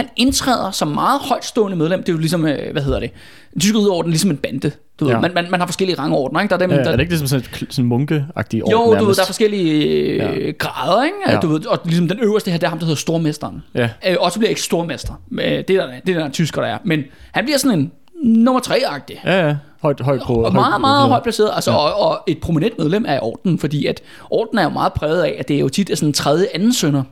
Han 0.00 0.08
indtræder 0.16 0.70
som 0.70 0.88
meget 0.88 1.20
højtstående 1.20 1.76
medlem. 1.76 2.00
Det 2.00 2.08
er 2.08 2.12
jo 2.12 2.18
ligesom, 2.18 2.46
øh, 2.46 2.72
hvad 2.72 2.82
hedder 2.82 3.00
det? 3.00 3.10
Den 3.52 3.60
tyske 3.60 3.78
ridderorden, 3.78 4.10
ligesom 4.10 4.30
en 4.30 4.36
bande. 4.36 4.70
Du 5.00 5.04
ved, 5.04 5.12
Ja. 5.12 5.20
man, 5.20 5.34
man, 5.34 5.46
man 5.50 5.60
har 5.60 5.66
forskellige 5.66 5.98
rangordner, 5.98 6.40
ikke? 6.40 6.50
Der 6.50 6.56
er 6.56 6.58
dem, 6.58 6.70
Ja, 6.70 6.76
der, 6.76 6.84
er 6.84 6.90
det 6.92 7.00
ikke 7.00 7.12
ligesom 7.12 7.26
sådan, 7.26 7.44
kl- 7.54 7.66
sådan 7.70 7.84
munkeagtig 7.88 8.62
orden 8.64 8.72
jo, 8.72 8.84
du 8.84 8.88
ved, 8.90 8.96
nærmest? 8.98 9.16
der 9.18 9.22
er 9.22 9.26
forskellige 9.26 9.84
øh, 9.84 10.16
Ja. 10.46 10.50
grader, 10.58 11.04
ikke? 11.04 11.16
Ja. 11.28 11.38
Du 11.40 11.48
ved, 11.48 11.66
og 11.66 11.78
ligesom 11.84 12.08
den 12.08 12.18
øverste 12.20 12.50
her, 12.50 12.58
det 12.58 12.64
er 12.66 12.68
ham, 12.70 12.78
der 12.78 12.84
hedder 12.86 12.96
stormesteren. 12.96 13.62
Ja. 13.74 13.88
Øh, 14.08 14.16
Otto 14.20 14.38
bliver 14.38 14.48
ikke 14.48 14.62
stormester. 14.62 15.12
Øh, 15.32 15.38
Det 15.38 15.70
er 15.70 15.86
der, 15.86 15.86
det 16.06 16.16
er 16.16 16.18
der 16.20 16.28
tysker, 16.30 16.60
der 16.62 16.68
er. 16.68 16.78
Men 16.84 17.02
han 17.32 17.44
bliver 17.44 17.58
sådan 17.58 17.78
en 17.78 17.92
nummer 18.24 18.60
tre-agtig. 18.60 19.20
Ja, 19.24 19.46
ja. 19.48 19.56
Højt, 19.82 20.00
højt 20.00 20.20
på. 20.26 20.34
Og 20.44 20.52
meget, 20.52 20.80
meget 20.80 21.08
højt 21.08 21.22
placeret. 21.22 21.50
Altså, 21.54 21.70
Ja. 21.70 21.76
og, 21.76 22.08
og, 22.10 22.20
et 22.26 22.38
prominent 22.38 22.78
medlem 22.78 23.06
af 23.06 23.18
orden, 23.22 23.58
fordi 23.58 23.86
at 23.86 24.00
orden 24.30 24.58
er 24.58 24.62
jo 24.62 24.68
meget 24.68 24.92
præget 24.92 25.22
af, 25.22 25.36
at 25.38 25.48
det 25.48 25.56
er 25.56 25.60
jo 25.60 25.68
tit 25.68 25.90
er 25.90 25.94
sådan 25.94 26.08
en 26.08 26.12
tredje 26.12 26.46
anden 26.54 26.72
sønner, 26.72 27.02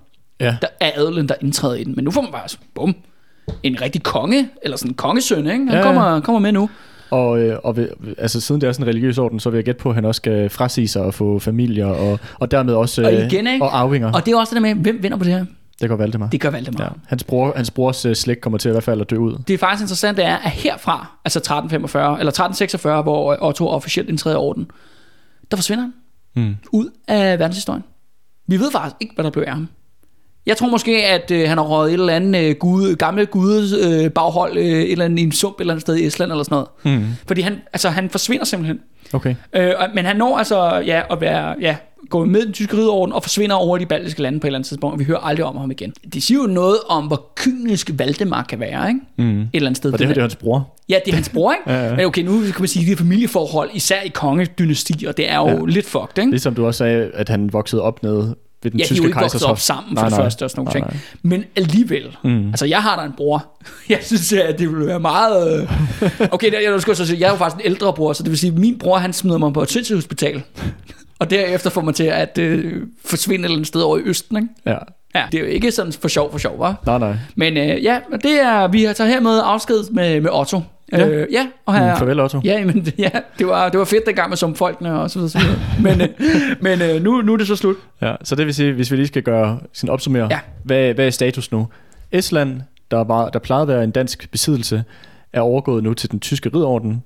Ja. 0.40 0.56
der 0.62 0.68
er 0.80 0.90
adelen, 0.96 1.28
der 1.28 1.34
indtræder 1.40 1.74
i 1.74 1.84
den. 1.84 1.92
Men 1.96 2.04
nu 2.04 2.10
får 2.10 2.22
man 2.22 2.32
bare, 2.32 2.48
sådan, 2.48 2.66
bum, 2.74 2.94
en 3.62 3.80
rigtig 3.82 4.02
konge, 4.02 4.48
eller 4.62 4.76
sådan 4.76 4.90
en 4.90 4.94
kongesøn, 4.94 5.38
ikke? 5.38 5.50
Han 5.50 5.68
Ja, 5.68 5.76
ja. 5.76 5.82
kommer, 5.82 6.20
kommer 6.20 6.38
med 6.38 6.52
nu. 6.52 6.70
Og, 7.10 7.40
øh, 7.40 7.58
og 7.64 7.76
ved, 7.76 7.88
altså, 8.18 8.40
siden 8.40 8.60
det 8.60 8.66
er 8.68 8.72
sådan 8.72 8.84
en 8.84 8.88
religiøs 8.88 9.18
orden, 9.18 9.40
så 9.40 9.50
vil 9.50 9.56
jeg 9.58 9.64
gætte 9.64 9.80
på, 9.82 9.88
at 9.88 9.94
han 9.94 10.04
også 10.04 10.18
skal 10.18 10.50
frasige 10.50 10.88
sig 10.88 11.02
og 11.02 11.14
få 11.14 11.38
familier, 11.38 11.86
og, 11.86 12.20
og 12.38 12.50
dermed 12.50 12.74
også 12.74 13.04
Og 13.04 13.14
øh, 13.14 13.26
igen, 13.26 13.46
ikke? 13.46 13.64
og 13.64 13.78
arvinger. 13.78 14.12
Og 14.12 14.26
det 14.26 14.32
er 14.32 14.38
også 14.38 14.54
det 14.54 14.62
der 14.62 14.74
med, 14.74 14.82
hvem 14.82 15.02
vinder 15.02 15.18
på 15.18 15.24
det 15.24 15.32
her? 15.32 15.44
det 15.80 15.88
går 15.88 15.96
Valdemar. 15.96 16.28
Det 16.28 16.40
gør 16.40 16.50
Valdemar. 16.50 16.84
Ja. 16.84 16.88
Hans, 17.06 17.24
bror, 17.24 17.52
hans 17.56 17.70
brors 17.70 18.04
øh, 18.06 18.14
slægt 18.14 18.40
kommer 18.40 18.58
til 18.58 18.68
i 18.68 18.72
hvert 18.72 18.82
fald 18.84 19.00
at 19.00 19.10
dø 19.10 19.16
ud. 19.16 19.38
Det 19.48 19.54
er 19.54 19.58
faktisk 19.58 19.82
interessant, 19.82 20.16
det 20.16 20.24
er, 20.24 20.36
at 20.36 20.50
herfra, 20.50 21.06
altså 21.24 21.38
1345, 21.38 22.18
eller 22.18 22.30
1346, 22.30 23.02
hvor 23.02 23.36
Otto 23.42 23.68
officielt 23.68 24.08
indtræder 24.08 24.36
i 24.36 24.38
orden, 24.38 24.70
der 25.50 25.56
forsvinder 25.56 25.82
han 25.82 25.92
Hmm. 26.34 26.56
ud 26.72 26.88
af 27.08 27.38
verdenshistorien. 27.38 27.84
Vi 28.46 28.60
ved 28.60 28.70
faktisk 28.72 28.96
ikke, 29.00 29.14
hvad 29.14 29.24
der 29.24 29.30
blev 29.30 29.44
af 29.46 29.52
ham. 29.52 29.68
Jeg 30.48 30.56
tror 30.56 30.68
måske, 30.68 31.06
at 31.06 31.30
øh, 31.30 31.48
han 31.48 31.58
har 31.58 31.64
røget 31.64 31.94
et 31.94 32.00
eller 32.00 32.12
andet 32.12 32.44
øh, 32.44 32.54
gude, 32.54 32.96
gamle 32.96 33.26
gudes 33.26 33.72
øh, 33.72 34.10
baghold, 34.10 34.56
øh, 34.56 34.64
et 34.64 34.92
eller 34.92 35.04
andet 35.04 35.18
i 35.18 35.22
en 35.22 35.32
sump 35.32 35.54
et 35.54 35.60
eller 35.60 35.74
andet 35.74 35.80
sted 35.80 35.96
i 35.96 36.06
Estland 36.06 36.30
eller 36.30 36.44
sådan 36.44 36.64
noget. 36.84 37.00
Mm. 37.00 37.06
Fordi 37.26 37.40
han, 37.40 37.60
altså, 37.72 37.88
han 37.88 38.10
forsvinder 38.10 38.44
simpelthen. 38.44 38.80
Okay. 39.12 39.34
Øh, 39.52 39.72
men 39.94 40.04
han 40.04 40.16
når 40.16 40.38
altså 40.38 40.82
ja, 40.86 41.02
at 41.10 41.20
være, 41.20 41.54
ja, 41.60 41.76
gå 42.10 42.24
med 42.24 42.44
den 42.46 42.52
tyske 42.52 42.76
ridderorden 42.76 43.12
og 43.12 43.22
forsvinder 43.22 43.56
over 43.56 43.78
de 43.78 43.86
baltiske 43.86 44.22
lande 44.22 44.40
på 44.40 44.46
et 44.46 44.48
eller 44.48 44.58
andet 44.58 44.68
tidspunkt, 44.68 44.92
og 44.92 44.98
vi 44.98 45.04
hører 45.04 45.18
aldrig 45.18 45.44
om 45.44 45.56
ham 45.56 45.70
igen. 45.70 45.92
Det 46.12 46.22
siger 46.22 46.40
jo 46.40 46.46
noget 46.46 46.76
om, 46.88 47.06
hvor 47.06 47.32
kynisk 47.36 47.90
Valdemar 47.94 48.42
kan 48.42 48.60
være, 48.60 48.88
ikke? 48.88 49.00
Mm. 49.16 49.40
Et 49.40 49.48
eller 49.52 49.66
andet 49.66 49.76
sted. 49.76 49.92
Og 49.92 49.98
det 49.98 50.08
det 50.08 50.16
er 50.16 50.20
hans 50.20 50.36
bror. 50.36 50.74
Ja, 50.88 50.98
det 51.04 51.10
er 51.12 51.14
hans 51.14 51.28
bror, 51.28 51.52
ikke? 51.52 51.70
Ja, 51.78 51.84
ja. 51.84 51.96
Men 51.96 52.04
okay, 52.04 52.22
nu 52.22 52.40
kan 52.40 52.54
man 52.58 52.68
sige, 52.68 52.82
at 52.82 52.86
det 52.86 52.92
er 52.92 52.96
familieforhold, 52.96 53.70
især 53.74 54.00
i 54.00 54.08
kongedynastier, 54.08 55.12
det 55.12 55.30
er 55.30 55.36
jo 55.36 55.48
ja. 55.48 55.64
lidt 55.66 55.86
fucked, 55.86 56.18
ikke? 56.18 56.30
Ligesom 56.30 56.54
du 56.54 56.66
også 56.66 56.78
sagde, 56.78 57.10
at 57.14 57.28
han 57.28 57.52
voksede 57.52 57.82
op 57.82 58.02
nede 58.02 58.36
ved 58.62 58.70
den 58.70 58.78
Ja, 58.80 58.84
de 58.84 58.88
tyske 58.88 59.04
ikke 59.06 59.12
kejsers 59.18 59.42
op 59.42 59.58
sammen 59.58 59.88
for 59.96 60.02
Nej, 60.02 60.08
det 60.08 60.18
nej. 60.18 60.24
første 60.24 60.44
og 60.44 60.50
sådan 60.50 60.64
nogle 60.64 60.80
Nej, 60.80 60.90
ting. 60.90 61.02
Men 61.22 61.44
alligevel, 61.56 62.16
Mm. 62.24 62.48
altså 62.48 62.66
jeg 62.66 62.82
har 62.82 62.96
da 63.00 63.06
en 63.06 63.12
bror. 63.16 63.46
Jeg 63.88 63.98
synes, 64.02 64.32
at 64.32 64.58
det 64.58 64.68
ville 64.70 64.86
være 64.86 65.00
meget... 65.00 65.60
øh, 66.02 66.10
Okay, 66.34 66.52
der, 66.52 66.60
jeg, 66.60 66.80
skal 66.82 66.96
så 66.96 67.06
sige, 67.06 67.20
jeg 67.20 67.26
er 67.26 67.30
jo 67.30 67.36
faktisk 67.36 67.66
en 67.66 67.72
ældre 67.72 67.92
bror, 67.92 68.12
så 68.12 68.22
det 68.22 68.30
vil 68.30 68.38
sige, 68.38 68.52
at 68.52 68.58
min 68.58 68.78
bror 68.78 68.98
han 68.98 69.12
smider 69.12 69.38
mig 69.38 69.52
på 69.52 69.62
et 69.62 69.70
sindssygt 69.70 69.96
hospital. 69.96 70.42
Og 71.18 71.30
derefter 71.30 71.70
får 71.70 71.80
mig 71.80 71.94
til 71.94 72.04
at 72.04 72.38
øh, 72.38 72.82
forsvinde 73.04 73.42
et 73.42 73.44
eller 73.44 73.56
andet 73.56 73.66
sted 73.66 73.80
over 73.80 73.98
i 73.98 74.00
Østen, 74.00 74.36
ikke? 74.36 74.48
Ja. 74.66 74.76
Ja, 75.14 75.24
det 75.32 75.38
er 75.38 75.42
jo 75.44 75.48
ikke 75.50 75.72
sådan 75.72 75.92
for 75.92 76.08
sjov 76.08 76.30
for 76.30 76.38
sjov, 76.38 76.58
var. 76.58 76.82
Nej, 76.86 76.98
nej. 76.98 77.14
Men 77.36 77.56
øh, 77.56 77.84
ja, 77.84 77.98
det 78.22 78.40
er, 78.40 78.68
vi 78.68 78.84
har 78.84 78.92
taget 78.92 79.10
hermed 79.12 79.40
afsked 79.44 79.90
med, 79.90 80.20
med 80.20 80.30
Otto. 80.32 80.60
Ja. 80.92 81.08
Øh, 81.08 81.26
ja 81.32 81.46
og 81.66 81.74
her, 81.74 81.92
Mm, 81.92 81.98
farvel, 81.98 82.20
Otto. 82.20 82.40
Ja, 82.44 82.64
men 82.64 82.92
ja, 82.98 83.10
det 83.38 83.46
var, 83.46 83.68
det 83.68 83.78
var 83.78 83.84
fedt 83.84 84.06
dengang 84.06 84.28
med 84.28 84.36
som 84.36 84.54
folkene 84.54 85.00
og 85.00 85.10
så 85.10 85.18
videre. 85.18 85.30
Så 85.30 85.38
videre. 85.38 85.58
men 85.80 86.00
øh, 86.00 86.08
men 86.60 86.82
øh, 86.82 87.02
nu, 87.02 87.20
nu 87.22 87.32
er 87.32 87.36
det 87.36 87.46
så 87.46 87.56
slut. 87.56 87.76
Ja, 88.02 88.14
så 88.24 88.34
det 88.34 88.46
vil 88.46 88.54
sige, 88.54 88.72
hvis 88.72 88.90
vi 88.90 88.96
lige 88.96 89.06
skal 89.06 89.22
gøre 89.22 89.58
sin 89.72 89.88
opsummere, 89.88 90.28
Ja. 90.30 90.38
hvad, 90.64 90.94
hvad 90.94 91.06
er 91.06 91.10
status 91.10 91.52
nu? 91.52 91.68
Estland, 92.12 92.60
der, 92.90 93.04
var, 93.04 93.28
der 93.28 93.38
plejede 93.38 93.62
at 93.62 93.68
være 93.68 93.84
en 93.84 93.90
dansk 93.90 94.30
besiddelse, 94.30 94.84
er 95.32 95.40
overgået 95.40 95.82
nu 95.84 95.94
til 95.94 96.10
den 96.10 96.20
tyske 96.20 96.50
ridderorden. 96.54 97.02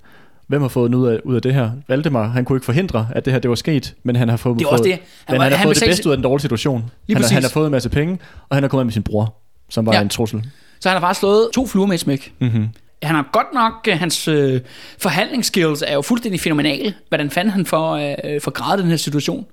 Hvem 0.47 0.61
har 0.61 0.69
fået 0.69 0.91
noget 0.91 1.03
ud 1.09 1.09
af, 1.15 1.21
ud 1.25 1.35
af 1.37 1.43
det 1.43 1.55
her? 1.55 1.71
Valdemar, 1.89 2.27
han 2.29 2.45
kunne 2.45 2.57
ikke 2.57 2.65
forhindre, 2.65 3.07
at 3.15 3.25
det 3.25 3.33
her 3.33 3.41
det 3.41 3.49
var 3.49 3.55
sket, 3.57 3.95
men 4.03 4.17
han 4.17 4.29
har 4.29 4.37
fået, 4.37 4.59
Det 4.59 4.67
fået, 4.71 4.85
det. 4.85 4.99
men 5.29 5.39
var- 5.39 5.43
han 5.45 5.53
har 5.53 5.63
fået 5.65 5.77
det 5.81 5.89
bedste 5.89 6.07
ud 6.09 6.13
af 6.13 6.17
den 6.17 6.25
dårlige 6.25 6.41
situation. 6.43 6.79
Lige 6.79 7.17
han, 7.17 7.23
har, 7.25 7.29
han 7.29 7.37
præcis. 7.37 7.45
har 7.45 7.53
fået 7.53 7.67
en 7.67 7.73
masse 7.73 7.89
penge, 7.89 8.19
og 8.49 8.57
han 8.57 8.65
er 8.65 8.69
kommet 8.69 8.87
med 8.87 8.93
sin 8.93 9.03
bror, 9.03 9.35
som 9.69 9.87
var 9.87 9.93
Ja. 9.95 10.01
en 10.01 10.09
trussel. 10.09 10.45
Så 10.81 10.89
han 10.89 10.97
har 10.97 11.01
bare 11.01 11.15
slået 11.15 11.49
to 11.55 11.67
fluer 11.67 11.87
med 11.87 11.95
et 11.95 12.01
smæk. 12.01 12.33
Mm-hmm. 12.41 12.69
Han 13.03 13.15
har 13.15 13.29
godt 13.33 13.47
nok, 13.55 13.73
øh, 13.89 13.99
hans 13.99 14.29
øh, 14.29 14.61
forhandlingsskills 14.99 15.83
er 15.87 15.95
jo 15.95 16.03
fuldstændig 16.03 16.41
fænomenale. 16.41 16.95
Hvordan 17.09 17.31
fanden 17.31 17.53
han 17.53 17.67
får, 17.67 17.93
øh, 18.25 18.41
får 18.41 18.51
gradet 18.51 18.79
den 18.83 18.91
her 18.91 18.97
situation? 18.97 19.47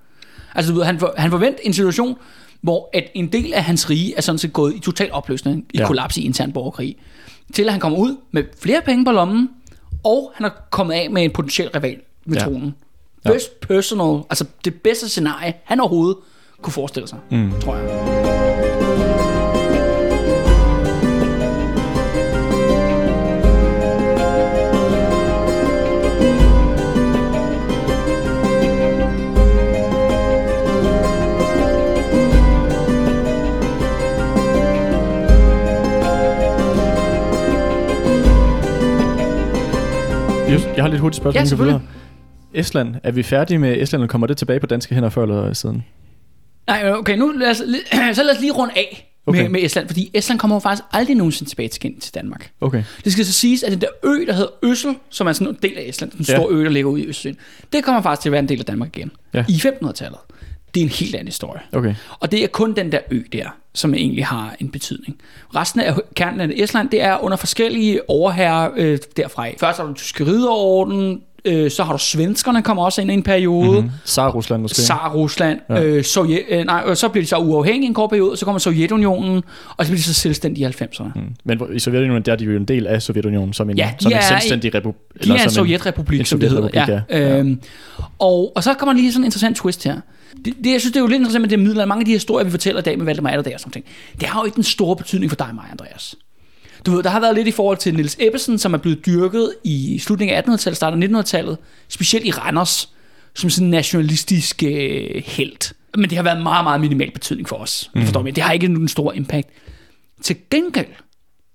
Altså, 0.55 0.71
du 0.71 0.77
ved, 0.77 0.85
han, 0.85 0.99
for, 0.99 1.13
han 1.17 1.31
forventer 1.31 1.59
en 1.63 1.73
situation, 1.73 2.15
hvor 2.61 2.89
at 2.93 3.03
en 3.13 3.27
del 3.31 3.53
af 3.53 3.63
hans 3.63 3.89
rige 3.89 4.13
er 4.17 4.21
sådan 4.21 4.39
set 4.39 4.53
gået 4.53 4.75
i 4.75 4.79
total 4.79 5.11
opløsning, 5.11 5.57
i 5.59 5.77
Ja. 5.77 5.81
ja. 5.81 5.87
kollaps 5.87 6.17
i 6.17 6.25
intern 6.25 6.51
borgerkrig. 6.51 6.95
Til 7.53 7.63
at 7.63 7.71
han 7.71 7.79
kommer 7.79 7.99
ud 7.99 8.15
med 8.31 8.43
flere 8.61 8.81
penge 8.85 9.05
på 9.05 9.11
lommen, 9.11 9.49
og 10.03 10.31
han 10.35 10.45
er 10.45 10.49
kommet 10.71 10.93
af 10.93 11.09
med 11.09 11.23
en 11.23 11.31
potentiel 11.31 11.69
rival 11.69 11.97
ved 12.25 12.37
Ja. 12.37 12.41
ja. 12.43 12.45
tronen. 12.49 12.75
Ja. 13.25 13.31
Best 13.31 13.59
personal, 13.59 14.23
altså 14.29 14.45
det 14.65 14.73
bedste 14.81 15.09
scenarie, 15.09 15.53
han 15.63 15.79
overhovedet 15.79 16.17
kunne 16.61 16.73
forestille 16.73 17.07
sig, 17.07 17.17
Mm. 17.31 17.51
tror 17.61 17.75
jeg. 17.75 18.68
Jeg 40.75 40.83
har 40.83 40.87
lidt 40.87 41.01
hurtigt 41.01 41.17
spørgsmål. 41.17 41.41
Ja, 41.41 41.45
selvfølgelig. 41.45 41.81
Estland, 42.53 42.95
er 43.03 43.11
vi 43.11 43.23
færdige 43.23 43.57
med 43.57 43.81
Estland, 43.81 44.07
kommer 44.07 44.27
det 44.27 44.37
tilbage 44.37 44.59
på 44.59 44.67
danske 44.67 44.95
hænder 44.95 45.09
før 45.09 45.23
eller 45.23 45.53
siden? 45.53 45.83
Nej, 46.67 46.91
okay, 46.91 47.17
nu 47.17 47.31
lad 47.31 47.49
os, 47.49 47.57
så 48.17 48.23
lad 48.23 48.35
os 48.35 48.39
lige 48.41 48.51
runde 48.51 48.73
af 48.77 49.05
Okay. 49.27 49.41
med, 49.41 49.49
med 49.49 49.63
Estland, 49.63 49.87
fordi 49.87 50.11
Estland 50.13 50.39
kommer 50.39 50.55
jo 50.55 50.59
faktisk 50.59 50.83
aldrig 50.91 51.15
nogensinde 51.15 51.51
tilbage 51.51 51.69
til, 51.69 51.99
til 52.01 52.13
Danmark. 52.13 52.51
Okay. 52.61 52.83
Det 53.03 53.11
skal 53.11 53.25
så 53.25 53.33
siges, 53.33 53.63
at 53.63 53.71
den 53.71 53.81
der 53.81 53.87
ø, 54.03 54.25
der 54.27 54.33
hedder 54.33 54.49
Øssel, 54.63 54.95
som 55.09 55.27
er 55.27 55.33
sådan 55.33 55.47
en 55.47 55.57
del 55.61 55.77
af 55.77 55.83
Estland, 55.87 56.11
en 56.11 56.25
Ja. 56.29 56.35
stor 56.37 56.47
ø, 56.51 56.63
der 56.63 56.69
ligger 56.69 56.89
ude 56.91 57.01
i 57.01 57.07
Østersøen, 57.07 57.37
det 57.73 57.83
kommer 57.83 58.01
faktisk 58.01 58.21
til 58.21 58.29
at 58.29 58.31
være 58.31 58.39
en 58.39 58.49
del 58.49 58.59
af 58.59 58.65
Danmark 58.65 58.97
igen. 58.97 59.11
Ja. 59.33 59.45
I 59.49 59.51
1500-tallet. 59.51 60.19
Det 60.73 60.81
er 60.81 60.85
en 60.85 60.89
helt 60.91 61.15
anden 61.15 61.27
historie. 61.27 61.61
Okay. 61.73 61.95
Og 62.19 62.31
det 62.31 62.43
er 62.43 62.47
kun 62.47 62.73
den 62.75 62.91
der 62.91 62.99
ø 63.11 63.21
der, 63.33 63.45
som 63.73 63.93
egentlig 63.93 64.25
har 64.25 64.55
en 64.59 64.69
betydning. 64.69 65.17
Resten 65.55 65.81
af 65.81 65.93
kernen 66.15 66.39
af 66.39 66.49
Estland, 66.55 66.89
det 66.89 67.01
er 67.01 67.23
under 67.23 67.37
forskellige 67.37 68.09
overherrer 68.09 68.69
øh, 68.77 68.97
derfra. 69.17 69.47
Først 69.59 69.77
har 69.77 69.83
du 69.83 69.87
den 69.87 69.95
tyske 69.95 70.25
ridderorden, 70.25 71.21
øh, 71.45 71.71
så 71.71 71.83
har 71.83 71.91
du 71.93 71.99
svenskerne 71.99 72.61
kommer 72.61 72.83
også 72.85 73.01
ind 73.01 73.11
i 73.11 73.13
en 73.13 73.23
periode. 73.23 73.81
Mm-hmm. 73.81 73.91
Sar 74.05 74.29
Rusland 74.31 74.61
måske? 74.61 74.75
Tsar 74.75 75.11
Rusland, 75.15 75.59
Ja. 75.69 75.83
øh, 75.83 76.03
Sovjet, 76.03 76.41
øh, 76.49 76.65
nej, 76.65 76.83
og 76.85 76.97
så 76.97 77.09
bliver 77.09 77.23
de 77.23 77.27
så 77.27 77.37
uafhængige 77.37 77.87
en 77.87 77.93
kort 77.93 78.09
periode, 78.09 78.37
så 78.37 78.45
kommer 78.45 78.59
Sovjetunionen, 78.59 79.43
og 79.77 79.85
så 79.85 79.91
bliver 79.91 79.97
de 79.97 80.03
så 80.03 80.13
selvstændige 80.13 80.69
i 80.69 80.71
90'erne. 80.83 81.11
Mm. 81.15 81.21
Men 81.43 81.61
i 81.73 81.79
Sovjetunionen, 81.79 82.23
der 82.23 82.31
er 82.31 82.35
de 82.35 82.43
jo 82.45 82.55
en 82.55 82.65
del 82.65 82.87
af 82.87 83.01
Sovjetunionen, 83.01 83.53
som 83.53 83.69
en, 83.69 83.77
Ja, 83.77 83.91
som 83.99 84.11
en 84.11 84.17
selvstændig 84.29 84.73
republik. 84.75 84.95
De 85.23 85.29
er 85.29 85.43
en 85.43 85.49
sovjetrepublik, 85.49 86.19
en 86.19 86.25
som 86.25 86.39
det 86.39 86.49
hedder. 86.49 86.69
Ja. 86.73 87.01
ja. 87.09 87.37
Øhm, 87.39 87.61
og, 88.19 88.51
og 88.55 88.63
så 88.63 88.73
kommer 88.73 88.93
lige 88.93 89.11
sådan 89.11 89.23
en 89.23 89.25
interessant 89.25 89.57
twist 89.57 89.83
her. 89.83 90.01
Det, 90.45 90.53
det, 90.63 90.71
jeg 90.71 90.81
synes, 90.81 90.93
det 90.93 90.95
er 90.95 91.01
jo 91.01 91.07
lidt 91.07 91.15
interessant 91.15 91.41
med 91.41 91.49
det 91.49 91.59
midler. 91.59 91.85
Mange 91.85 92.01
af 92.01 92.05
de 92.05 92.11
historier, 92.11 92.45
vi 92.45 92.51
fortæller 92.51 92.81
i 92.81 92.83
dag 92.83 92.97
med 92.97 93.05
Valdemar 93.05 93.29
Atterdag 93.29 93.53
og 93.53 93.59
sådan 93.59 93.71
ting, 93.71 93.85
det 94.19 94.27
har 94.27 94.41
jo 94.41 94.45
ikke 94.45 94.55
den 94.55 94.63
store 94.63 94.95
betydning 94.95 95.31
for 95.31 95.35
dig 95.35 95.47
og 95.47 95.55
mig, 95.55 95.65
Andreas. 95.71 96.15
Du 96.85 96.91
ved, 96.91 97.03
der 97.03 97.09
har 97.09 97.19
været 97.19 97.35
lidt 97.35 97.47
i 97.47 97.51
forhold 97.51 97.77
til 97.77 97.93
Niels 97.93 98.17
Ebbesen, 98.19 98.59
som 98.59 98.73
er 98.73 98.77
blevet 98.77 99.05
dyrket 99.05 99.55
i 99.63 99.99
slutningen 99.99 100.37
af 100.37 100.41
1800-tallet, 100.41 100.77
starten 100.77 101.15
af 101.15 101.21
1900-tallet, 101.21 101.57
specielt 101.89 102.25
i 102.25 102.31
Randers, 102.31 102.89
som 103.33 103.49
sådan 103.49 103.67
en 103.67 103.71
nationalistisk 103.71 104.63
øh, 104.63 105.23
held. 105.25 105.73
Men 105.97 106.09
det 106.09 106.15
har 106.17 106.23
været 106.23 106.43
meget, 106.43 106.63
meget 106.63 106.81
minimal 106.81 107.11
betydning 107.11 107.49
for 107.49 107.55
os. 107.55 107.91
Mm. 107.95 108.01
Forstår 108.01 108.21
mig? 108.21 108.35
Det 108.35 108.43
har 108.43 108.53
ikke 108.53 108.67
nogen 108.67 108.87
stor 108.87 109.13
impact. 109.13 109.49
Til 110.21 110.35
gengæld, 110.51 110.87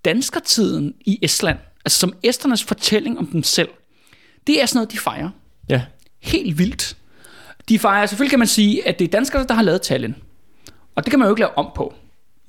danskertiden 0.05 0.95
i 1.01 1.19
Estland, 1.23 1.59
altså 1.85 1.99
som 1.99 2.13
esternes 2.23 2.65
fortælling 2.65 3.19
om 3.19 3.27
dem 3.27 3.43
selv, 3.43 3.69
det 4.47 4.63
er 4.63 4.67
sådan 4.67 4.79
noget, 4.79 4.93
de 4.93 4.99
fejrer. 4.99 5.31
Ja. 5.69 5.83
Helt 6.21 6.59
vildt. 6.59 6.97
De 7.69 7.79
fejrer, 7.79 8.07
selvfølgelig 8.07 8.31
kan 8.31 8.39
man 8.39 8.49
sige, 8.49 8.89
at 8.89 8.99
det 8.99 9.05
er 9.05 9.09
danskerne, 9.09 9.47
der 9.49 9.55
har 9.55 9.63
lavet 9.63 9.83
Tallinn. 9.83 10.15
Og 10.97 11.05
det 11.05 11.11
kan 11.11 11.19
man 11.19 11.27
jo 11.29 11.33
ikke 11.35 11.41
lave 11.41 11.59
om 11.59 11.67
på. 11.75 11.95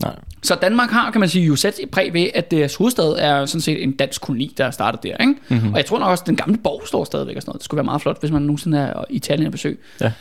Nej. 0.01 0.15
Så 0.43 0.55
Danmark 0.55 0.89
har, 0.89 1.11
kan 1.11 1.19
man 1.19 1.29
sige, 1.29 1.45
jo 1.45 1.55
sat 1.55 1.79
et 1.83 1.89
præg 1.89 2.13
ved, 2.13 2.27
at 2.35 2.51
deres 2.51 2.75
hovedstad 2.75 3.15
er 3.17 3.45
sådan 3.45 3.61
set 3.61 3.83
en 3.83 3.91
dansk 3.91 4.21
koloni, 4.21 4.53
der 4.57 4.65
er 4.65 4.71
startet 4.71 5.03
der. 5.03 5.17
Ikke? 5.17 5.35
Mm-hmm. 5.49 5.71
Og 5.71 5.77
jeg 5.77 5.85
tror 5.85 5.99
nok 5.99 6.07
også, 6.09 6.21
at 6.21 6.27
den 6.27 6.35
gamle 6.35 6.57
borg 6.57 6.87
står 6.87 7.03
stadigvæk 7.03 7.35
og 7.35 7.41
sådan 7.41 7.49
noget. 7.49 7.59
Det 7.59 7.65
skulle 7.65 7.77
være 7.77 7.83
meget 7.85 8.01
flot, 8.01 8.19
hvis 8.19 8.31
man 8.31 8.41
nogensinde 8.41 8.77
er 8.77 9.03
i 9.09 9.15
Italien 9.15 9.45
og 9.45 9.51
besøg. 9.51 9.79
Ja. 10.01 10.11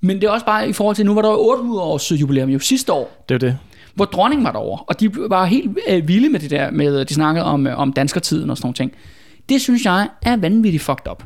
Men 0.00 0.16
det 0.20 0.24
er 0.24 0.30
også 0.30 0.46
bare 0.46 0.68
i 0.68 0.72
forhold 0.72 0.96
til, 0.96 1.06
nu 1.06 1.14
var 1.14 1.22
der 1.22 1.28
jo 1.30 1.36
800 1.50 1.82
års 1.82 2.12
jubilæum 2.12 2.48
jo 2.48 2.58
sidste 2.58 2.92
år, 2.92 3.24
Det 3.28 3.34
er 3.34 3.38
det. 3.38 3.58
hvor 3.94 4.04
dronningen 4.04 4.44
var 4.44 4.52
derovre, 4.52 4.84
og 4.86 5.00
de 5.00 5.10
var 5.16 5.44
helt 5.44 5.78
øh, 5.88 6.08
vilde 6.08 6.28
med 6.28 6.40
det 6.40 6.50
der, 6.50 6.70
med, 6.70 7.04
de 7.04 7.14
snakkede 7.14 7.44
om, 7.44 7.66
øh, 7.66 7.78
om 7.78 7.92
danskertiden 7.92 8.50
og 8.50 8.56
sådan 8.56 8.66
nogle 8.66 8.74
ting. 8.74 8.92
Det 9.48 9.60
synes 9.60 9.84
jeg 9.84 10.08
er 10.22 10.36
vanvittigt 10.36 10.82
fucked 10.82 11.10
up. 11.10 11.22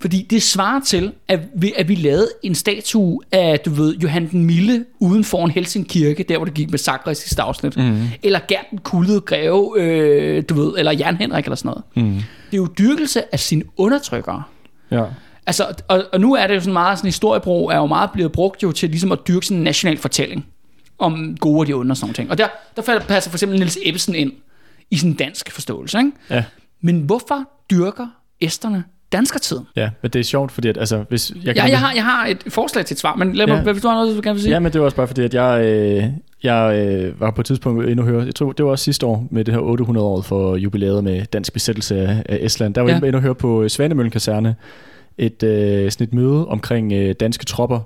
Fordi 0.00 0.22
det 0.30 0.42
svarer 0.42 0.80
til, 0.80 1.12
at 1.28 1.40
vi, 1.54 1.72
at 1.76 1.88
vi 1.88 1.94
lavede 1.94 2.28
en 2.42 2.54
statue 2.54 3.20
af, 3.32 3.60
du 3.60 3.70
ved, 3.70 3.96
Johan 3.96 4.30
den 4.30 4.44
Milde 4.44 4.84
uden 5.00 5.24
for 5.24 5.44
en 5.44 5.50
Helsingkirke, 5.50 6.22
der 6.22 6.36
hvor 6.36 6.44
det 6.44 6.54
gik 6.54 6.70
med 6.70 6.78
Sakra 6.78 7.10
i 7.10 7.14
sidste 7.14 7.42
afsnit. 7.42 7.76
Mm. 7.76 8.02
Eller 8.22 8.40
Gert 8.48 8.64
den 8.70 8.78
kuldede 8.78 9.20
greve, 9.20 9.72
øh, 9.80 10.42
du 10.48 10.54
ved, 10.54 10.78
eller 10.78 10.92
Jan 10.92 11.16
Henrik 11.16 11.44
eller 11.44 11.56
sådan 11.56 11.68
noget. 11.68 11.82
Mm. 12.14 12.14
Det 12.50 12.52
er 12.52 12.56
jo 12.56 12.68
dyrkelse 12.78 13.34
af 13.34 13.40
sine 13.40 13.64
undertrykkere. 13.76 14.42
Ja. 14.90 15.04
Altså, 15.46 15.74
og, 15.88 16.04
og 16.12 16.20
nu 16.20 16.34
er 16.34 16.46
det 16.46 16.54
jo 16.54 16.60
sådan 16.60 16.72
meget, 16.72 16.98
sådan 16.98 17.08
historiebrug 17.08 17.70
er 17.70 17.76
jo 17.76 17.86
meget 17.86 18.10
blevet 18.10 18.32
brugt 18.32 18.62
jo 18.62 18.72
til 18.72 18.88
ligesom 18.90 19.12
at 19.12 19.18
dyrke 19.28 19.46
sådan 19.46 19.56
en 19.58 19.64
national 19.64 19.98
fortælling 19.98 20.46
om 20.98 21.36
gode 21.40 21.60
og 21.60 21.66
de 21.66 21.72
onde 21.72 21.92
og 21.92 21.96
sådan 21.96 22.04
nogle 22.04 22.14
ting. 22.14 22.30
Og 22.30 22.38
der, 22.38 22.48
der 22.76 22.82
falder- 22.82 23.04
passer 23.06 23.30
for 23.30 23.36
eksempel 23.36 23.58
Niels 23.58 23.78
Ebbesen 23.82 24.14
ind 24.14 24.32
i 24.90 24.96
sådan 24.96 25.10
en 25.10 25.16
dansk 25.16 25.50
forståelse, 25.50 25.98
ikke? 25.98 26.10
Ja. 26.30 26.44
Men 26.80 27.00
hvorfor 27.00 27.44
dyrker 27.70 28.06
æsterne 28.40 28.84
danskertiden? 29.12 29.66
Ja, 29.76 29.90
men 30.02 30.10
det 30.10 30.18
er 30.18 30.22
sjovt, 30.24 30.52
fordi 30.52 30.68
at, 30.68 30.78
altså, 30.78 31.04
hvis... 31.08 31.32
Jeg 31.44 31.56
Ja, 31.56 31.64
jeg 31.64 31.78
har, 31.78 31.92
jeg 31.94 32.04
har 32.04 32.26
et 32.26 32.44
forslag 32.48 32.84
til 32.86 32.94
et 32.94 32.98
svar, 33.00 33.14
men 33.16 33.32
lad 33.32 33.46
mig, 33.46 33.62
Ja. 33.66 33.72
hvis 33.72 33.82
du 33.82 33.88
har 33.88 33.94
noget, 33.94 34.16
du 34.16 34.20
gerne 34.24 34.34
vil 34.34 34.42
sige. 34.42 34.52
Ja, 34.52 34.58
men 34.60 34.72
det 34.72 34.80
var 34.80 34.84
også 34.84 34.96
bare 34.96 35.06
fordi, 35.06 35.22
at 35.22 35.34
jeg, 35.34 35.64
øh, 35.64 36.04
jeg 36.42 36.86
øh, 36.88 37.20
var 37.20 37.30
på 37.30 37.40
et 37.40 37.46
tidspunkt 37.46 37.98
og 38.00 38.04
høre, 38.06 38.24
jeg 38.24 38.34
tror, 38.34 38.52
det 38.52 38.64
var 38.64 38.70
også 38.70 38.84
sidste 38.84 39.06
år 39.06 39.26
med 39.30 39.44
det 39.44 39.54
her 39.54 39.60
800-året 39.60 40.24
for 40.24 40.56
jubilæet 40.56 41.04
med 41.04 41.22
dansk 41.32 41.52
besættelse 41.52 41.96
af, 42.00 42.22
af 42.28 42.38
Estland. 42.40 42.74
Der 42.74 42.80
var 42.80 42.90
Ja. 42.90 43.00
jeg 43.04 43.14
og 43.14 43.20
høre 43.22 43.34
på 43.34 43.68
Svanemøllen 43.68 44.10
Kaserne 44.10 44.54
et, 45.18 45.42
øh, 45.42 45.90
sådan 45.90 46.06
et 46.06 46.14
møde 46.14 46.46
omkring 46.48 46.92
øh, 46.92 47.14
danske 47.20 47.44
tropper 47.44 47.80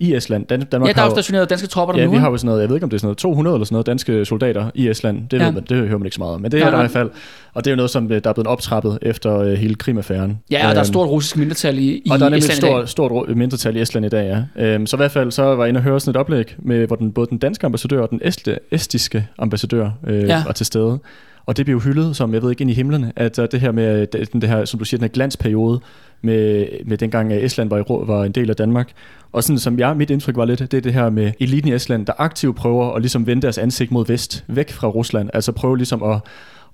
i 0.00 0.14
Estland. 0.14 0.46
Dan- 0.46 0.60
Danmark 0.62 0.88
Ja, 0.88 0.92
der 0.92 1.00
er 1.00 1.04
jo 1.04 1.10
stationeret 1.10 1.50
danske 1.50 1.68
tropper 1.68 1.92
der 1.92 2.00
Ja, 2.00 2.04
nu. 2.06 2.10
vi 2.10 2.14
ikke? 2.16 2.20
har 2.22 2.30
jo 2.30 2.36
sådan 2.36 2.46
noget, 2.46 2.60
jeg 2.60 2.68
ved 2.68 2.76
ikke 2.76 2.84
om 2.84 2.90
det 2.90 2.96
er 2.96 3.00
sådan 3.00 3.06
noget, 3.06 3.18
200 3.18 3.54
eller 3.54 3.64
sådan 3.64 3.74
noget 3.74 3.86
danske 3.86 4.24
soldater 4.24 4.70
i 4.74 4.88
Estland. 4.88 5.28
Det, 5.28 5.36
Ja. 5.38 5.42
ja. 5.42 5.44
ved 5.48 5.54
man, 5.54 5.64
det 5.68 5.76
hører 5.88 5.98
man 5.98 6.06
ikke 6.06 6.14
så 6.14 6.20
meget 6.20 6.34
om, 6.34 6.40
men 6.40 6.52
det 6.52 6.60
Nej, 6.60 6.66
er 6.66 6.70
der 6.70 6.78
i 6.78 6.80
nej. 6.80 6.82
hvert 6.82 6.90
fald. 6.92 7.10
Og 7.54 7.64
det 7.64 7.70
er 7.70 7.72
jo 7.72 7.76
noget, 7.76 7.90
som 7.90 8.12
øh, 8.12 8.20
der 8.24 8.30
er 8.30 8.34
blevet 8.34 8.46
optrappet 8.46 8.98
efter 9.02 9.38
øh, 9.38 9.52
hele 9.52 9.74
Krim-affæren. 9.74 10.38
Ja, 10.50 10.56
og 10.58 10.62
der 10.62 10.68
er 10.68 10.78
Øhm, 10.78 10.84
stort 10.84 11.08
russisk 11.08 11.36
mindretal 11.36 11.78
i, 11.78 11.82
i 11.82 12.02
og 12.10 12.18
der 12.18 12.24
er 12.24 12.28
nemlig 12.30 12.38
et 12.46 12.50
Estland 12.52 12.72
stort, 12.72 12.88
stort 12.90 13.36
mindretal 13.36 13.76
i 13.76 13.80
Estland 13.80 14.06
i 14.06 14.08
dag, 14.08 14.44
ja. 14.56 14.64
Øhm, 14.74 14.86
så 14.86 14.96
i 14.96 14.98
hvert 14.98 15.10
fald 15.10 15.30
så 15.30 15.42
var 15.42 15.64
jeg 15.64 15.68
inde 15.68 15.78
og 15.78 15.82
høre 15.82 16.00
sådan 16.00 16.10
et 16.10 16.16
oplæg, 16.16 16.54
med, 16.58 16.86
hvor 16.86 16.96
den, 16.96 17.12
både 17.12 17.26
den 17.30 17.38
danske 17.38 17.66
ambassadør 17.66 18.00
og 18.02 18.10
den 18.10 18.20
este, 18.24 18.58
estiske 18.70 19.26
ambassadør 19.38 19.90
øh, 20.06 20.22
Ja. 20.22 20.26
ja. 20.26 20.42
var 20.44 20.52
til 20.52 20.66
stede. 20.66 20.98
Og 21.46 21.56
det 21.56 21.64
blev 21.66 21.74
jo 21.76 21.80
hyldet 21.80 22.16
som, 22.16 22.34
jeg 22.34 22.42
ved 22.42 22.50
ikke, 22.50 22.62
ind 22.62 22.70
i 22.70 22.74
himlen, 22.74 23.12
at 23.16 23.38
uh, 23.38 23.44
det 23.52 23.60
her 23.60 23.72
med, 23.72 24.06
det, 24.06 24.32
det 24.32 24.44
her, 24.48 24.64
som 24.64 24.78
du 24.78 24.84
siger, 24.84 24.98
den 24.98 25.04
her 25.04 25.08
glansperiode, 25.12 25.80
med, 26.22 26.66
med 26.86 26.98
dengang 26.98 27.32
Estland 27.32 27.68
var, 27.68 27.78
i, 27.78 28.06
var 28.06 28.24
en 28.24 28.32
del 28.32 28.50
af 28.50 28.56
Danmark. 28.56 28.92
Og 29.32 29.44
sådan 29.44 29.58
som 29.58 29.78
jeg, 29.78 29.96
mit 29.96 30.10
indtryk 30.10 30.36
var 30.36 30.44
lidt, 30.44 30.58
det 30.58 30.74
er 30.74 30.80
det 30.80 30.92
her 30.92 31.10
med 31.10 31.32
eliten 31.40 31.70
i 31.70 31.74
Estland, 31.74 32.06
der 32.06 32.12
aktivt 32.18 32.56
prøver 32.56 32.92
at 32.92 33.02
ligesom 33.02 33.26
vende 33.26 33.42
deres 33.42 33.58
ansigt 33.58 33.90
mod 33.90 34.06
vest, 34.06 34.44
væk 34.48 34.70
fra 34.70 34.88
Rusland. 34.88 35.30
Altså 35.34 35.52
prøve 35.52 35.76
ligesom 35.76 36.02
at, 36.02 36.20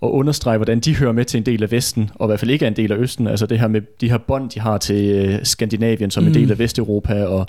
at 0.03 0.09
understrege, 0.09 0.57
hvordan 0.57 0.81
de 0.81 0.97
hører 0.97 1.13
med 1.13 1.25
til 1.25 1.39
en 1.39 1.47
del 1.47 1.63
af 1.63 1.71
Vesten, 1.71 2.11
og 2.15 2.27
i 2.27 2.29
hvert 2.29 2.41
fald 2.41 2.51
ikke 2.51 2.65
er 2.65 2.69
en 2.69 2.77
del 2.77 2.93
af 2.93 2.97
Østen. 2.97 3.27
Altså 3.27 3.47
det 3.47 3.61
her 3.61 3.69
med 3.69 3.81
de 4.01 4.11
her 4.11 4.19
bånd, 4.19 4.51
de 4.51 4.61
har 4.61 4.79
til 4.79 5.11
øh, 5.11 5.39
Skandinavien 5.43 6.11
som 6.11 6.23
mm. 6.23 6.27
en 6.27 6.33
Mm. 6.33 6.41
del 6.41 6.51
af 6.51 6.59
Vesteuropa, 6.59 7.25
og 7.25 7.47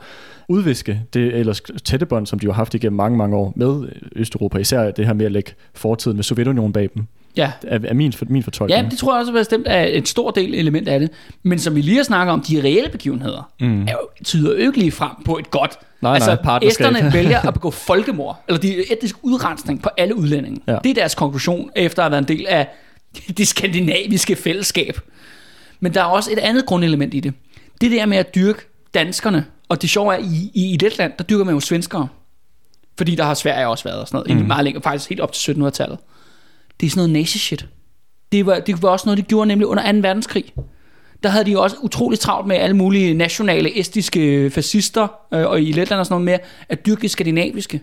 udviske 0.48 1.02
det 1.14 1.36
ellers 1.36 1.62
tætte 1.62 2.06
bånd, 2.06 2.26
som 2.28 2.40
de 2.40 2.48
har 2.48 2.54
haft 2.54 2.74
igennem 2.74 2.98
mange, 2.98 3.18
mange 3.18 3.36
år 3.36 3.54
med 3.56 3.88
Østeuropa. 4.16 4.58
Især 4.58 4.92
det 4.92 5.06
her 5.06 5.14
med 5.14 5.26
at 5.26 5.32
lægge 5.32 5.52
fortiden 5.74 6.18
med 6.18 6.24
Sovjetunionen 6.24 6.74
bag 6.74 6.90
dem, 6.96 7.08
Ja. 7.38 7.52
er, 7.64 7.80
er 7.84 7.94
min, 7.94 8.14
min 8.28 8.44
fortolkning. 8.44 8.84
ja, 8.84 8.90
det 8.90 9.00
tror 9.00 9.14
jeg 9.14 9.20
også 9.20 9.32
bestemt 9.32 9.68
er 9.70 9.82
et 9.90 10.08
stort 10.08 10.36
del 10.36 10.54
element 10.56 10.88
af 10.88 11.00
det. 11.00 11.10
Men 11.44 11.60
som 11.60 11.76
vi 11.76 11.82
lige 11.82 11.98
har 11.98 12.04
snakket 12.04 12.34
om, 12.34 12.42
de 12.42 12.62
reelle 12.64 12.90
begivenheder, 12.90 13.52
Mm. 13.60 13.82
er 13.88 13.92
jo, 13.92 14.24
tyder 14.24 14.52
jo 14.52 14.58
ikke 14.68 14.80
lige 14.80 14.92
frem 14.92 15.12
på 15.26 15.38
et 15.38 15.52
godt. 15.52 15.80
Nej, 16.02 16.14
altså, 16.14 16.38
nej, 16.44 16.60
æsterne 16.62 17.14
vælger 17.14 17.48
at 17.48 17.54
begå 17.54 17.72
folkemord, 17.72 18.44
eller 18.48 18.60
de 18.60 18.92
etnisk 18.92 19.16
udrensning 19.22 19.82
på 19.82 19.90
alle 19.98 20.16
udlændinge. 20.16 20.62
Ja. 20.68 20.78
Det 20.84 20.90
er 20.90 20.94
deres 20.94 21.16
konklusion, 21.16 21.70
efter 21.76 22.02
at 22.02 22.04
have 22.04 22.12
været 22.12 22.32
en 22.32 22.38
del 22.38 22.46
af 22.50 22.68
det 23.38 23.48
skandinaviske 23.48 24.36
fællesskab. 24.36 25.00
Men 25.80 25.94
der 25.94 26.02
er 26.02 26.06
også 26.06 26.32
et 26.32 26.40
andet 26.40 26.66
grundelement 26.66 27.14
i 27.14 27.20
det. 27.20 27.34
Det 27.82 27.92
der 27.92 28.06
med 28.06 28.18
at 28.18 28.36
dyrke 28.36 28.60
danskerne, 28.94 29.46
og 29.70 29.82
det 29.82 29.90
sjove 29.90 30.14
er, 30.14 30.20
i, 30.20 30.52
i, 30.54 30.74
i 30.74 30.78
Letland, 30.78 31.14
der 31.18 31.24
dyrker 31.24 31.44
man 31.46 31.54
jo 31.54 31.60
svenskere. 31.60 32.08
Fordi 32.98 33.16
der 33.16 33.24
har 33.24 33.34
Sverige 33.34 33.68
også 33.68 33.84
været 33.84 34.00
og 34.02 34.08
sådan 34.08 34.24
noget, 34.28 34.42
mm. 34.42 34.48
meget 34.48 34.64
længe, 34.64 34.82
faktisk 34.82 35.10
helt 35.10 35.22
op 35.22 35.32
til 35.32 35.52
1700-tallet. 35.52 35.98
Det 36.80 36.86
er 36.86 36.90
sådan 36.90 37.10
noget 37.10 37.26
nazi-shit. 37.26 37.66
Det 38.32 38.46
var, 38.46 38.60
det 38.60 38.82
var 38.82 38.90
også 38.90 39.06
noget, 39.06 39.18
de 39.18 39.24
gjorde 39.24 39.48
nemlig 39.48 39.68
under 39.68 39.92
2. 39.92 39.98
verdenskrig. 39.98 40.54
Der 41.24 41.30
havde 41.30 41.46
de 41.46 41.52
jo 41.52 41.62
også 41.62 41.76
utroligt 41.82 42.22
travlt 42.22 42.48
med 42.48 42.56
alle 42.56 42.76
mulige 42.76 43.14
nationale 43.14 43.80
estiske 43.80 44.50
fascister, 44.50 45.08
øh, 45.34 45.46
og 45.46 45.62
i 45.62 45.72
Letland 45.72 46.00
og 46.00 46.06
sådan 46.06 46.14
noget 46.22 46.26
med, 46.26 46.48
at 46.70 46.86
dyrke 46.86 47.02
det 47.02 47.12
skandinaviske. 47.12 47.82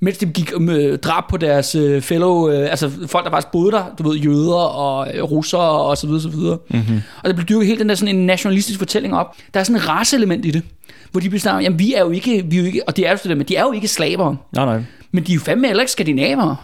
Mens 0.00 0.18
de 0.18 0.26
gik 0.26 0.60
med 0.60 0.98
drab 0.98 1.24
på 1.30 1.36
deres 1.36 1.74
øh, 1.74 2.02
fellow, 2.02 2.50
øh, 2.50 2.70
altså 2.70 2.90
folk, 3.06 3.24
der 3.24 3.30
faktisk 3.30 3.52
boede 3.52 3.72
der, 3.72 3.84
du 3.98 4.08
ved, 4.08 4.18
jøder 4.18 4.54
og 4.54 5.14
øh, 5.14 5.22
russere 5.22 5.60
og 5.60 5.96
så 5.96 6.06
videre, 6.06 6.22
så 6.22 6.28
videre. 6.28 6.58
Mm-hmm. 6.70 7.00
Og 7.22 7.28
der 7.30 7.34
blev 7.34 7.46
dyrket 7.46 7.66
helt 7.66 7.80
den 7.80 7.88
der 7.88 7.94
sådan 7.94 8.16
en 8.16 8.26
nationalistisk 8.26 8.78
fortælling 8.78 9.14
op. 9.14 9.36
Der 9.54 9.60
er 9.60 9.64
sådan 9.64 9.82
en 9.82 9.88
raceelement 9.88 10.44
i 10.44 10.50
det, 10.50 10.62
hvor 11.10 11.20
de 11.20 11.28
bliver 11.28 11.40
sådan, 11.40 11.62
jamen 11.62 11.78
vi 11.78 11.94
er 11.94 12.00
jo 12.00 12.10
ikke, 12.10 12.44
vi 12.46 12.56
er 12.56 12.60
jo 12.60 12.66
ikke, 12.66 12.88
og 12.88 12.96
det 12.96 13.06
er 13.06 13.10
jo 13.10 13.16
sådan, 13.16 13.36
men 13.36 13.46
de 13.46 13.56
er 13.56 13.62
jo 13.62 13.72
ikke 13.72 13.88
slavere. 13.88 14.36
Nej, 14.52 14.64
nej. 14.64 14.82
Men 15.12 15.24
de 15.24 15.32
er 15.32 15.34
jo 15.34 15.40
fandme 15.40 15.66
heller 15.66 15.82
ikke 15.82 15.92
skandinavere. 15.92 16.56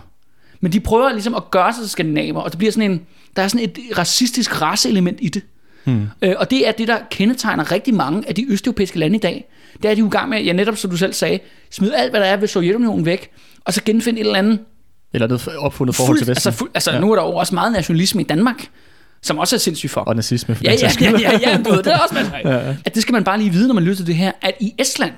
Men 0.62 0.72
de 0.72 0.81
prøver 0.81 1.12
ligesom 1.12 1.35
at 1.35 1.51
gøre 1.51 1.72
sig 1.72 1.83
til 1.83 1.90
skandinaver, 1.90 2.40
og 2.40 2.51
det 2.51 2.59
bliver 2.59 2.72
sådan 2.72 2.90
en, 2.90 3.01
der 3.37 3.42
er 3.42 3.48
sådan 3.48 3.64
et 3.64 3.79
racistisk 3.98 4.62
raceelement 4.62 5.18
i 5.22 5.29
det. 5.29 5.42
Hmm. 5.85 6.07
Øh, 6.22 6.35
og 6.38 6.51
det 6.51 6.68
er 6.68 6.72
det, 6.72 6.88
der 6.88 6.98
kendetegner 7.11 7.72
rigtig 7.72 7.94
mange 7.94 8.29
af 8.29 8.35
de 8.35 8.46
østeuropæiske 8.48 8.98
lande 8.98 9.16
i 9.16 9.20
dag. 9.20 9.48
Det 9.83 9.90
er, 9.90 9.94
de 9.94 10.01
jo 10.01 10.07
i 10.07 10.11
gang 10.11 10.29
med, 10.29 10.42
ja 10.42 10.53
netop 10.53 10.77
som 10.77 10.90
du 10.90 10.96
selv 10.96 11.12
sagde, 11.12 11.38
smide 11.70 11.96
alt, 11.96 12.11
hvad 12.11 12.20
der 12.20 12.27
er 12.27 12.37
ved 12.37 12.48
Sovjetunionen 12.48 13.07
væk, 13.07 13.31
og 13.64 13.72
så 13.72 13.81
genfinde 13.85 14.20
et 14.20 14.27
eller 14.27 14.38
andet 14.38 14.59
Eller 15.12 15.27
noget 15.27 15.48
opfundet 15.59 15.96
forhold 15.96 16.18
til 16.18 16.27
fuld, 16.27 16.35
Vesten. 16.35 16.48
altså, 16.48 16.59
fuld, 16.59 16.70
altså 16.75 16.92
ja. 16.92 17.01
nu 17.01 17.12
er 17.12 17.16
der 17.16 17.22
jo 17.22 17.35
også 17.35 17.55
meget 17.55 17.72
nationalisme 17.72 18.20
i 18.20 18.25
Danmark, 18.25 18.68
som 19.22 19.38
også 19.38 19.57
er 19.57 19.59
sindssygt 19.59 19.92
for. 19.92 20.01
og 20.01 20.16
nazisme. 20.16 20.55
For 20.55 20.64
Ja, 20.64 20.72
ja, 20.72 20.90
ja, 21.01 21.11
ja, 21.20 21.51
ja, 21.51 21.59
du 21.64 21.70
ved, 21.70 21.83
det 21.83 21.92
er 21.92 21.98
også 21.98 22.14
masser. 22.14 22.37
Ja. 22.44 22.77
At 22.85 22.94
det 22.94 23.03
skal 23.03 23.12
man 23.12 23.25
bare 23.25 23.38
lige 23.38 23.51
vide, 23.51 23.66
når 23.66 23.75
man 23.75 23.85
lytter 23.85 23.96
til 23.96 24.07
det 24.07 24.14
her, 24.14 24.33
at 24.42 24.55
i 24.61 24.75
Estland, 24.79 25.12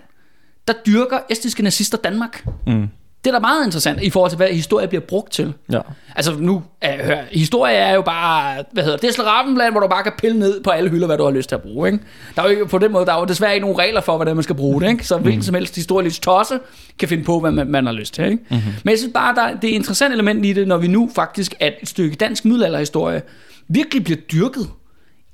der 0.69 0.75
dyrker 0.87 1.19
estiske 1.31 1.63
nazister 1.63 1.99
Danmark. 1.99 2.45
Mm. 2.67 2.89
Det 3.25 3.31
er 3.31 3.33
da 3.33 3.39
meget 3.39 3.65
interessant 3.65 4.03
i 4.03 4.11
forhold 4.11 4.31
til, 4.31 4.37
hvad 4.37 4.49
historie 4.49 4.89
bliver 4.89 5.01
brugt 5.01 5.33
til. 5.33 5.55
Ja. 5.73 5.81
Altså 6.17 6.37
nu, 6.39 6.63
hør, 6.85 7.19
historie 7.33 7.75
er 7.75 7.95
jo 7.95 8.03
bare, 8.03 8.65
hvad 8.73 8.83
hedder 8.83 8.97
det, 8.97 9.03
det 9.03 9.09
er 9.09 9.13
slaraffenblad, 9.13 9.71
hvor 9.71 9.81
du 9.81 9.89
bare 9.89 10.03
kan 10.03 10.13
pille 10.19 10.39
ned 10.39 10.63
på 10.63 10.71
alle 10.71 10.91
hylder, 10.91 11.07
hvad 11.07 11.19
du 11.19 11.25
har 11.25 11.31
lyst 11.31 11.49
til 11.49 11.57
at 11.57 11.63
bruge. 11.63 11.89
Ikke? 11.89 12.05
Der 12.37 12.43
er 12.43 12.47
jo 12.47 12.51
ikke, 12.51 12.67
på 12.67 12.79
den 12.79 12.93
måde, 12.93 13.07
der 13.07 13.13
er 13.15 13.19
jo 13.19 13.25
desværre 13.25 13.55
ikke 13.55 13.67
nogen 13.67 13.79
regler 13.79 14.01
for, 14.01 14.17
hvordan 14.17 14.37
man 14.37 14.43
skal 14.43 14.55
bruge 14.55 14.81
det. 14.81 14.89
Ikke? 14.89 15.07
Så 15.07 15.19
hvilken 15.19 15.43
som 15.43 15.55
helst 15.55 15.77
historisk 15.77 16.23
tosse 16.23 16.59
kan 16.99 17.09
finde 17.09 17.25
på, 17.25 17.41
hvad 17.41 17.51
man, 17.51 17.67
man 17.67 17.87
har 17.87 17.93
lyst 17.93 18.15
til. 18.15 18.25
Ikke? 18.25 18.45
Mm-hmm. 18.51 18.73
Men 18.85 18.91
jeg 18.91 18.99
synes 18.99 19.13
bare, 19.15 19.35
der, 19.35 19.57
det 19.57 19.65
er 19.65 19.73
et 19.73 19.75
interessant 19.75 20.15
element 20.15 20.47
i 20.47 20.53
det, 20.53 20.69
når 20.69 20.77
vi 20.77 20.87
nu 20.87 21.11
faktisk, 21.15 21.55
at 21.61 21.75
et 21.83 21.89
stykke 21.89 22.17
dansk 22.17 22.45
middelalderhistorie 22.45 23.23
virkelig 23.69 24.05
bliver 24.05 24.21
dyrket 24.33 24.69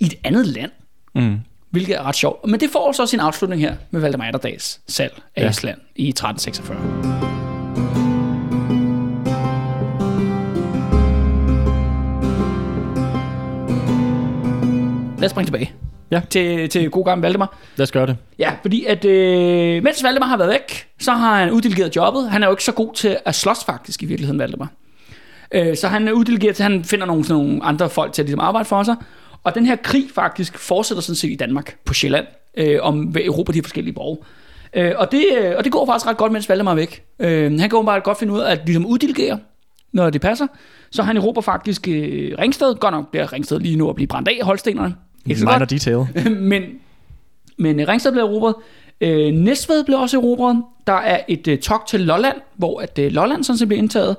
i 0.00 0.04
et 0.04 0.14
andet 0.24 0.46
land. 0.46 0.70
Mm. 1.14 1.36
Hvilket 1.70 1.96
er 1.96 2.02
ret 2.02 2.16
sjovt. 2.16 2.46
Men 2.46 2.60
det 2.60 2.70
får 2.70 2.92
så 2.92 3.06
sin 3.06 3.20
afslutning 3.20 3.62
her 3.62 3.74
med 3.90 4.00
Valdemar 4.00 4.24
Atterdags 4.24 4.80
salg 4.88 5.22
af 5.36 5.42
ja. 5.42 5.48
Estland 5.48 5.78
i 5.96 6.08
1346. 6.08 7.39
Lad 15.20 15.26
os 15.26 15.30
springe 15.30 15.46
tilbage. 15.46 15.72
Ja. 16.10 16.20
Til, 16.30 16.68
til 16.68 16.90
god 16.90 17.04
gammel 17.04 17.22
Valdemar. 17.22 17.58
Lad 17.76 17.82
os 17.82 17.92
gøre 17.92 18.06
det. 18.06 18.16
Ja, 18.38 18.52
fordi 18.62 18.84
at 18.84 19.04
øh, 19.04 19.82
mens 19.82 20.04
Valdemar 20.04 20.26
har 20.26 20.36
været 20.36 20.50
væk, 20.50 20.88
så 20.98 21.12
har 21.12 21.38
han 21.38 21.50
uddelegeret 21.50 21.96
jobbet. 21.96 22.30
Han 22.30 22.42
er 22.42 22.46
jo 22.46 22.52
ikke 22.52 22.64
så 22.64 22.72
god 22.72 22.94
til 22.94 23.16
at 23.24 23.34
slås 23.34 23.64
faktisk 23.66 24.02
i 24.02 24.06
virkeligheden, 24.06 24.38
Valdemar. 24.38 24.68
Øh, 25.54 25.76
så 25.76 25.88
han 25.88 26.08
er 26.08 26.12
uddelegeret 26.12 26.56
til, 26.56 26.62
at 26.62 26.70
han 26.70 26.84
finder 26.84 27.06
nogle, 27.06 27.24
sådan 27.24 27.44
nogle 27.44 27.64
andre 27.64 27.90
folk 27.90 28.12
til 28.12 28.22
at 28.22 28.26
ligesom 28.26 28.40
arbejde 28.40 28.64
for 28.64 28.82
sig. 28.82 28.96
Og 29.44 29.54
den 29.54 29.66
her 29.66 29.76
krig 29.76 30.04
faktisk 30.14 30.58
fortsætter 30.58 31.02
sådan 31.02 31.16
set 31.16 31.30
i 31.30 31.36
Danmark 31.36 31.76
på 31.84 31.94
Sjælland, 31.94 32.26
øh, 32.56 32.78
om 32.82 33.00
hvad 33.00 33.22
Europa 33.22 33.52
de 33.52 33.62
forskellige 33.62 33.94
borge. 33.94 34.18
Øh, 34.76 34.92
og, 34.96 35.12
det, 35.12 35.24
øh, 35.38 35.52
og 35.58 35.64
det 35.64 35.72
går 35.72 35.86
faktisk 35.86 36.06
ret 36.06 36.16
godt, 36.16 36.32
mens 36.32 36.48
Valdemar 36.48 36.70
er 36.70 36.74
væk. 36.74 37.02
Øh, 37.18 37.42
han 37.42 37.58
kan 37.58 37.74
åbenbart 37.74 38.02
godt 38.02 38.18
finde 38.18 38.32
ud 38.32 38.40
af 38.40 38.52
at 38.52 38.60
ligesom 38.64 38.86
uddelegere, 38.86 39.38
når 39.92 40.10
det 40.10 40.20
passer. 40.20 40.46
Så 40.90 41.02
han 41.02 41.16
Europa 41.16 41.40
faktisk 41.40 41.88
øh, 41.88 42.38
Ringsted. 42.38 42.74
Godt 42.74 42.94
nok 42.94 43.10
bliver 43.10 43.32
Ringsted 43.32 43.60
lige 43.60 43.76
nu 43.76 43.88
at 43.88 43.94
blive 43.94 44.06
brændt 44.06 44.28
af, 44.28 44.38
Holstenerne. 44.42 44.94
Ikke 45.26 45.40
så 45.40 45.46
Minor 45.46 45.58
godt. 45.58 45.70
detail. 45.70 46.06
men, 46.50 46.62
men 47.58 47.80
øh, 47.80 47.88
Ringsted 47.88 48.12
blev 48.12 48.24
erobret. 48.24 48.54
Øh, 49.00 49.34
Næstved 49.34 49.84
blev 49.84 49.98
også 49.98 50.18
erobret. 50.18 50.62
Der 50.86 50.92
er 50.92 51.20
et 51.28 51.48
øh, 51.48 51.58
togt 51.58 51.88
til 51.88 52.00
Lolland, 52.00 52.36
hvor 52.56 52.80
at, 52.80 52.98
øh, 52.98 53.12
Lolland 53.12 53.44
sådan 53.44 53.58
set 53.58 53.68
bliver 53.68 53.82
indtaget. 53.82 54.16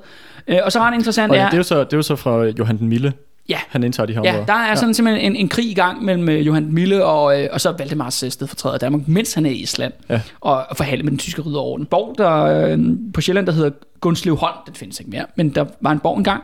Øh, 0.48 0.58
og 0.64 0.72
så 0.72 0.80
er 0.80 0.90
det 0.90 0.94
interessant, 0.94 1.30
Og 1.30 1.36
ja, 1.36 1.42
er, 1.42 1.46
det, 1.46 1.52
er 1.54 1.58
jo 1.58 1.62
så, 1.62 1.84
det 1.84 1.92
er 1.92 1.96
jo 1.96 2.02
så 2.02 2.16
fra 2.16 2.44
Johan 2.44 2.78
den 2.78 2.88
Milde. 2.88 3.12
Ja. 3.48 3.58
Han 3.68 3.82
indtager 3.84 4.06
de 4.06 4.12
her 4.12 4.20
ja, 4.24 4.30
områder. 4.30 4.46
der 4.46 4.60
er 4.60 4.74
sådan 4.74 4.94
simpelthen 4.94 5.32
en, 5.32 5.36
en 5.36 5.48
krig 5.48 5.70
i 5.70 5.74
gang 5.74 6.04
mellem 6.04 6.28
øh, 6.28 6.46
Johan 6.46 6.72
Mille 6.72 7.04
og, 7.04 7.42
øh, 7.42 7.48
og 7.52 7.60
så 7.60 7.74
Valdemars 7.78 8.22
øh, 8.22 8.30
stedfortræder 8.30 8.78
Danmark, 8.78 9.08
mens 9.08 9.34
han 9.34 9.46
er 9.46 9.50
i 9.50 9.54
Island. 9.54 9.92
Ja. 10.08 10.20
Og, 10.40 10.64
og 10.68 10.76
forhandler 10.76 11.04
med 11.04 11.10
den 11.10 11.18
tyske 11.18 11.42
ridderorden. 11.42 11.86
Borg 11.86 12.14
der, 12.18 12.42
øh, 12.42 12.78
på 13.14 13.20
Sjælland, 13.20 13.46
der 13.46 13.52
hedder 13.52 13.70
Gunslev 14.00 14.36
Holm, 14.36 14.56
den 14.66 14.74
findes 14.74 15.00
ikke 15.00 15.10
mere, 15.10 15.24
men 15.36 15.48
der 15.48 15.64
var 15.80 15.92
en 15.92 15.98
borg 15.98 16.18
engang. 16.18 16.42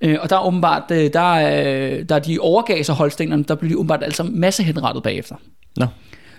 Øh, 0.00 0.18
og 0.20 0.30
der 0.30 0.36
er 0.36 0.46
åbenbart, 0.46 0.82
øh, 0.90 1.12
der, 1.12 1.30
øh, 1.32 2.04
der 2.08 2.18
de 2.18 2.38
overgav 2.38 2.84
sig 2.84 2.94
holstenerne, 2.94 3.44
der 3.44 3.54
blev 3.54 3.70
de 3.70 3.76
åbenbart 3.76 4.02
altså 4.02 4.22
masse 4.22 4.62
henrettet 4.62 5.02
bagefter. 5.02 5.34
Nå. 5.76 5.86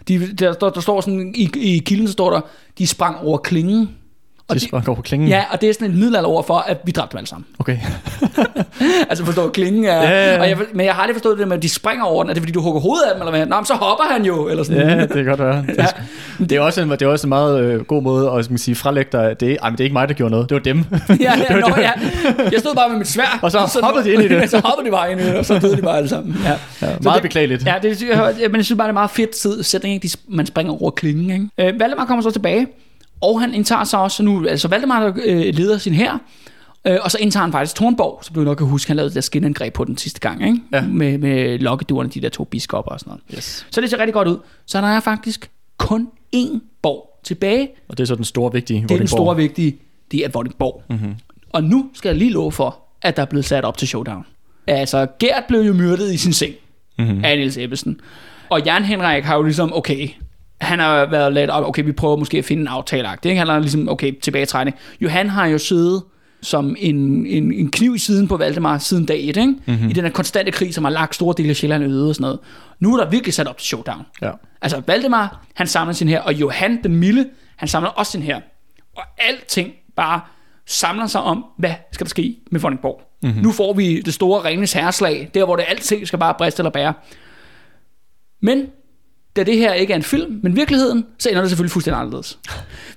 De, 0.07 0.33
der, 0.33 0.53
der, 0.53 0.69
der 0.69 0.81
står 0.81 1.01
sådan, 1.01 1.35
i, 1.37 1.49
i 1.55 1.77
kilden 1.79 2.07
står 2.07 2.31
der, 2.31 2.41
de 2.77 2.87
sprang 2.87 3.17
over 3.17 3.37
klingen. 3.37 3.89
Og 4.51 4.55
Det 4.55 4.63
sprang 4.67 4.89
over 4.89 5.01
klingen. 5.01 5.29
Ja, 5.29 5.43
og 5.51 5.61
det 5.61 5.69
er 5.69 5.73
sådan 5.73 5.87
et 5.91 5.97
middelalderord 5.97 6.47
for, 6.47 6.53
at 6.57 6.77
vi 6.85 6.91
dræbte 6.91 7.11
dem 7.11 7.17
alle 7.17 7.27
sammen. 7.27 7.45
Okay. 7.59 7.77
Altså 9.09 9.25
forstår 9.25 9.49
klingen 9.49 9.85
er... 9.85 9.95
Ja, 10.03 10.09
ja, 10.09 10.33
ja. 10.35 10.41
Og 10.41 10.49
jeg, 10.49 10.57
men 10.73 10.85
jeg 10.85 10.93
har 10.95 11.01
aldrig 11.01 11.15
forstået 11.15 11.37
det 11.39 11.47
med, 11.47 11.57
at 11.57 11.63
de 11.63 11.69
springer 11.69 12.03
over 12.05 12.23
den. 12.23 12.29
Er 12.29 12.33
det 12.33 12.43
fordi, 12.43 12.51
du 12.51 12.61
hugger 12.61 12.81
hovedet 12.81 13.03
af 13.03 13.11
dem, 13.15 13.21
eller 13.21 13.31
hvad? 13.37 13.45
Nå, 13.45 13.55
men 13.55 13.65
så 13.65 13.73
hopper 13.73 14.03
han 14.13 14.25
jo, 14.25 14.47
eller 14.47 14.63
sådan 14.63 14.89
Ja, 14.89 15.01
det 15.01 15.09
kan 15.09 15.25
godt 15.25 15.39
være. 15.39 15.55
Det, 15.67 15.77
Ja. 15.77 15.83
ja. 16.39 16.43
det, 16.45 16.51
er 16.51 16.61
også 16.61 16.81
en, 16.81 16.89
det 16.91 17.01
er 17.01 17.07
også 17.07 17.27
en 17.27 17.29
meget 17.29 17.59
øh, 17.63 17.81
god 17.81 18.03
måde 18.03 18.31
at 18.31 18.49
man 18.49 18.57
sige, 18.57 18.75
frelægge 18.75 19.09
dig. 19.11 19.35
Det 19.39 19.51
er, 19.51 19.57
ej, 19.63 19.69
men 19.69 19.77
det 19.77 19.83
er 19.83 19.85
ikke 19.85 19.93
mig, 19.93 20.07
der 20.07 20.13
gjorde 20.13 20.31
noget. 20.31 20.49
Det 20.49 20.55
var 20.55 20.61
dem. 20.61 20.83
ja, 21.09 21.33
ja, 21.49 21.55
nå, 21.59 21.67
ja. 21.77 21.91
Jeg 22.51 22.59
stod 22.59 22.75
bare 22.75 22.89
med 22.89 22.97
mit 22.97 23.07
svær. 23.07 23.39
Og 23.41 23.51
så 23.51 23.79
hoppede 23.83 24.05
de 24.05 24.13
ind 24.13 24.21
i 24.23 24.27
det. 24.27 24.49
så 24.49 24.59
hoppede 24.65 24.85
de 24.87 24.91
bare 24.91 25.11
ind 25.11 25.21
i 25.21 25.23
det, 25.25 25.35
og 25.35 25.45
så 25.45 25.59
døde 25.59 25.77
de 25.77 25.81
bare 25.81 25.97
alle 25.97 26.09
sammen. 26.09 26.37
Ja. 26.45 26.49
Ja, 26.49 26.57
Så 26.93 26.99
meget 27.03 27.15
det- 27.15 27.21
beklageligt. 27.21 27.65
Ja, 27.65 27.73
det, 27.81 28.01
jeg, 28.01 28.33
men 28.49 28.55
jeg 28.55 28.65
synes 28.65 28.77
bare, 28.77 28.87
det 28.87 28.89
er 28.89 28.93
meget 28.93 29.11
fedt 29.11 29.65
sætning, 29.65 29.93
ikke? 29.95 30.07
De, 30.07 30.13
man 30.27 30.45
springer 30.45 30.81
over 30.81 30.91
klingen. 30.91 31.29
Ikke? 31.57 31.73
Øh, 31.73 31.79
Valdemar 31.79 32.05
kommer 32.05 32.21
så 32.23 32.31
tilbage, 32.31 32.67
og 33.21 33.41
han 33.41 33.53
indtager 33.53 33.83
sig 33.83 33.99
også 33.99 34.23
nu, 34.23 34.47
altså 34.47 34.67
Valdemar 34.67 34.99
der, 35.03 35.13
øh, 35.25 35.55
leder 35.55 35.77
sin 35.77 35.93
her, 35.93 36.17
øh, 36.87 36.97
og 37.01 37.11
så 37.11 37.17
indtager 37.21 37.41
han 37.43 37.51
faktisk 37.51 37.75
Tornborg, 37.75 38.19
som 38.23 38.35
du 38.35 38.41
nok 38.41 38.57
kan 38.57 38.67
huske, 38.67 38.89
han 38.89 38.95
lavede 38.95 39.09
det 39.09 39.15
der 39.15 39.21
skinangreb 39.21 39.73
på 39.73 39.83
den 39.85 39.97
sidste 39.97 40.19
gang, 40.19 40.41
ikke? 40.47 40.59
Ja. 40.73 40.81
Med, 40.81 41.17
med 41.17 41.59
lokkeduerne, 41.59 42.09
de 42.09 42.21
der 42.21 42.29
to 42.29 42.43
biskopper 42.43 42.91
og 42.91 42.99
sådan 42.99 43.09
noget. 43.11 43.23
Yes. 43.37 43.67
Så 43.71 43.81
det 43.81 43.89
ser 43.89 43.97
rigtig 43.97 44.13
godt 44.13 44.27
ud. 44.27 44.37
Så 44.65 44.81
der 44.81 44.87
er 44.87 44.99
faktisk 44.99 45.51
kun 45.77 46.07
én 46.35 46.59
borg 46.81 47.19
tilbage. 47.23 47.69
Og 47.89 47.97
det 47.97 48.03
er 48.03 48.07
så 48.07 48.15
den 48.15 48.23
store, 48.23 48.51
vigtige 48.53 48.81
Det 48.81 48.91
er 48.91 48.97
den 48.97 49.07
store 49.07 49.35
vigtige, 49.35 49.77
det 50.11 50.25
er 50.25 50.29
Vordingborg. 50.29 50.83
Mm-hmm. 50.89 51.15
Og 51.49 51.63
nu 51.63 51.89
skal 51.93 52.09
jeg 52.09 52.17
lige 52.17 52.31
love 52.31 52.51
for, 52.51 52.77
at 53.01 53.15
der 53.15 53.21
er 53.21 53.25
blevet 53.25 53.45
sat 53.45 53.65
op 53.65 53.77
til 53.77 53.87
showdown. 53.87 54.25
Altså, 54.67 55.07
Gert 55.19 55.43
blev 55.47 55.59
jo 55.61 55.73
myrdet 55.73 56.13
i 56.13 56.17
sin 56.17 56.33
seng 56.33 56.53
Mhm. 56.97 57.25
af 57.25 57.37
Niels 57.37 57.57
Ebbesen. 57.57 57.99
Og 58.49 58.61
Jan 58.65 58.83
Henrik 58.85 59.23
har 59.23 59.35
jo 59.35 59.41
ligesom, 59.43 59.73
okay, 59.73 60.09
han 60.61 60.79
har 60.79 61.05
været 61.05 61.33
lidt, 61.33 61.49
okay, 61.53 61.83
vi 61.83 61.91
prøver 61.91 62.15
måske 62.15 62.37
at 62.37 62.45
finde 62.45 62.61
en 62.61 62.67
aftale 62.67 63.07
ikke? 63.23 63.37
Han 63.37 63.47
har 63.47 63.59
ligesom, 63.59 63.89
okay, 63.89 64.19
tilbagetrækning. 64.21 64.77
Johan 65.01 65.29
har 65.29 65.45
jo 65.45 65.57
siddet 65.57 66.03
som 66.41 66.75
en, 66.79 67.25
en, 67.25 67.53
en 67.53 67.71
kniv 67.71 67.95
i 67.95 67.97
siden 67.97 68.27
på 68.27 68.37
Valdemar 68.37 68.77
siden 68.77 69.05
dag 69.05 69.19
1, 69.19 69.27
ikke? 69.27 69.47
Mm-hmm. 69.65 69.89
i 69.89 69.93
den 69.93 70.03
her 70.03 70.11
konstante 70.11 70.51
krig, 70.51 70.73
som 70.73 70.83
har 70.83 70.91
lagt 70.91 71.15
store 71.15 71.35
dele 71.37 71.49
af 71.49 71.55
Sjælland 71.55 71.83
øde 71.83 72.09
og 72.09 72.15
sådan 72.15 72.23
noget. 72.23 72.39
Nu 72.79 72.93
er 72.93 73.03
der 73.03 73.09
virkelig 73.09 73.33
sat 73.33 73.47
op 73.47 73.57
til 73.57 73.67
showdown. 73.67 74.05
Ja. 74.21 74.31
Altså 74.61 74.81
Valdemar, 74.87 75.45
han 75.53 75.67
samler 75.67 75.93
sin 75.93 76.07
her, 76.07 76.21
og 76.21 76.33
Johan 76.33 76.83
den 76.83 76.95
Milde, 76.95 77.29
han 77.55 77.67
samler 77.67 77.89
også 77.89 78.11
sin 78.11 78.21
her. 78.21 78.39
Og 78.97 79.03
alting 79.17 79.71
bare 79.95 80.21
samler 80.65 81.07
sig 81.07 81.21
om, 81.21 81.45
hvad 81.57 81.73
skal 81.91 82.05
der 82.05 82.09
ske 82.09 82.37
med 82.51 82.59
Vordingborg. 82.59 83.01
Mm-hmm. 83.23 83.41
Nu 83.41 83.51
får 83.51 83.73
vi 83.73 84.01
det 84.01 84.13
store 84.13 84.43
Ringnes 84.43 84.73
herreslag, 84.73 85.31
der 85.33 85.45
hvor 85.45 85.55
det 85.55 85.65
alting 85.67 86.07
skal 86.07 86.19
bare 86.19 86.33
briste 86.37 86.61
eller 86.61 86.71
bære. 86.71 86.93
Men 88.41 88.65
da 89.35 89.43
det 89.43 89.57
her 89.57 89.73
ikke 89.73 89.93
er 89.93 89.97
en 89.97 90.03
film, 90.03 90.39
men 90.43 90.55
virkeligheden, 90.55 91.05
så 91.19 91.29
ender 91.29 91.41
det 91.41 91.49
selvfølgelig 91.49 91.71
fuldstændig 91.71 91.99
anderledes. 91.99 92.39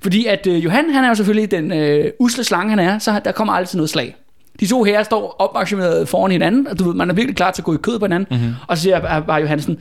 Fordi 0.02 0.26
at 0.26 0.46
øh, 0.46 0.64
Johan, 0.64 0.90
han 0.90 1.04
er 1.04 1.08
jo 1.08 1.14
selvfølgelig 1.14 1.50
den 1.50 1.72
øh, 1.72 2.12
usle 2.18 2.44
slange, 2.44 2.70
han 2.70 2.78
er, 2.78 2.98
så 2.98 3.20
der 3.24 3.32
kommer 3.32 3.52
altid 3.52 3.78
noget 3.78 3.90
slag. 3.90 4.16
De 4.60 4.66
to 4.66 4.82
her 4.82 5.02
står 5.02 5.36
opmaksimeret 5.38 6.08
foran 6.08 6.30
hinanden, 6.30 6.66
og 6.66 6.78
du 6.78 6.84
ved, 6.84 6.94
man 6.94 7.10
er 7.10 7.14
virkelig 7.14 7.36
klar 7.36 7.50
til 7.50 7.62
at 7.62 7.66
gå 7.66 7.74
i 7.74 7.76
kød 7.76 7.98
på 7.98 8.04
hinanden, 8.04 8.38
mm-hmm. 8.38 8.54
og 8.68 8.76
så 8.76 8.82
siger 8.82 9.20
bare 9.20 9.40
Johansen, 9.40 9.78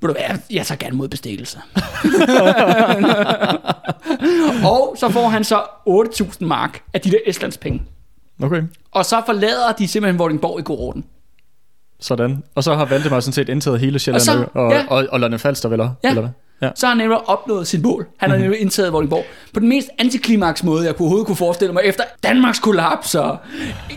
vil 0.00 0.08
du 0.08 0.14
være, 0.14 0.38
jeg 0.50 0.66
tager 0.66 0.78
gerne 0.78 0.96
mod 0.96 1.08
bestikkelse. 1.08 1.58
og 4.70 4.96
så 4.98 5.08
får 5.08 5.28
han 5.28 5.44
så 5.44 5.62
8.000 5.88 6.44
mark 6.44 6.82
af 6.94 7.00
de 7.00 7.10
der 7.10 7.18
Estlands 7.26 7.58
penge. 7.58 7.82
Okay. 8.42 8.62
Og 8.92 9.04
så 9.04 9.22
forlader 9.26 9.72
de 9.72 9.88
simpelthen 9.88 10.18
Vordingborg 10.18 10.60
i 10.60 10.62
god 10.62 10.78
orden. 10.78 11.04
Sådan. 12.00 12.42
Og 12.54 12.64
så 12.64 12.74
har 12.74 12.84
Valdemar 12.84 13.20
sådan 13.20 13.32
set 13.32 13.48
indtaget 13.48 13.80
hele 13.80 13.98
Sjælland 13.98 14.28
og, 14.28 14.34
Og 14.34 14.40
så- 14.54 14.60
og, 14.60 14.72
ja. 14.72 14.82
og, 14.88 15.06
og 15.10 15.20
London 15.20 15.38
Falster, 15.40 15.68
vel? 15.68 15.78
Ja. 15.80 15.88
Eller 16.08 16.20
hvad? 16.20 16.30
Ja. 16.62 16.70
Så 16.74 16.86
har 16.86 16.94
han 16.94 16.98
nemlig 16.98 17.28
opnået 17.28 17.66
sit 17.66 17.82
mål. 17.82 18.06
Han 18.16 18.30
har 18.30 18.36
nemlig 18.38 18.60
indtaget 18.60 18.92
Vordingborg 18.92 19.24
på 19.54 19.60
den 19.60 19.68
mest 19.68 19.88
antiklimaks 19.98 20.64
måde, 20.64 20.86
jeg 20.86 20.96
kunne 20.96 21.04
overhovedet 21.04 21.26
kunne 21.26 21.36
forestille 21.36 21.72
mig, 21.72 21.82
efter 21.84 22.04
Danmarks 22.22 22.58
kollaps 22.58 23.14
og 23.14 23.38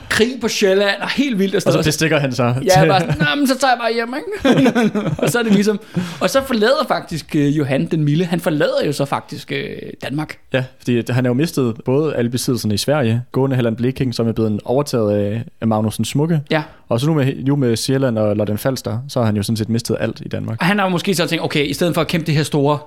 krig 0.10 0.32
på 0.41 0.47
Sjælland 0.47 1.02
og 1.02 1.10
helt 1.10 1.39
vildt 1.39 1.56
og 1.56 1.62
Og 1.66 1.74
så 1.74 1.84
bestikker 1.89 2.20
han 2.20 2.32
sig 2.34 2.58
Ja, 2.66 2.86
bare 2.86 3.00
sådan, 3.00 3.16
"Nå, 3.20 3.26
men 3.36 3.47
så 3.47 3.58
tager 3.60 3.72
jeg 3.74 3.80
bare 3.82 3.93
hjem, 3.93 4.14
ikke? 4.16 5.12
og 5.24 5.30
så 5.30 5.39
er 5.39 5.43
det 5.43 5.52
ligesom... 5.54 5.80
Og 6.22 6.30
så 6.30 6.41
forlader 6.43 6.86
faktisk 6.88 7.36
øh, 7.36 7.58
Johan 7.58 7.86
den 7.86 8.04
Milde, 8.04 8.26
han 8.26 8.39
forlader 8.39 8.86
jo 8.86 8.91
så 8.91 9.06
faktisk 9.06 9.52
øh, 9.52 9.76
Danmark. 10.04 10.38
Ja, 10.54 10.64
fordi 10.80 10.95
han 11.10 11.26
har 11.26 11.30
jo 11.30 11.34
mistet 11.34 11.76
både 11.86 12.16
alle 12.16 12.30
besiddelserne 12.30 12.74
i 12.74 12.78
Sverige, 12.78 13.22
gående 13.32 13.56
Halland 13.56 13.78
Bleking, 13.78 14.16
som 14.16 14.28
er 14.28 14.32
blevet 14.32 14.60
overtaget 14.66 15.12
af, 15.18 15.43
af 15.62 15.68
Magnussen 15.68 16.06
Smukke, 16.06 16.41
Ja, 16.52 16.64
og 16.90 17.00
så 17.00 17.08
nu 17.08 17.14
med, 17.14 17.44
nu 17.44 17.56
med 17.56 17.76
Sjælland 17.76 18.18
og 18.18 18.36
London 18.36 18.58
Falster, 18.58 19.00
så 19.08 19.20
har 19.20 19.26
han 19.26 19.36
jo 19.36 19.44
sådan 19.44 19.58
set 19.58 19.70
mistet 19.70 19.98
alt 20.00 20.22
i 20.26 20.28
Danmark. 20.28 20.58
og 20.60 20.66
han 20.66 20.80
har 20.80 20.86
jo 20.86 20.90
måske 20.90 21.16
så 21.16 21.28
tænkt, 21.28 21.44
okay, 21.46 21.66
i 21.66 21.74
stedet 21.74 21.94
for 21.94 22.02
at 22.02 22.08
kæmpe 22.08 22.28
det 22.28 22.36
her 22.36 22.44
store 22.44 22.80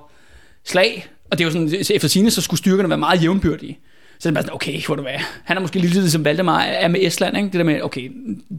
slag, 0.65 1.07
og 1.31 1.37
det 1.37 1.43
er 1.43 1.47
jo 1.47 1.51
sådan, 1.51 1.95
efter 1.95 2.07
sine, 2.07 2.31
så 2.31 2.41
skulle 2.41 2.57
styrkerne 2.57 2.89
være 2.89 2.97
meget 2.97 3.23
jævnbyrdige. 3.23 3.79
Så 4.19 4.29
er 4.29 4.31
det 4.31 4.35
bare 4.35 4.43
sådan, 4.43 4.55
okay, 4.55 4.85
hvor 4.85 4.95
du 4.95 5.01
hvad. 5.01 5.13
Han 5.43 5.57
er 5.57 5.61
måske 5.61 5.79
lidt 5.79 5.93
ligesom 5.93 6.25
Valdemar 6.25 6.61
er 6.61 6.87
med 6.87 6.99
Estland, 7.03 7.37
ikke? 7.37 7.45
Det 7.45 7.53
der 7.53 7.63
med, 7.63 7.81
okay, 7.81 8.11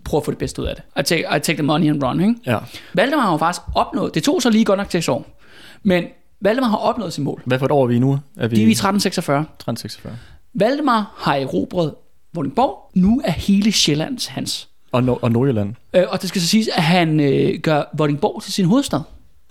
prøv 0.05 0.19
at 0.19 0.25
få 0.25 0.31
det 0.31 0.39
bedste 0.39 0.63
ud 0.63 0.67
af 0.67 0.75
det. 0.75 0.85
I 1.01 1.03
take, 1.03 1.37
I 1.37 1.41
take 1.41 1.55
the 1.55 1.63
money 1.63 1.91
and 1.91 2.03
run, 2.03 2.21
ikke? 2.21 2.35
Ja. 2.47 2.59
Valdemar 2.95 3.23
har 3.23 3.33
jo 3.33 3.37
faktisk 3.37 3.63
opnået, 3.75 4.15
det 4.15 4.23
tog 4.23 4.43
så 4.43 4.51
lige 4.51 4.65
godt 4.65 4.79
nok 4.79 4.89
til 4.89 5.11
år, 5.11 5.41
men 5.83 6.05
Valdemar 6.41 6.69
har 6.69 6.77
opnået 6.77 7.13
sit 7.13 7.25
mål. 7.25 7.43
Hvad 7.45 7.59
for 7.59 7.67
et 7.67 7.73
år 7.73 7.83
er 7.83 7.87
vi 7.87 7.99
nu? 7.99 8.13
Er 8.13 8.19
vi 8.49 8.57
Det 8.57 8.63
er 8.63 8.67
vi 8.67 8.71
i 8.71 8.73
1346. 8.73 9.41
1346. 9.41 10.17
Valdemar 10.55 11.15
har 11.17 11.35
erobret 11.35 11.95
Vordingborg. 12.35 12.91
Nu 12.95 13.23
er 13.25 13.33
hele 13.33 13.73
Sjællands 13.73 14.27
hans. 14.27 14.69
Og, 14.95 15.03
Nor- 15.05 15.19
og 15.23 15.33
Nordjylland. 15.33 15.75
Øh, 15.95 16.03
og 16.09 16.21
det 16.23 16.29
skal 16.29 16.41
så 16.41 16.47
siges, 16.47 16.69
at 16.69 16.83
han 16.83 17.21
øh, 17.21 17.59
gør 17.61 17.83
Vordingborg 17.99 18.43
til 18.43 18.53
sin 18.53 18.65
hovedstad. 18.65 19.01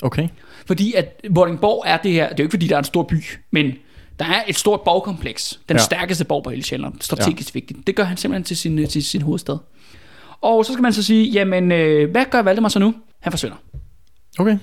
Okay. 0.01 0.27
Fordi 0.65 0.93
at 0.93 1.21
Vordingborg 1.29 1.83
er 1.87 1.97
det 1.97 2.11
her, 2.11 2.23
det 2.29 2.39
er 2.39 2.43
jo 2.43 2.45
ikke 2.45 2.51
fordi, 2.53 2.67
der 2.67 2.75
er 2.75 2.79
en 2.79 2.85
stor 2.85 3.03
by, 3.03 3.23
men 3.51 3.71
der 4.19 4.25
er 4.25 4.43
et 4.47 4.55
stort 4.55 4.81
borgkompleks. 4.81 5.59
Den 5.69 5.77
Ja. 5.77 5.83
stærkeste 5.83 6.25
borg 6.25 6.43
på 6.43 6.49
hele 6.49 6.63
Sjælland. 6.63 6.93
Strategisk 7.01 7.55
ja. 7.55 7.59
vigtigt. 7.59 7.87
Det 7.87 7.95
gør 7.95 8.03
han 8.03 8.17
simpelthen 8.17 8.43
til 8.43 8.57
sin, 8.57 8.79
øh, 8.79 8.87
til 8.87 9.03
sin 9.03 9.21
hovedstad. 9.21 9.57
Og 10.41 10.65
så 10.65 10.73
skal 10.73 10.81
man 10.83 10.93
så 10.93 11.03
sige, 11.03 11.29
jamen, 11.29 11.71
øh, 11.71 12.11
hvad 12.11 12.25
gør 12.31 12.41
Valdemar 12.41 12.69
så 12.69 12.79
nu? 12.79 12.93
Han 13.19 13.31
forsvinder. 13.31 13.57
Okay. 14.39 14.57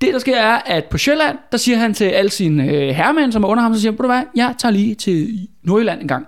Det, 0.00 0.12
der 0.12 0.18
sker, 0.18 0.36
er, 0.36 0.58
at 0.66 0.84
på 0.84 0.98
Sjælland, 0.98 1.38
der 1.52 1.58
siger 1.58 1.78
han 1.78 1.94
til 1.94 2.04
alle 2.04 2.30
sine 2.30 2.64
øh, 2.72 2.88
herremænd, 2.88 3.32
som 3.32 3.44
er 3.44 3.48
under 3.48 3.62
ham, 3.62 3.74
så 3.74 3.80
siger 3.80 3.92
han, 3.92 3.98
"Ved 3.98 4.02
du 4.02 4.06
hvad, 4.12 4.22
jeg 4.36 4.54
tager 4.58 4.72
lige 4.72 4.94
til 4.94 5.48
Nordjylland 5.62 6.00
en 6.02 6.08
gang. 6.08 6.26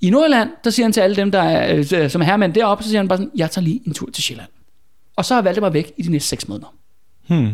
I 0.00 0.10
Nordjylland, 0.10 0.50
der 0.64 0.70
siger 0.70 0.84
han 0.86 0.92
til 0.92 1.00
alle 1.00 1.16
dem, 1.16 1.30
der 1.30 1.40
er, 1.42 1.76
øh, 1.92 2.10
som 2.10 2.20
er 2.20 2.24
herremænd 2.24 2.54
deroppe, 2.54 2.84
så 2.84 2.90
siger 2.90 3.00
han 3.00 3.08
bare 3.08 3.18
sådan, 3.18 3.30
jeg 3.36 3.50
tager 3.50 3.64
lige 3.64 3.82
en 3.86 3.94
tur 3.94 4.10
til 4.10 4.22
Sjælland. 4.22 4.48
Og 5.16 5.24
så 5.24 5.34
er 5.34 5.42
Valdemar 5.42 5.70
væk 5.70 5.92
i 5.96 6.02
de 6.02 6.10
næste 6.10 6.28
seks 6.28 6.48
måneder. 6.48 6.74
Hmm. 7.28 7.48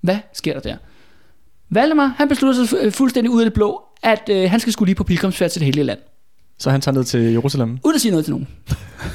Hvad 0.00 0.18
sker 0.32 0.52
der 0.52 0.60
der? 0.60 0.76
Valdemar, 1.70 2.14
han 2.16 2.28
beslutter 2.28 2.64
sig 2.64 2.78
fu- 2.78 2.90
fuldstændig 2.90 3.30
ud 3.30 3.40
af 3.40 3.44
det 3.46 3.52
blå, 3.52 3.82
at 4.02 4.28
øh, 4.32 4.50
han 4.50 4.60
skal 4.60 4.72
skulle 4.72 4.88
lige 4.88 4.94
på 4.96 5.04
pilgrimsfærd 5.04 5.50
til 5.50 5.60
det 5.60 5.66
hele 5.66 5.82
land. 5.82 5.98
Så 6.58 6.70
han 6.70 6.80
tager 6.80 6.94
ned 6.94 7.04
til 7.04 7.20
Jerusalem. 7.20 7.78
Uden 7.84 7.94
at 7.94 8.00
sige 8.00 8.10
noget 8.10 8.24
til 8.24 8.32
nogen. 8.32 8.48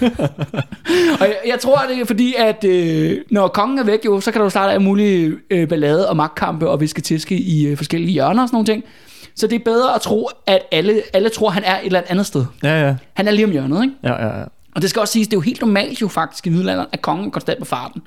og 1.21 1.25
jeg, 1.27 1.37
jeg 1.47 1.59
tror, 1.59 1.81
det 1.89 1.99
er 1.99 2.05
fordi, 2.05 2.33
at 2.37 2.63
øh, 2.63 3.17
når 3.31 3.47
kongen 3.47 3.79
er 3.79 3.83
væk, 3.83 4.05
jo, 4.05 4.19
så 4.21 4.31
kan 4.31 4.39
der 4.39 4.45
jo 4.45 4.49
starte 4.49 4.73
af 4.73 4.81
mulige 4.81 5.33
øh, 5.49 5.67
ballade 5.67 6.09
og 6.09 6.17
magtkampe 6.17 6.69
og 6.69 6.81
viske 6.81 7.01
tiske 7.01 7.35
i 7.37 7.67
øh, 7.67 7.77
forskellige 7.77 8.11
hjørner 8.11 8.41
og 8.41 8.47
sådan 8.49 8.55
nogle 8.55 8.65
ting. 8.65 8.83
Så 9.35 9.47
det 9.47 9.55
er 9.55 9.63
bedre 9.65 9.95
at 9.95 10.01
tro, 10.01 10.29
at 10.47 10.61
alle, 10.71 11.01
alle 11.13 11.29
tror, 11.29 11.49
han 11.49 11.63
er 11.63 11.79
et 11.79 11.85
eller 11.85 12.01
andet 12.07 12.25
sted. 12.25 12.45
Ja, 12.63 12.87
ja. 12.87 12.95
Han 13.13 13.27
er 13.27 13.31
lige 13.31 13.45
om 13.45 13.51
hjørnet, 13.51 13.83
ikke? 13.83 13.95
Ja, 14.03 14.27
ja, 14.27 14.39
ja. 14.39 14.43
Og 14.75 14.81
det 14.81 14.89
skal 14.89 14.99
også 14.99 15.11
siges, 15.11 15.27
det 15.27 15.33
er 15.33 15.37
jo 15.37 15.41
helt 15.41 15.61
normalt 15.61 16.01
jo 16.01 16.07
faktisk 16.07 16.47
i 16.47 16.49
middelalderen, 16.49 16.87
at 16.91 17.01
kongen 17.01 17.25
er 17.27 17.31
konstant 17.31 17.59
på 17.59 17.65
farten. 17.65 18.01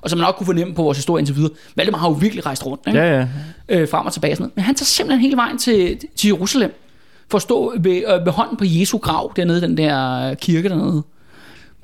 Og 0.00 0.10
som 0.10 0.18
man 0.18 0.26
nok 0.26 0.34
kunne 0.34 0.46
fornemme 0.46 0.74
på 0.74 0.82
vores 0.82 0.98
historie 0.98 1.20
indtil 1.20 1.36
videre, 1.36 1.50
Valdemar 1.76 1.98
har 1.98 2.08
jo 2.08 2.12
virkelig 2.12 2.46
rejst 2.46 2.66
rundt, 2.66 2.82
ikke? 2.86 2.98
Ja, 2.98 3.18
ja. 3.18 3.26
øh, 3.68 3.88
frem 3.88 4.06
og 4.06 4.12
tilbage. 4.12 4.36
Sådan 4.36 4.42
noget. 4.42 4.56
Men 4.56 4.64
han 4.64 4.74
tager 4.74 4.84
simpelthen 4.84 5.20
hele 5.20 5.36
vejen 5.36 5.58
til, 5.58 5.98
til 6.16 6.28
Jerusalem, 6.28 6.80
for 7.30 7.38
at 7.38 7.42
stå 7.42 7.74
ved, 7.78 7.96
øh, 7.96 8.26
ved 8.26 8.32
hånden 8.32 8.56
på 8.56 8.64
Jesu 8.66 8.98
grav, 8.98 9.32
dernede 9.36 9.60
den 9.60 9.76
der 9.76 10.30
øh, 10.30 10.36
kirke 10.36 10.68
dernede. 10.68 11.02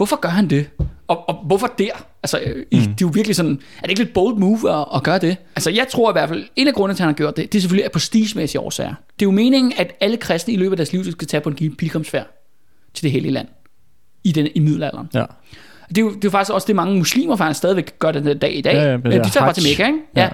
Hvorfor 0.00 0.16
gør 0.16 0.28
han 0.28 0.50
det? 0.50 0.70
Og, 1.08 1.28
og 1.28 1.34
hvorfor 1.46 1.66
der? 1.78 1.90
Altså, 2.22 2.40
øh, 2.46 2.56
mm. 2.56 2.78
det 2.80 2.88
er 2.88 2.94
jo 3.00 3.10
virkelig 3.14 3.36
sådan, 3.36 3.60
er 3.78 3.82
det 3.82 3.90
ikke 3.90 4.02
lidt 4.02 4.12
bold 4.14 4.36
move 4.36 4.80
at, 4.80 4.86
at 4.94 5.02
gøre 5.02 5.18
det? 5.18 5.36
Altså, 5.56 5.70
jeg 5.70 5.86
tror 5.90 6.10
i 6.10 6.12
hvert 6.12 6.28
fald, 6.28 6.44
en 6.56 6.68
af 6.68 6.74
grundene 6.74 6.96
til, 6.96 7.02
at 7.02 7.04
han 7.04 7.14
har 7.14 7.16
gjort 7.16 7.36
det, 7.36 7.52
det 7.52 7.58
er 7.58 7.62
selvfølgelig 7.62 7.84
af 7.84 7.92
prestigemæssige 7.92 8.60
årsager. 8.60 8.88
Det 8.88 9.22
er 9.22 9.26
jo 9.26 9.30
meningen, 9.30 9.72
at 9.76 9.92
alle 10.00 10.16
kristne 10.16 10.54
i 10.54 10.56
løbet 10.56 10.72
af 10.72 10.76
deres 10.76 10.92
liv 10.92 11.12
skal 11.12 11.28
tage 11.28 11.40
på 11.40 11.48
en 11.48 11.76
pilgrimsfærd 11.76 12.26
til 12.94 13.02
det 13.02 13.12
hellige 13.12 13.32
land. 13.32 13.48
I, 14.24 14.32
den, 14.32 14.48
i 14.54 14.60
middelalderen. 14.60 15.08
ja. 15.14 15.24
Det 15.88 15.98
er, 15.98 16.02
jo, 16.02 16.08
det 16.08 16.16
er 16.16 16.20
jo 16.24 16.30
faktisk 16.30 16.52
også 16.52 16.66
det, 16.66 16.76
mange 16.76 16.98
muslimer 16.98 17.36
faktisk 17.36 17.58
stadigvæk 17.58 17.98
gør 17.98 18.12
den 18.12 18.38
dag 18.38 18.56
i 18.56 18.60
dag. 18.60 18.74
Ja, 18.74 18.90
ja, 18.90 18.96
men 18.96 19.12
de 19.12 19.16
er 19.16 19.22
tager 19.22 19.44
bare 19.46 19.52
til. 19.52 19.62
Mekka, 19.62 19.86
ikke? 19.86 19.98
Ja. 20.16 20.22
Ja. 20.22 20.28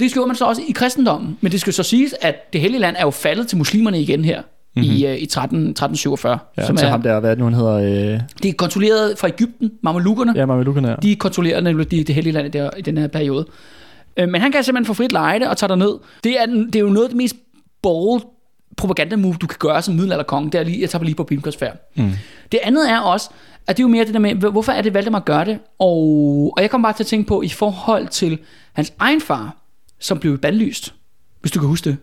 Det 0.00 0.10
skriver 0.10 0.26
man 0.26 0.36
så 0.36 0.44
også 0.44 0.62
i 0.68 0.72
kristendommen. 0.72 1.38
Men 1.40 1.52
det 1.52 1.60
skal 1.60 1.72
så 1.72 1.82
siges, 1.82 2.14
at 2.20 2.52
det 2.52 2.60
hellige 2.60 2.80
land 2.80 2.96
er 2.98 3.02
jo 3.02 3.10
faldet 3.10 3.48
til 3.48 3.58
muslimerne 3.58 4.00
igen 4.00 4.24
her. 4.24 4.42
Mm-hmm. 4.76 4.92
I, 4.96 5.04
uh, 5.06 5.16
i 5.22 5.26
13, 5.26 5.58
1347. 5.58 6.38
ja 6.56 6.66
som 6.66 6.76
til 6.76 6.86
er, 6.86 6.90
ham 6.90 7.02
der, 7.02 7.20
hvad 7.20 7.30
det 7.30 7.38
nu, 7.38 7.44
han 7.44 7.54
hedder? 7.54 7.74
Øh, 7.74 8.20
Det 8.42 8.48
er 8.48 8.52
kontrolleret 8.52 9.18
fra 9.18 9.28
Ægypten, 9.28 9.70
mamelukkerne. 9.82 10.32
Ja. 10.34 10.40
ja, 10.40 10.46
Mamelukkerne 10.46 10.88
er. 10.88 10.96
De 10.96 11.16
kontrollerer 11.16 11.60
nemlig 11.60 11.90
det, 11.90 12.06
det 12.06 12.14
hellige 12.14 12.32
land 12.34 12.52
der, 12.52 12.70
i 12.78 12.80
den 12.80 12.98
her 12.98 13.06
periode. 13.06 13.46
Øh, 14.16 14.28
Men 14.28 14.40
han 14.40 14.52
kan 14.52 14.64
simpelthen 14.64 14.86
få 14.86 14.94
frit 14.94 15.12
leje 15.12 15.38
det 15.38 15.48
og 15.48 15.56
tage 15.56 15.76
ned. 15.76 15.92
Det 16.24 16.40
er, 16.40 16.46
det 16.46 16.76
er 16.76 16.80
jo 16.80 16.88
noget 16.88 17.04
af 17.04 17.08
det 17.08 17.16
mest 17.16 17.36
bold 17.82 18.20
propaganda-move, 18.76 19.34
du 19.40 19.46
kan 19.46 19.56
gøre 19.58 19.82
som 19.82 19.94
middelalderkonge. 19.94 20.50
Det 20.50 20.60
er 20.60 20.64
lige, 20.64 20.80
jeg 20.80 20.90
tager 20.90 21.04
lige 21.04 21.14
på 21.14 21.24
pilgrimsfærd. 21.24 21.90
Mm. 21.96 22.10
Det 22.52 22.60
andet 22.62 22.90
er 22.90 22.98
også, 22.98 23.30
at 23.66 23.76
det 23.76 23.82
er 23.82 23.84
jo 23.84 23.88
mere 23.88 24.04
det 24.04 24.14
der 24.14 24.20
med, 24.20 24.34
hvor- 24.34 24.50
hvorfor 24.50 24.72
er 24.72 24.82
det 24.82 24.94
Valdemar 24.94 25.20
gør 25.20 25.44
det? 25.44 25.58
Og, 25.78 25.96
og 26.56 26.62
jeg 26.62 26.70
kommer 26.70 26.88
bare 26.88 26.96
til 26.96 27.02
at 27.02 27.06
tænke 27.06 27.28
på, 27.28 27.42
i 27.42 27.48
forhold 27.48 28.08
til 28.08 28.38
hans 28.72 28.92
egen 28.98 29.20
far, 29.20 29.56
som 30.00 30.18
blev 30.18 30.38
bandlyst. 30.38 30.94
Hvis 31.40 31.52
du 31.52 31.60
kan 31.60 31.68
huske 31.68 31.90
det. 31.90 31.96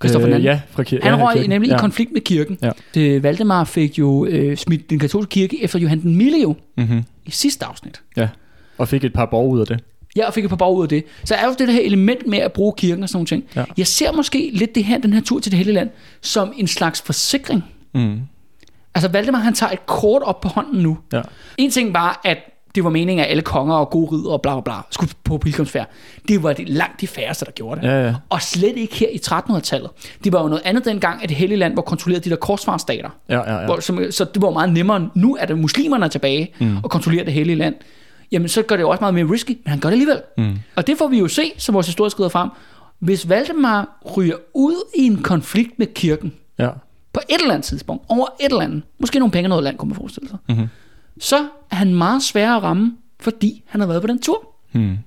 Christoffer 0.00 0.34
øh, 0.36 0.44
ja, 0.44 0.60
fra 0.70 0.82
kir- 0.82 1.02
Han 1.02 1.18
ja, 1.18 1.24
røg 1.26 1.32
kirken. 1.34 1.50
nemlig 1.50 1.68
ja. 1.68 1.74
i 1.76 1.78
konflikt 1.78 2.12
med 2.12 2.20
kirken. 2.20 2.58
Ja. 2.62 2.70
Det, 2.94 3.22
Valdemar 3.22 3.64
fik 3.64 3.98
jo 3.98 4.26
øh, 4.26 4.56
smidt 4.56 4.90
den 4.90 4.98
katolske 4.98 5.30
kirke 5.30 5.64
efter 5.64 5.78
Johan 5.78 6.00
den 6.02 6.16
Milde 6.16 6.40
jo, 6.42 6.56
Mm-hmm. 6.76 7.04
i 7.26 7.30
sidste 7.30 7.64
afsnit. 7.64 8.02
Ja, 8.16 8.28
og 8.78 8.88
fik 8.88 9.04
et 9.04 9.12
par 9.12 9.26
borg 9.26 9.50
ud 9.50 9.60
af 9.60 9.66
det. 9.66 9.80
Ja, 10.16 10.26
og 10.26 10.34
fik 10.34 10.44
et 10.44 10.48
par 10.50 10.56
borg 10.56 10.76
ud 10.76 10.82
af 10.82 10.88
det. 10.88 11.04
Så 11.24 11.34
er 11.34 11.46
jo 11.46 11.54
det 11.58 11.72
her 11.72 11.80
element 11.80 12.26
med 12.26 12.38
at 12.38 12.52
bruge 12.52 12.72
kirken 12.76 13.02
og 13.02 13.08
sådan 13.08 13.16
nogle 13.16 13.26
ting. 13.26 13.44
Ja. 13.56 13.64
Jeg 13.76 13.86
ser 13.86 14.12
måske 14.12 14.50
lidt 14.52 14.74
det 14.74 14.84
her, 14.84 14.98
den 14.98 15.12
her 15.12 15.20
tur 15.20 15.40
til 15.40 15.52
det 15.52 15.58
hele 15.58 15.72
land, 15.72 15.90
som 16.20 16.52
en 16.56 16.66
slags 16.66 17.02
forsikring. 17.02 17.64
Mm. 17.94 18.18
Altså 18.94 19.08
Valdemar, 19.08 19.38
han 19.38 19.54
tager 19.54 19.72
et 19.72 19.86
kort 19.86 20.22
op 20.22 20.40
på 20.40 20.48
hånden 20.48 20.82
nu. 20.82 20.98
Ja. 21.12 21.22
En 21.56 21.70
ting 21.70 21.94
var, 21.94 22.20
at 22.24 22.38
det 22.76 22.84
var 22.84 22.90
meningen, 22.90 23.24
at 23.24 23.30
alle 23.30 23.42
konger 23.42 23.74
og 23.74 23.90
gode 23.90 24.12
ridder 24.16 24.30
og 24.30 24.42
bla 24.42 24.54
bla 24.54 24.60
bla 24.60 24.74
skulle 24.90 25.12
på 25.24 25.38
pilgrimsfærd. 25.38 25.88
Det 26.28 26.42
var 26.42 26.52
det 26.52 26.68
langt 26.68 27.00
de 27.00 27.06
færreste, 27.06 27.44
der 27.44 27.50
gjorde 27.50 27.80
det. 27.80 27.86
Ja, 27.86 28.06
ja. 28.06 28.14
Og 28.28 28.42
slet 28.42 28.76
ikke 28.76 28.94
her 28.94 29.08
i 29.08 29.20
1300-tallet. 29.26 29.90
Det 30.24 30.32
var 30.32 30.42
jo 30.42 30.48
noget 30.48 30.62
andet 30.64 30.84
dengang, 30.84 31.22
at 31.22 31.28
det 31.28 31.36
hellige 31.36 31.58
land 31.58 31.74
var 31.74 31.82
kontrolleret 31.82 32.18
af 32.20 32.22
de 32.22 32.30
der 32.30 32.36
korsfartsstater. 32.36 33.10
Ja, 33.28 33.36
ja, 33.54 33.58
ja. 33.60 33.64
Hvor, 33.64 33.80
som, 33.80 34.00
så 34.10 34.24
det 34.24 34.42
var 34.42 34.50
meget 34.50 34.72
nemmere. 34.72 35.08
Nu 35.14 35.36
er 35.40 35.46
det 35.46 35.58
muslimerne 35.58 36.04
er 36.04 36.08
tilbage 36.08 36.54
mm. 36.60 36.76
og 36.82 36.90
kontrollerer 36.90 37.24
det 37.24 37.32
hellige 37.32 37.56
land. 37.56 37.74
Jamen, 38.32 38.48
så 38.48 38.62
gør 38.62 38.76
det 38.76 38.82
jo 38.82 38.88
også 38.90 39.00
meget 39.00 39.14
mere 39.14 39.24
risky, 39.32 39.50
men 39.64 39.70
han 39.70 39.78
gør 39.80 39.88
det 39.88 39.94
alligevel. 39.94 40.20
Mm. 40.38 40.58
Og 40.76 40.86
det 40.86 40.98
får 40.98 41.08
vi 41.08 41.18
jo 41.18 41.28
se, 41.28 41.52
som 41.58 41.74
vores 41.74 41.86
historie 41.86 42.10
skrider 42.10 42.28
frem. 42.30 42.48
Hvis 42.98 43.28
Valdemar 43.28 43.98
ryger 44.16 44.36
ud 44.54 44.74
i 44.94 45.02
en 45.06 45.22
konflikt 45.22 45.78
med 45.78 45.86
kirken, 45.86 46.32
Ja. 46.58 46.68
på 47.12 47.20
et 47.28 47.40
eller 47.40 47.54
andet 47.54 47.64
tidspunkt, 47.66 48.04
over 48.08 48.26
et 48.40 48.46
eller 48.50 48.60
andet, 48.60 48.82
måske 48.98 49.18
nogle 49.18 49.32
penge 49.32 49.48
noget 49.48 49.64
land, 49.64 49.76
kunne 49.78 49.88
man 49.88 49.96
forestille 49.96 50.28
sig, 50.28 50.38
Mhm. 50.48 50.66
Så 51.20 51.36
er 51.70 51.76
han 51.76 51.94
meget 51.94 52.22
svær 52.22 52.52
at 52.52 52.62
ramme, 52.62 52.96
fordi 53.20 53.62
han 53.66 53.80
har 53.80 53.88
været 53.88 54.00
på 54.00 54.06
den 54.06 54.22
tur. 54.22 54.48
Mm. 54.72 54.98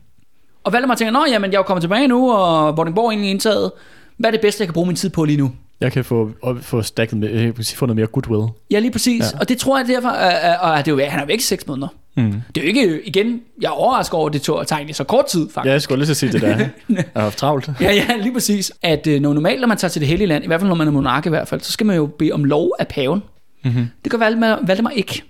Og 0.64 0.74
Valdemar 0.74 0.95
tænker, 0.95 1.12
nå 1.12 1.26
jamen, 1.30 1.51
jeg 1.51 1.57
er 1.57 1.60
jo 1.60 1.64
kommet 1.64 1.82
tilbage 1.82 2.07
nu, 2.07 2.32
og 2.32 2.78
Vordingborg 2.78 3.05
er 3.05 3.12
egentlig 3.12 3.32
indtaget. 3.32 3.72
Hvad 4.18 4.30
er 4.30 4.32
det 4.32 4.41
bedste, 4.41 4.62
jeg 4.62 4.68
kan 4.68 4.74
bruge 4.74 4.88
min 4.88 4.95
tid 4.95 5.10
på 5.10 5.26
lige 5.26 5.38
nu? 5.38 5.51
Jeg 5.82 5.91
kan 5.91 6.05
få, 6.05 6.32
få 6.62 6.82
stacket 6.82 7.20
med, 7.20 7.30
jeg 7.30 7.55
kan 7.55 7.66
få 7.76 7.86
noget 7.86 7.95
mere 7.95 8.07
goodwill. 8.07 8.51
Ja, 8.72 8.80
lige 8.80 8.91
præcis. 8.91 9.22
Ja. 9.34 9.39
Og 9.39 9.49
det 9.49 9.57
tror 9.57 9.78
jeg 9.78 9.88
derfor, 9.88 10.10
øh, 10.10 10.51
øh, 10.51 10.64
og 10.64 10.86
det 10.86 10.91
er 10.91 10.95
jo, 10.95 11.10
han 11.10 11.20
er 11.20 11.26
væk 11.26 11.39
i 11.39 11.43
seks 11.43 11.68
måneder. 11.68 11.88
Mm. 12.16 12.41
Det 12.55 12.62
er 12.62 12.62
jo 12.62 12.68
ikke, 12.68 13.01
igen, 13.07 13.41
jeg 13.62 13.68
er 13.68 13.72
overrasket 13.72 14.14
over, 14.14 14.28
at 14.28 14.34
det 14.34 14.41
tog 14.41 14.68
tegn 14.68 14.89
i 14.89 14.93
så 14.93 15.03
kort 15.03 15.26
tid, 15.26 15.49
faktisk. 15.49 15.68
Ja, 15.68 15.72
jeg 15.72 15.82
skulle 15.82 15.97
lige 15.97 16.07
så 16.07 16.14
sige 16.14 16.32
det 16.32 16.41
der. 16.41 16.47
Jeg 16.89 17.03
har 17.16 17.22
haft 17.22 17.38
travlt. 17.38 17.70
Ja, 17.82 17.93
ja, 17.93 18.07
lige 18.18 18.34
præcis. 18.34 18.72
At 18.82 19.07
øh, 19.07 19.22
når 19.22 19.34
normalt, 19.34 19.62
når 19.62 19.68
man 19.68 19.78
tager 19.78 19.89
til 19.89 19.99
det 19.99 20.07
hellige 20.07 20.28
land, 20.28 20.43
i 20.43 20.47
hvert 20.47 20.60
fald 20.60 20.68
når 20.68 20.76
man 20.76 20.88
er 20.88 20.91
monark 20.91 21.26
i 21.26 21.30
hvert 21.30 21.47
fald, 21.47 21.62
så 21.62 21.72
skal 21.72 21.86
man 21.86 21.95
jo 21.95 22.05
bede 22.05 22.32
om 22.32 22.43
lov 22.43 22.76
af 22.80 22.88
paven. 22.88 23.24
Mm-hmm. 23.64 23.88
Det 24.03 24.12
gør 24.12 24.18
Valdemar, 24.18 24.60
Valdemar 24.68 24.89
ikke. 24.89 25.24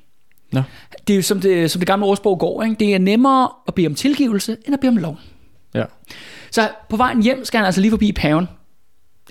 Nå. 0.52 0.62
Det 1.08 1.14
er 1.14 1.18
jo 1.18 1.22
som 1.22 1.42
det, 1.42 1.72
som 1.72 1.80
det 1.80 1.88
gamle 1.88 2.06
ordsprog 2.06 2.40
går, 2.40 2.64
ikke? 2.64 2.76
det 2.80 2.94
er 2.94 3.00
nemmere 3.00 3.50
at 3.68 3.74
bede 3.74 3.88
om 3.88 3.96
tilgivelse, 3.96 4.58
end 4.66 4.74
at 4.74 4.80
bede 4.80 4.90
om 4.90 4.98
lov. 4.98 5.18
Ja. 5.76 5.84
Så 6.52 6.70
på 6.90 6.98
vejen 6.98 7.24
hjem 7.24 7.46
skal 7.46 7.58
han 7.58 7.66
altså 7.66 7.82
lige 7.82 7.92
forbi 7.92 8.12
paven. 8.12 8.48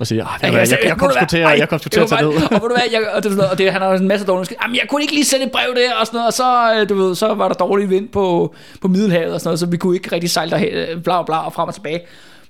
Og 0.01 0.07
ah, 0.11 0.16
Ja, 0.16 0.27
jeg, 0.43 0.53
jeg, 0.53 0.69
jeg, 0.71 0.79
jeg, 0.85 0.97
kom 0.97 1.11
sgu 1.11 1.27
til 1.27 1.39
jeg 1.39 1.69
kom 1.69 1.79
sgu 1.79 1.89
til 1.89 2.01
at 2.01 2.09
tage 2.09 2.23
ned. 2.23 2.43
Og 2.53 2.61
du 2.61 2.69
hvad, 2.69 2.83
jeg, 2.93 3.11
og 3.14 3.23
det, 3.23 3.41
og 3.51 3.59
det, 3.59 3.73
han 3.73 3.83
har 3.83 3.95
en 3.95 4.09
masse 4.09 4.27
dårlige 4.27 4.57
Jamen, 4.62 4.77
jeg 4.77 4.85
kunne 4.89 5.03
ikke 5.03 5.14
lige 5.14 5.25
sende 5.25 5.47
et 5.47 5.53
brev 5.53 5.75
der, 5.75 5.95
og 5.95 6.07
sådan 6.07 6.16
noget, 6.16 6.27
og 6.27 6.33
så, 6.33 6.75
øh, 6.75 6.89
du 6.89 6.95
ved, 6.95 7.14
så 7.14 7.35
var 7.35 7.49
der 7.49 7.55
dårlig 7.55 7.91
vind 7.91 8.09
på, 8.09 8.55
på 8.81 8.89
Middelhavet, 8.89 9.35
og 9.35 9.41
sådan 9.41 9.49
noget, 9.49 9.61
så 9.61 9.66
vi 9.66 9.77
kunne 9.77 9.95
ikke 9.97 10.12
rigtig 10.12 10.31
sejle 10.31 10.51
derhen, 10.51 10.69
øh, 10.69 11.03
bla 11.03 11.23
bla, 11.23 11.37
og 11.37 11.53
frem 11.53 11.69
og 11.69 11.75
tilbage. 11.75 12.01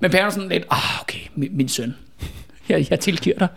Men 0.01 0.11
paven 0.11 0.27
er 0.27 0.31
sådan 0.31 0.49
lidt, 0.49 0.64
ah, 0.71 1.01
okay, 1.01 1.19
min, 1.35 1.57
min 1.57 1.69
søn, 1.69 1.95
jeg, 2.71 2.87
jeg 2.91 3.01
tilgiver 3.01 3.39
dig. 3.39 3.49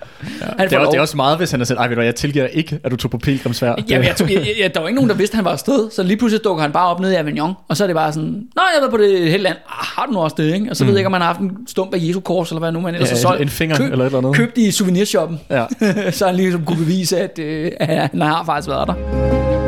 Ja, 0.42 0.46
han 0.58 0.68
Det 0.70 0.76
er, 0.76 0.80
lov. 0.80 0.92
det 0.92 0.98
er 0.98 1.02
også 1.02 1.18
meget, 1.18 1.38
hvis 1.38 1.52
han 1.52 1.60
har 1.60 1.66
sagt, 1.66 1.80
ej, 1.80 1.88
ved 1.88 1.96
du 1.96 2.02
jeg 2.02 2.16
tilgiver 2.16 2.48
dig 2.48 2.58
ikke, 2.58 2.80
at 2.84 2.92
du 2.92 2.96
tog 2.96 3.12
på 3.12 3.18
pilgrimsfærd. 3.18 3.84
Jamen, 3.90 4.08
jeg, 4.08 4.32
jeg, 4.32 4.48
jeg, 4.62 4.74
der 4.76 4.80
var 4.80 4.88
ikke 4.88 4.96
nogen, 4.96 5.10
der 5.10 5.16
vidste, 5.16 5.34
at 5.34 5.36
han 5.36 5.46
var 5.46 5.52
afsted, 5.52 5.92
så 5.92 6.04
lige 6.04 6.18
pludselig 6.18 6.44
dukker 6.44 6.62
han 6.62 6.72
bare 6.72 6.88
op 6.88 7.00
nede 7.00 7.14
i 7.14 7.16
Avignon, 7.16 7.54
og 7.68 7.78
så 7.78 7.84
er 7.84 7.88
det 7.88 7.96
bare 7.96 8.14
sådan, 8.14 8.30
Nå, 8.56 8.62
jeg 8.76 8.82
været 8.82 8.92
på 8.92 8.98
det 8.98 9.32
hele 9.32 9.44
land, 9.44 9.56
ah, 9.68 9.86
har 9.86 10.06
du 10.06 10.12
nu 10.12 10.20
også 10.20 10.36
det, 10.40 10.54
ikke? 10.54 10.68
Og 10.70 10.76
så 10.76 10.84
mm. 10.84 10.88
ved 10.88 10.96
jeg 10.96 11.00
ikke, 11.00 11.08
om 11.08 11.14
han 11.14 11.22
har 11.22 11.28
haft 11.28 11.40
en 11.40 11.52
stump 11.68 11.94
af 11.94 11.98
Jesu 12.02 12.20
kors, 12.20 12.50
eller 12.50 12.60
hvad 12.60 12.72
nu 12.72 12.80
man 12.80 12.94
ellers 12.94 13.10
Ja, 13.10 13.16
har 13.16 13.20
solgt. 13.22 13.42
en 13.42 13.50
finger 13.50 13.76
eller 13.76 13.98
et 13.98 14.06
eller 14.06 14.18
andet. 14.18 14.36
Købt 14.36 14.58
i 14.58 14.72
souvenirshoppen. 14.72 15.40
Ja. 15.50 15.66
så 16.12 16.26
han 16.26 16.36
ligesom 16.36 16.66
kunne 16.66 16.78
bevise, 16.78 17.20
at, 17.20 17.40
øh, 17.40 17.72
at 17.80 18.10
han 18.12 18.22
har 18.22 18.44
faktisk 18.46 18.68
været 18.70 18.88
der. 18.88 19.61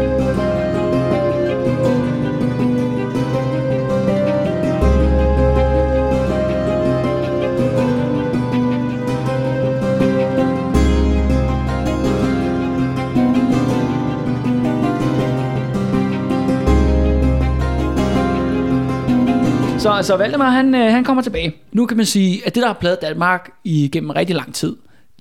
Så, 19.83 19.99
så 20.01 20.17
Valdemar, 20.17 20.49
han, 20.49 20.75
øh, 20.75 20.91
han 20.91 21.03
kommer 21.03 21.23
tilbage. 21.23 21.55
Nu 21.71 21.85
kan 21.85 21.97
man 21.97 22.05
sige, 22.05 22.41
at 22.45 22.55
det, 22.55 22.61
der 22.61 22.67
har 22.67 22.73
pladet 22.73 23.01
Danmark 23.01 23.51
igennem 23.63 24.09
rigtig 24.09 24.35
lang 24.35 24.53
tid, 24.53 24.75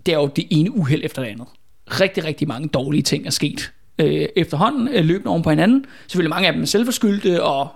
det 0.07 0.15
er 0.15 0.19
jo 0.19 0.27
det 0.27 0.47
ene 0.51 0.77
uheld 0.77 1.05
efter 1.05 1.23
det 1.23 1.29
andet. 1.29 1.47
Rigtig, 1.87 2.25
rigtig 2.25 2.49
mange 2.49 2.69
dårlige 2.69 3.03
ting 3.03 3.27
er 3.27 3.31
sket 3.31 3.73
øh, 3.99 4.27
efterhånden, 4.37 4.89
øh, 4.89 5.05
løbende 5.05 5.31
oven 5.31 5.43
på 5.43 5.51
hinanden. 5.51 5.85
Selvfølgelig 6.07 6.31
mange 6.31 6.47
af 6.47 6.53
dem 6.53 6.63
er 6.63 6.67
selvforskyldte 6.67 7.43
og 7.43 7.69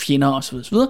fjender 0.00 0.28
osv. 0.28 0.58
videre. 0.70 0.88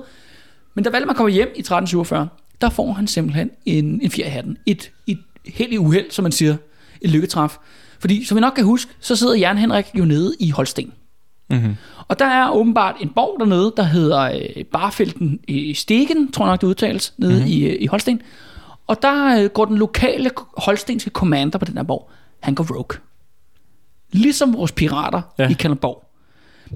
Men 0.74 0.84
da 0.84 0.90
Valdemar 0.90 1.14
kommer 1.14 1.30
hjem 1.30 1.48
i 1.48 1.60
1347, 1.60 2.28
der 2.60 2.70
får 2.70 2.92
han 2.92 3.06
simpelthen 3.06 3.50
en, 3.66 4.00
en 4.02 4.10
fjer 4.10 4.26
i 4.26 4.30
hatten. 4.30 4.58
Et, 4.66 4.90
et 5.06 5.18
heldigt 5.46 5.78
uheld, 5.78 6.10
som 6.10 6.22
man 6.22 6.32
siger. 6.32 6.56
Et 7.00 7.10
lykketræf. 7.10 7.56
Fordi, 7.98 8.24
som 8.24 8.36
vi 8.36 8.40
nok 8.40 8.52
kan 8.52 8.64
huske, 8.64 8.92
så 9.00 9.16
sidder 9.16 9.34
Jern 9.34 9.58
Henrik 9.58 9.86
jo 9.94 10.04
nede 10.04 10.34
i 10.40 10.50
Holsten. 10.50 10.92
Mm-hmm. 11.52 11.76
Og 12.08 12.18
der 12.18 12.24
er 12.24 12.50
åbenbart 12.50 12.96
en 13.00 13.08
borg 13.08 13.36
dernede, 13.40 13.72
der 13.76 13.82
hedder 13.82 14.20
øh, 14.20 14.64
Barfelten 14.72 15.40
i 15.48 15.74
Stegen, 15.74 16.32
tror 16.32 16.44
jeg 16.44 16.52
nok 16.52 16.60
det 16.60 16.66
udtales, 16.66 17.14
nede 17.18 17.32
mm-hmm. 17.32 17.46
i, 17.50 17.60
øh, 17.64 17.76
i 17.80 17.86
Holsten. 17.86 18.20
Og 18.86 19.02
der 19.02 19.42
øh, 19.42 19.50
går 19.50 19.64
den 19.64 19.78
lokale 19.78 20.30
holstenske 20.56 21.10
commander 21.10 21.58
på 21.58 21.64
den 21.64 21.76
her 21.76 21.82
borg, 21.84 22.10
han 22.40 22.54
går 22.54 22.66
rogue. 22.76 22.98
Ligesom 24.12 24.54
vores 24.54 24.72
pirater 24.72 25.22
Ja. 25.38 25.48
i 25.48 25.52
Kalundborg. 25.52 26.04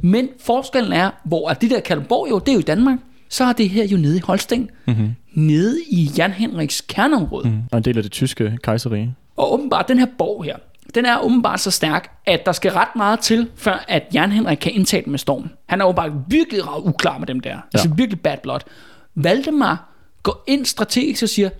Men 0.02 0.28
forskellen 0.40 0.92
er, 0.92 1.10
hvor 1.24 1.48
at 1.48 1.60
det 1.60 1.70
der 1.70 1.80
Kalundborg 1.80 2.30
jo, 2.30 2.38
det 2.38 2.48
er 2.48 2.52
jo 2.52 2.58
i 2.58 2.62
Danmark, 2.62 2.98
så 3.28 3.44
er 3.44 3.52
det 3.52 3.70
her 3.70 3.84
jo 3.86 3.96
nede 3.96 4.16
i 4.16 4.20
Holsten, 4.20 4.70
Mm-hmm. 4.86 5.14
nede 5.34 5.76
i 5.90 6.10
Jan 6.18 6.30
Henriks 6.32 6.80
kerneområde. 6.80 7.48
Mm. 7.48 7.58
Og 7.72 7.78
en 7.78 7.84
del 7.84 7.96
af 7.96 8.02
det 8.02 8.12
tyske 8.12 8.58
kejserige. 8.62 9.14
Og 9.36 9.52
åbenbart, 9.54 9.88
den 9.88 9.98
her 9.98 10.06
borg 10.18 10.44
her, 10.44 10.56
den 10.94 11.04
er 11.04 11.18
åbenbart 11.18 11.60
så 11.60 11.70
stærk, 11.70 12.10
at 12.26 12.46
der 12.46 12.52
skal 12.52 12.72
ret 12.72 12.96
meget 12.96 13.20
til, 13.20 13.48
før 13.56 13.84
at 13.88 14.02
Jan 14.14 14.32
Henrik 14.32 14.58
kan 14.58 14.72
indtage 14.72 15.02
den 15.04 15.10
med 15.10 15.18
storm. 15.18 15.48
Han 15.68 15.80
er 15.80 15.84
åbenbart 15.84 16.10
virkelig 16.28 16.68
ret 16.68 16.82
uklar 16.84 17.18
med 17.18 17.26
dem 17.26 17.40
der. 17.40 17.50
Ja. 17.50 17.58
Altså 17.74 17.88
virkelig 17.96 18.20
bad 18.20 18.36
blood. 18.42 18.60
Valdemar 19.14 19.92
går 20.22 20.44
ind 20.46 20.66
strategisk 20.66 21.22
og 21.22 21.28
siger, 21.28 21.50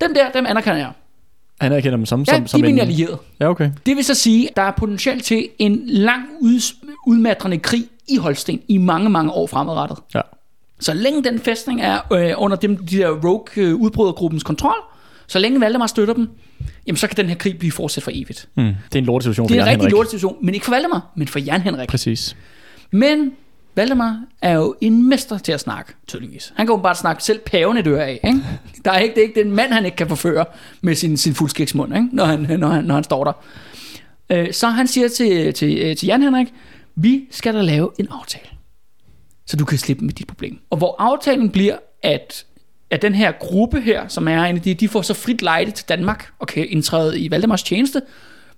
dem 0.00 0.14
der, 0.14 0.30
dem 0.30 0.46
anerkender 0.48 0.78
jeg. 0.78 0.92
Han 1.60 1.72
erkender 1.72 1.96
dem 1.96 2.06
som, 2.06 2.20
Ja, 2.20 2.34
som, 2.34 2.42
de 2.42 2.48
som 2.48 2.60
er 2.60 2.64
mine 2.64 2.80
allierede. 2.80 3.18
Ja, 3.40 3.48
okay. 3.48 3.70
Det 3.86 3.96
vil 3.96 4.04
så 4.04 4.14
sige, 4.14 4.50
at 4.50 4.56
der 4.56 4.62
er 4.62 4.70
potentiale 4.70 5.20
til 5.20 5.48
en 5.58 5.82
lang 5.86 6.24
ud, 6.40 6.74
udmatrende 7.06 7.58
krig 7.58 7.84
i 8.08 8.16
Holsten 8.16 8.60
i 8.68 8.78
mange, 8.78 9.10
mange 9.10 9.32
år 9.32 9.46
fremadrettet. 9.46 9.98
Ja. 10.14 10.20
Så 10.80 10.94
længe 10.94 11.24
den 11.24 11.38
fæstning 11.38 11.80
er 11.80 12.12
øh, 12.12 12.32
under 12.36 12.56
dem, 12.56 12.76
de 12.86 12.96
der 12.96 13.10
rogue 13.10 13.64
øh, 13.64 13.74
udbrydergruppens 13.74 14.42
kontrol, 14.42 14.76
så 15.32 15.38
længe 15.38 15.60
Valdemar 15.60 15.86
støtter 15.86 16.14
dem, 16.14 16.28
jamen 16.86 16.96
så 16.96 17.06
kan 17.06 17.16
den 17.16 17.26
her 17.28 17.34
krig 17.34 17.58
blive 17.58 17.72
fortsat 17.72 18.02
for 18.04 18.10
evigt. 18.14 18.48
Mm. 18.56 18.62
Det 18.64 18.74
er 18.94 18.98
en 18.98 19.04
lortesituation 19.04 19.48
Det 19.48 19.54
for 19.54 19.58
er 19.58 19.62
en 19.62 19.66
Jan 19.66 19.68
rigtig 19.68 19.82
Henrik. 19.82 19.92
lort 19.92 20.06
situation, 20.06 20.36
men 20.42 20.54
ikke 20.54 20.64
for 20.64 20.72
Valdemar, 20.72 21.12
men 21.16 21.28
for 21.28 21.38
Jan 21.38 21.60
Henrik. 21.60 21.88
Præcis. 21.88 22.36
Men 22.90 23.32
Valdemar 23.74 24.20
er 24.42 24.52
jo 24.52 24.74
en 24.80 25.08
mester 25.08 25.38
til 25.38 25.52
at 25.52 25.60
snakke, 25.60 25.92
tydeligvis. 26.06 26.52
Han 26.56 26.66
kan 26.66 26.82
bare 26.82 26.94
snakke 26.94 27.22
selv 27.24 27.38
paven 27.38 27.76
et 27.76 27.86
øre 27.86 28.04
af. 28.06 28.20
Ikke? 28.24 28.40
Der 28.84 28.90
er 28.92 28.98
ikke, 28.98 29.14
det 29.14 29.20
er 29.22 29.28
ikke 29.28 29.42
den 29.42 29.50
mand, 29.52 29.72
han 29.72 29.84
ikke 29.84 29.96
kan 29.96 30.08
forføre 30.08 30.44
med 30.80 30.94
sin, 30.94 31.16
sin 31.16 31.34
fuldskægsmund, 31.34 31.94
ikke? 31.94 32.08
Når, 32.12 32.24
han, 32.24 32.40
når, 32.58 32.68
han, 32.68 32.84
når 32.84 32.94
han 32.94 33.04
står 33.04 33.24
der. 33.24 33.32
Øh, 34.30 34.52
så 34.52 34.68
han 34.68 34.86
siger 34.86 35.08
til, 35.08 35.54
til, 35.54 35.78
øh, 35.78 35.96
til 35.96 36.06
Jan 36.06 36.22
Henrik, 36.22 36.46
vi 36.96 37.24
skal 37.30 37.54
da 37.54 37.60
lave 37.62 37.90
en 37.98 38.08
aftale, 38.10 38.48
så 39.46 39.56
du 39.56 39.64
kan 39.64 39.78
slippe 39.78 40.04
med 40.04 40.12
dit 40.12 40.26
problem. 40.26 40.58
Og 40.70 40.78
hvor 40.78 40.96
aftalen 40.98 41.50
bliver, 41.50 41.76
at, 42.02 42.44
at 42.92 43.02
den 43.02 43.14
her 43.14 43.32
gruppe 43.32 43.80
her, 43.80 44.08
som 44.08 44.28
er 44.28 44.44
en 44.44 44.56
af 44.56 44.62
de, 44.62 44.74
de 44.74 44.88
får 44.88 45.02
så 45.02 45.14
frit 45.14 45.42
lejde 45.42 45.70
til 45.70 45.88
Danmark 45.88 46.32
og 46.38 46.46
kan 46.46 46.66
indtræde 46.68 47.20
i 47.20 47.30
Valdemars 47.30 47.62
tjeneste, 47.62 48.02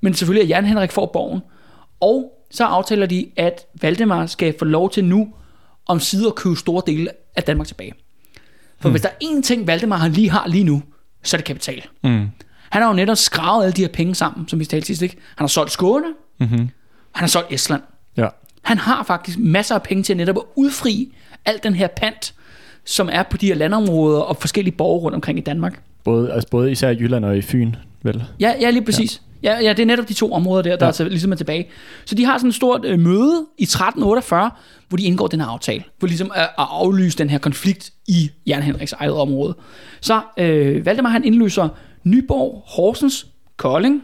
men 0.00 0.14
selvfølgelig 0.14 0.42
at 0.42 0.48
Jan 0.48 0.64
Henrik 0.64 0.92
får 0.92 1.10
borgen. 1.12 1.40
Og 2.00 2.32
så 2.50 2.64
aftaler 2.64 3.06
de, 3.06 3.26
at 3.36 3.66
Valdemar 3.80 4.26
skal 4.26 4.54
få 4.58 4.64
lov 4.64 4.90
til 4.90 5.04
nu 5.04 5.28
om 5.86 6.00
sider 6.00 6.28
at 6.28 6.34
købe 6.34 6.56
store 6.56 6.82
dele 6.86 7.10
af 7.36 7.42
Danmark 7.42 7.66
tilbage. 7.66 7.92
For 8.80 8.88
hmm. 8.88 8.92
hvis 8.92 9.02
der 9.02 9.08
er 9.08 9.24
én 9.24 9.42
ting, 9.42 9.66
Valdemar 9.66 9.96
han 9.96 10.12
lige 10.12 10.30
har 10.30 10.46
lige 10.46 10.64
nu, 10.64 10.82
så 11.22 11.36
er 11.36 11.38
det 11.38 11.44
kapital. 11.46 11.82
Mm. 12.04 12.28
Han 12.70 12.82
har 12.82 12.88
jo 12.88 12.94
netop 12.94 13.16
skravet 13.16 13.64
alle 13.64 13.72
de 13.72 13.80
her 13.80 13.88
penge 13.88 14.14
sammen, 14.14 14.48
som 14.48 14.60
vi 14.60 14.64
talte 14.64 14.86
sidst, 14.86 15.02
ikke? 15.02 15.16
Han 15.36 15.42
har 15.44 15.48
solgt 15.48 15.72
Skåne, 15.72 16.06
Mm-hmm. 16.40 16.58
han 16.58 16.70
har 17.14 17.26
solgt 17.26 17.52
Estland. 17.52 17.82
Ja. 18.16 18.28
Han 18.62 18.78
har 18.78 19.02
faktisk 19.02 19.38
masser 19.38 19.74
af 19.74 19.82
penge 19.82 20.02
til 20.02 20.16
netop 20.16 20.36
at 20.36 20.42
udfri 20.56 21.14
al 21.44 21.60
den 21.62 21.74
her 21.74 21.86
pant, 21.86 22.34
som 22.84 23.08
er 23.12 23.22
på 23.22 23.36
de 23.36 23.46
her 23.46 23.54
landområder 23.54 24.20
og 24.20 24.36
forskellige 24.36 24.74
borgere 24.76 25.02
rundt 25.02 25.14
omkring 25.14 25.38
i 25.38 25.42
Danmark. 25.42 25.82
Både, 26.04 26.32
altså 26.32 26.48
både 26.50 26.72
især 26.72 26.90
i 26.90 26.96
Jylland 27.00 27.24
og 27.24 27.36
i 27.36 27.42
Fyn, 27.42 27.74
vel? 28.02 28.24
Ja, 28.40 28.54
ja 28.60 28.70
lige 28.70 28.84
præcis. 28.84 29.22
Ja. 29.42 29.58
Ja, 29.62 29.70
det 29.72 29.80
er 29.80 29.86
netop 29.86 30.08
de 30.08 30.14
to 30.14 30.32
områder 30.32 30.62
der, 30.62 30.76
der 30.76 30.86
Ja. 30.86 30.92
ja. 30.98 31.04
er 31.04 31.08
ligesom 31.08 31.32
er 31.32 31.36
tilbage. 31.36 31.68
Så 32.04 32.14
de 32.14 32.24
har 32.24 32.38
sådan 32.38 32.48
et 32.48 32.54
stort 32.54 32.84
øh, 32.84 32.98
møde 32.98 33.46
i 33.58 33.62
1348, 33.62 34.50
hvor 34.88 34.96
de 34.96 35.04
indgår 35.04 35.26
den 35.26 35.40
her 35.40 35.46
aftale, 35.46 35.84
for 36.00 36.06
ligesom 36.06 36.30
at, 36.34 36.42
at 36.42 36.48
aflyse 36.56 37.18
den 37.18 37.30
her 37.30 37.38
konflikt 37.38 37.92
i 38.08 38.30
Jan 38.46 38.62
Henriks 38.62 38.92
eget 38.92 39.12
område. 39.14 39.56
Så 40.00 40.20
øh, 40.38 40.86
Valdemar 40.86 41.10
han 41.10 41.24
indløser 41.24 41.68
Nyborg, 42.04 42.62
Horsens, 42.66 43.26
Kolding, 43.56 44.02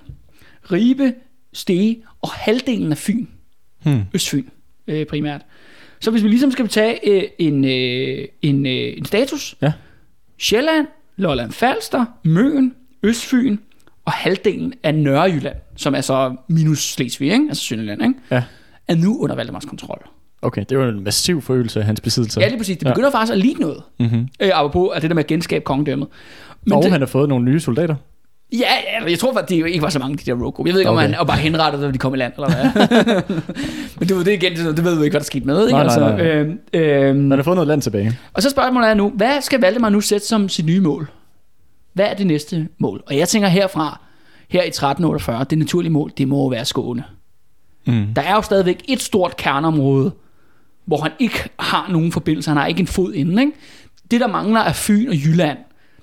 Ribe, 0.73 1.15
Stege 1.53 2.03
og 2.23 2.31
halvdelen 2.31 2.93
af 2.93 2.99
Fyn. 2.99 3.27
Hmm. 3.83 4.03
Østfyn 4.15 4.45
øh, 4.87 5.07
primært. 5.07 5.41
Så 6.01 6.11
hvis 6.11 6.23
vi 6.23 6.29
ligesom 6.29 6.51
skal 6.51 6.69
tage 6.69 7.11
øh, 7.11 7.23
en, 7.39 7.65
øh, 7.65 8.29
en, 8.43 8.67
øh, 8.67 8.97
en 8.97 9.05
status. 9.05 9.57
Ja. 9.63 9.73
Sjælland, 10.39 10.87
Lolland 11.17 11.53
Falster, 11.53 12.05
Møn, 12.25 12.75
Østfyn 13.03 13.57
og 14.05 14.13
halvdelen 14.13 14.75
af 14.83 14.95
Nørrejylland, 14.95 15.57
som 15.77 15.95
er 15.95 16.01
så 16.01 16.37
minus 16.49 16.93
Slesvig, 16.93 17.33
ikke? 17.33 17.45
altså 17.49 17.65
Sønderland, 17.65 18.03
ikke? 18.03 18.15
Ja. 18.31 18.43
er 18.89 18.95
nu 18.95 19.19
under 19.23 19.37
Valdemars 19.37 19.65
kontrol. 19.65 20.09
Okay, 20.43 20.65
det 20.69 20.79
var 20.79 20.89
en 20.89 21.05
massiv 21.05 21.43
forøgelse 21.43 21.81
af 21.81 21.87
hans 21.87 22.01
besiddelser. 22.01 22.41
Ja, 22.41 22.49
lige 22.49 22.59
præcis. 22.59 22.79
Det 22.79 22.87
begynder 22.89 23.09
ja. 23.09 23.19
faktisk 23.19 23.33
at 23.33 23.39
ligne 23.39 23.61
noget. 23.61 23.83
Mm-hmm. 23.99 24.29
Øh, 24.41 24.51
apropos 24.55 24.91
at 24.95 25.03
det 25.03 25.11
der 25.11 25.15
med 25.15 25.25
at 25.25 25.27
genskabe 25.27 25.65
kongedømmet. 25.65 26.09
Men 26.65 26.73
og 26.73 26.83
det, 26.83 26.93
han 26.93 27.01
har 27.01 27.07
fået 27.07 27.29
nogle 27.29 27.45
nye 27.45 27.61
soldater. 27.61 27.95
Ja, 28.53 28.69
jeg 29.09 29.19
tror 29.19 29.33
faktisk, 29.33 29.59
det 29.59 29.71
ikke 29.71 29.83
var 29.83 29.89
så 29.89 29.99
mange, 29.99 30.17
de 30.17 30.23
der 30.31 30.45
rogue. 30.45 30.67
Jeg 30.67 30.75
ved 30.75 30.81
ikke, 30.81 30.91
okay. 30.91 31.05
Om 31.05 31.11
han 31.11 31.21
og 31.21 31.27
bare 31.27 31.37
henrettede, 31.37 31.83
når 31.83 31.91
de 31.91 31.99
kom 31.99 32.15
i 32.15 32.17
land, 32.17 32.33
eller 32.37 32.49
hvad. 32.49 33.23
Men 33.99 34.09
det, 34.09 34.17
var 34.17 34.23
det 34.23 34.33
igen, 34.33 34.53
det 34.57 34.85
ved 34.85 34.97
du 34.97 35.03
ikke, 35.03 35.13
hvad 35.13 35.21
der 35.21 35.25
skete 35.25 35.47
med. 35.47 35.67
Ikke? 35.67 35.79
Nej, 35.79 35.87
nej, 35.87 35.99
nej. 35.99 36.11
Altså, 36.11 36.73
øh, 36.73 37.15
øh, 37.17 37.31
har 37.31 37.43
fået 37.43 37.57
noget 37.57 37.69
land 37.69 37.83
tilbage. 37.83 38.19
Og 38.33 38.43
så 38.43 38.51
spørgsmålet 38.51 38.91
er 38.91 38.95
nu, 38.95 39.13
hvad 39.17 39.41
skal 39.41 39.61
Valdemar 39.61 39.89
nu 39.89 40.01
sætte 40.01 40.27
som 40.27 40.49
sit 40.49 40.67
nye 40.67 40.81
mål? 40.81 41.11
Hvad 41.93 42.07
er 42.07 42.15
det 42.15 42.27
næste 42.27 42.69
mål? 42.79 43.03
Og 43.07 43.17
jeg 43.17 43.29
tænker 43.29 43.49
herfra, 43.49 44.01
her 44.49 44.63
i 44.63 44.69
1348, 44.69 45.45
det 45.51 45.59
naturlige 45.59 45.93
mål, 45.93 46.13
det 46.19 46.29
må 46.29 46.37
jo 46.37 46.47
være 46.47 46.65
Skåne. 46.65 47.05
Mm. 47.87 48.07
Der 48.17 48.23
er 48.23 48.35
jo 48.35 48.43
stadigvæk 48.43 48.83
et 48.89 49.01
stort 49.03 49.37
kerneområde, 49.37 50.13
hvor 50.85 50.97
han 50.97 51.13
ikke 51.19 51.39
har 51.59 51.89
nogen 51.91 52.13
forbindelse, 52.13 52.51
han 52.51 52.57
har 52.57 52.67
ikke 52.67 52.81
en 52.81 52.87
fod 52.87 53.13
inden. 53.13 53.39
Ikke? 53.39 53.53
Det, 54.11 54.21
der 54.21 54.27
mangler 54.27 54.61
af 54.61 54.77
Fyn 54.77 55.09
og 55.09 55.15
Jylland, 55.15 55.59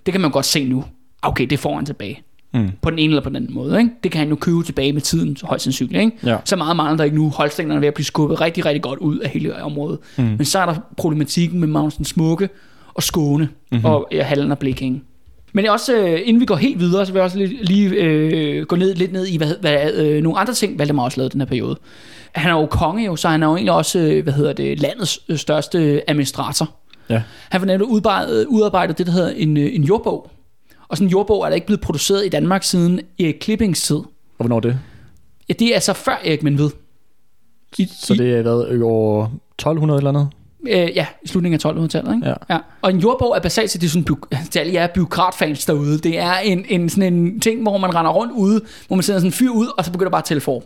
det 0.05 0.11
kan 0.11 0.21
man 0.21 0.31
godt 0.31 0.45
se 0.45 0.67
nu. 0.69 0.83
Okay, 1.21 1.45
det 1.45 1.59
får 1.59 1.75
han 1.75 1.85
tilbage. 1.85 2.23
Mm. 2.53 2.69
På 2.81 2.89
den 2.89 2.99
ene 2.99 3.11
eller 3.11 3.23
på 3.23 3.29
den 3.29 3.35
anden 3.35 3.53
måde. 3.53 3.79
Ikke? 3.79 3.91
Det 4.03 4.11
kan 4.11 4.19
han 4.19 4.29
jo 4.29 4.35
købe 4.35 4.63
tilbage 4.63 4.93
med 4.93 5.01
tiden, 5.01 5.37
højst 5.43 5.63
sandsynligt. 5.63 6.01
Ikke? 6.01 6.17
Ja. 6.25 6.37
Så 6.45 6.55
meget 6.55 6.75
mangler 6.77 6.97
der 6.97 7.03
ikke 7.03 7.15
nu. 7.15 7.29
Holstenerne 7.29 7.75
er 7.75 7.79
ved 7.79 7.87
at 7.87 7.93
blive 7.93 8.05
skubbet 8.05 8.41
rigtig, 8.41 8.65
rigtig 8.65 8.81
godt 8.81 8.99
ud 8.99 9.19
af 9.19 9.29
hele 9.29 9.63
området. 9.63 9.99
Mm. 10.17 10.23
Men 10.23 10.45
så 10.45 10.59
er 10.59 10.65
der 10.65 10.75
problematikken 10.97 11.59
med 11.59 11.67
Magnus 11.67 11.95
den 11.95 12.05
Smukke 12.05 12.49
og 12.93 13.03
Skåne 13.03 13.49
mm-hmm. 13.71 13.85
og 13.85 14.07
ja, 14.11 14.23
Hallen 14.23 14.51
og 14.51 14.59
Bliking. 14.59 15.03
Men 15.53 15.65
også, 15.65 15.97
øh, 15.97 16.19
inden 16.23 16.39
vi 16.39 16.45
går 16.45 16.55
helt 16.55 16.79
videre, 16.79 17.05
så 17.05 17.11
vil 17.11 17.19
jeg 17.19 17.25
også 17.25 17.37
lige, 17.37 17.63
lige 17.63 17.89
øh, 17.89 18.65
gå 18.65 18.75
ned, 18.75 18.95
lidt 18.95 19.11
ned 19.11 19.27
i, 19.27 19.37
hvad, 19.37 19.53
hvad 19.61 19.93
øh, 19.93 20.23
nogle 20.23 20.39
andre 20.39 20.53
ting, 20.53 20.79
Valdemar 20.79 21.03
også 21.03 21.17
lavede 21.17 21.33
den 21.33 21.41
her 21.41 21.45
periode. 21.45 21.77
Han 22.31 22.51
er 22.51 22.55
jo 22.55 22.65
konge 22.65 23.05
jo, 23.05 23.15
så 23.15 23.27
han 23.27 23.43
er 23.43 23.47
jo 23.47 23.55
egentlig 23.55 23.73
også, 23.73 23.99
øh, 23.99 24.23
hvad 24.23 24.33
hedder 24.33 24.53
det, 24.53 24.79
landets 24.79 25.19
øh, 25.29 25.37
største 25.37 26.09
administrator. 26.09 26.69
Ja. 27.09 27.21
Han 27.49 27.61
får 27.61 27.65
nemlig 27.65 27.87
udarbejdet, 27.87 28.45
udarbejdet 28.45 28.97
det, 28.97 29.05
der 29.05 29.11
hedder 29.11 29.29
en, 29.29 29.57
en 29.57 29.83
jordbog. 29.83 30.31
Og 30.89 30.97
sådan 30.97 31.07
en 31.07 31.11
jordbog 31.11 31.43
er 31.43 31.49
der 31.49 31.55
ikke 31.55 31.67
blevet 31.67 31.81
produceret 31.81 32.25
i 32.25 32.29
Danmark 32.29 32.63
siden 32.63 32.99
Erik 33.19 33.35
Klippings 33.41 33.81
tid. 33.81 33.95
Og 33.95 34.07
hvornår 34.37 34.55
er 34.55 34.59
det? 34.59 34.79
Ja, 35.49 35.53
det 35.53 35.67
er 35.67 35.73
altså 35.73 35.93
før 35.93 36.19
Erik 36.25 36.43
Menved. 36.43 36.69
I, 37.77 37.89
Så 38.01 38.13
det 38.13 38.33
er 38.37 38.43
været 38.43 38.69
øh, 38.69 38.81
over 38.83 39.25
1200 39.25 39.97
eller 39.97 40.09
andet? 40.09 40.27
Øh, 40.67 40.95
ja, 40.95 41.07
i 41.23 41.27
slutningen 41.27 41.59
af 41.65 41.71
1200-tallet. 41.71 42.15
Ikke? 42.15 42.27
Ja. 42.27 42.33
Ja. 42.49 42.59
Og 42.81 42.89
en 42.89 42.99
jordbog 42.99 43.35
er 43.35 43.39
basalt 43.39 43.71
set, 43.71 43.81
det 43.81 43.91
sådan, 43.91 44.17
til 44.51 44.59
alle 44.59 44.73
jer 44.73 44.87
byråkratfans 44.87 45.65
derude, 45.65 45.97
det 45.97 46.19
er 46.19 46.33
en, 46.33 46.65
en, 46.69 46.89
sådan 46.89 47.13
en 47.13 47.39
ting, 47.39 47.61
hvor 47.61 47.77
man 47.77 47.95
render 47.95 48.11
rundt 48.11 48.33
ude, 48.33 48.61
hvor 48.87 48.95
man 48.95 49.03
sender 49.03 49.19
sådan 49.19 49.27
en 49.27 49.33
fyr 49.33 49.49
ud, 49.49 49.67
og 49.77 49.85
så 49.85 49.91
begynder 49.91 50.11
bare 50.11 50.21
at 50.21 50.25
tælle 50.25 50.41
for. 50.41 50.63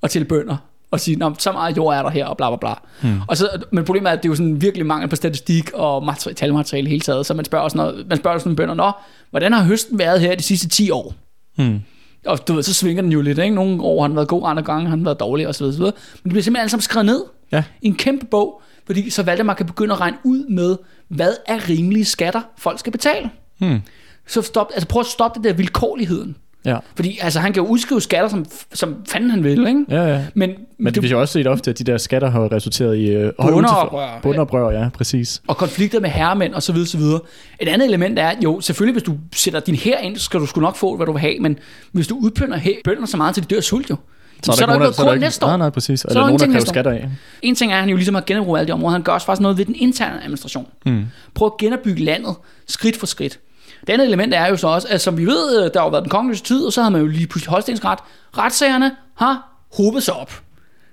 Og 0.00 0.10
tælle 0.10 0.28
bønder. 0.28 0.56
Og 0.90 1.00
sige, 1.00 1.16
Nå, 1.16 1.34
så 1.38 1.52
meget 1.52 1.76
jord 1.76 1.94
er 1.96 2.02
der 2.02 2.10
her, 2.10 2.26
og 2.26 2.36
bla 2.36 2.50
bla 2.50 2.56
bla. 2.56 2.74
Hmm. 3.10 3.20
Og 3.28 3.36
så, 3.36 3.48
men 3.72 3.84
problemet 3.84 4.08
er, 4.08 4.12
at 4.12 4.22
det 4.22 4.28
er 4.28 4.30
jo 4.30 4.36
sådan 4.36 4.60
virkelig 4.62 4.86
mangel 4.86 5.08
på 5.08 5.16
statistik 5.16 5.70
og 5.74 6.02
materi- 6.10 6.32
talmateriale 6.34 6.88
hele 6.88 7.00
taget. 7.00 7.26
Så 7.26 7.34
man 7.34 7.44
spørger 7.44 7.64
også 7.64 7.76
noget, 7.76 8.06
man 8.08 8.18
spørger 8.18 8.38
sådan 8.38 8.56
bønder, 8.56 8.74
Nå, 8.74 8.92
hvordan 9.30 9.52
har 9.52 9.64
høsten 9.64 9.98
været 9.98 10.20
her 10.20 10.34
de 10.34 10.42
sidste 10.42 10.68
10 10.68 10.90
år? 10.90 11.14
Hmm. 11.56 11.80
Og 12.26 12.48
du 12.48 12.52
ved, 12.54 12.62
så 12.62 12.74
svinger 12.74 13.02
den 13.02 13.12
jo 13.12 13.20
lidt, 13.20 13.38
ikke? 13.38 13.54
Nogle 13.54 13.82
år 13.82 14.00
har 14.00 14.08
den 14.08 14.16
været 14.16 14.28
god, 14.28 14.42
andre 14.46 14.62
gange 14.62 14.88
har 14.88 14.96
den 14.96 15.04
været 15.04 15.20
dårlig, 15.20 15.48
osv. 15.48 15.64
osv. 15.64 15.80
Men 15.80 15.92
det 15.92 15.94
bliver 16.22 16.42
simpelthen 16.42 16.56
alle 16.56 16.70
sammen 16.70 16.82
skrevet 16.82 17.06
ned 17.06 17.24
Ja. 17.52 17.64
i 17.82 17.86
en 17.86 17.94
kæmpe 17.94 18.26
bog, 18.26 18.62
fordi 18.86 19.10
så 19.10 19.22
Valdemar 19.22 19.54
kan 19.54 19.66
begynde 19.66 19.94
at 19.94 20.00
regne 20.00 20.16
ud 20.24 20.44
med, 20.50 20.76
hvad 21.08 21.32
er 21.46 21.68
rimelige 21.68 22.04
skatter, 22.04 22.40
folk 22.58 22.78
skal 22.78 22.92
betale. 22.92 23.30
Hmm. 23.58 23.80
Så 24.26 24.42
stop, 24.42 24.70
altså 24.74 24.88
prøv 24.88 25.00
at 25.00 25.06
stoppe 25.06 25.38
det 25.38 25.44
der 25.48 25.52
vilkårligheden. 25.52 26.36
Ja. 26.64 26.78
Fordi 26.96 27.18
altså, 27.22 27.40
han 27.40 27.52
kan 27.52 27.62
jo 27.62 27.68
udskrive 27.68 28.00
skatter, 28.00 28.28
som, 28.28 28.44
som 28.72 28.96
fanden 29.08 29.30
han 29.30 29.44
vil, 29.44 29.66
ikke? 29.66 29.84
Ja, 29.88 30.02
ja. 30.02 30.24
Men, 30.34 30.50
Men 30.78 30.94
det, 30.94 31.02
vi 31.02 31.08
har 31.08 31.16
også 31.16 31.32
set 31.32 31.46
ofte, 31.46 31.70
at 31.70 31.78
de 31.78 31.84
der 31.84 31.98
skatter 31.98 32.30
har 32.30 32.52
resulteret 32.52 32.96
i 32.96 33.10
øh, 33.10 33.32
utilfre- 33.38 34.20
Bondeoprør, 34.22 34.70
ja, 34.70 34.88
præcis. 34.94 35.42
og 35.46 35.56
konflikter 35.56 36.00
med 36.00 36.10
herremænd 36.10 36.54
og 36.54 36.62
så 36.62 36.72
videre, 36.72 36.86
så 36.88 36.98
videre. 36.98 37.20
Et 37.60 37.68
andet 37.68 37.86
element 37.88 38.18
er, 38.18 38.32
jo, 38.44 38.60
selvfølgelig 38.60 38.92
hvis 38.92 39.02
du 39.02 39.16
sætter 39.34 39.60
din 39.60 39.74
her 39.74 39.98
ind, 39.98 40.16
så 40.16 40.24
skal 40.24 40.40
du 40.40 40.46
sgu 40.46 40.60
nok 40.60 40.76
få, 40.76 40.96
hvad 40.96 41.06
du 41.06 41.12
vil 41.12 41.20
have, 41.20 41.38
men 41.40 41.58
hvis 41.92 42.06
du 42.06 42.18
udplynder 42.18 42.56
her, 42.56 42.72
bønder 42.84 43.06
så 43.06 43.16
meget, 43.16 43.34
til 43.34 43.48
de 43.50 43.54
dør 43.54 43.60
sult 43.60 43.90
jo, 43.90 43.96
så, 44.42 44.52
så 44.52 44.62
er 44.62 44.66
der 44.66 44.74
ikke 44.74 44.78
noget 44.82 44.94
så 44.94 45.14
næste 45.14 45.44
år. 45.46 45.48
Nej, 45.48 45.56
nej, 45.56 45.70
præcis. 45.70 46.04
er 46.04 46.08
Eller 46.08 46.20
der 46.20 46.26
nogen, 46.26 46.40
der 46.40 46.46
kræver 46.46 46.64
skatter 46.64 46.90
af. 46.90 47.08
En 47.42 47.54
ting 47.54 47.72
er, 47.72 47.76
at 47.76 47.80
han 47.80 47.90
jo 47.90 47.96
ligesom 47.96 48.14
har 48.14 48.22
genopbrugt 48.26 48.58
alle 48.58 48.68
de 48.68 48.72
områder. 48.72 48.92
Han 48.92 49.02
gør 49.02 49.12
også 49.12 49.26
faktisk 49.26 49.42
noget 49.42 49.58
ved 49.58 49.64
den 49.64 49.74
interne 49.78 50.22
administration. 50.22 50.66
Mm. 50.86 51.04
Prøv 51.34 51.46
at 51.46 51.52
genopbygge 51.60 52.04
landet 52.04 52.34
skridt 52.68 52.96
for 52.96 53.06
skridt. 53.06 53.38
Det 53.80 53.92
andet 53.92 54.06
element 54.06 54.34
er 54.34 54.46
jo 54.46 54.56
så 54.56 54.68
også, 54.68 54.88
at 54.90 55.00
som 55.00 55.18
vi 55.18 55.26
ved, 55.26 55.64
øh, 55.64 55.70
der 55.74 55.80
har 55.80 55.86
jo 55.86 55.90
været 55.90 56.04
den 56.04 56.10
kongelige 56.10 56.42
tid, 56.42 56.66
og 56.66 56.72
så 56.72 56.82
har 56.82 56.90
man 56.90 57.00
jo 57.00 57.06
lige 57.06 57.26
pludselig 57.26 57.50
Holstensret. 57.50 57.98
Retssagerne 58.38 58.96
har 59.16 59.48
hobet 59.76 60.02
sig 60.02 60.14
op. 60.14 60.42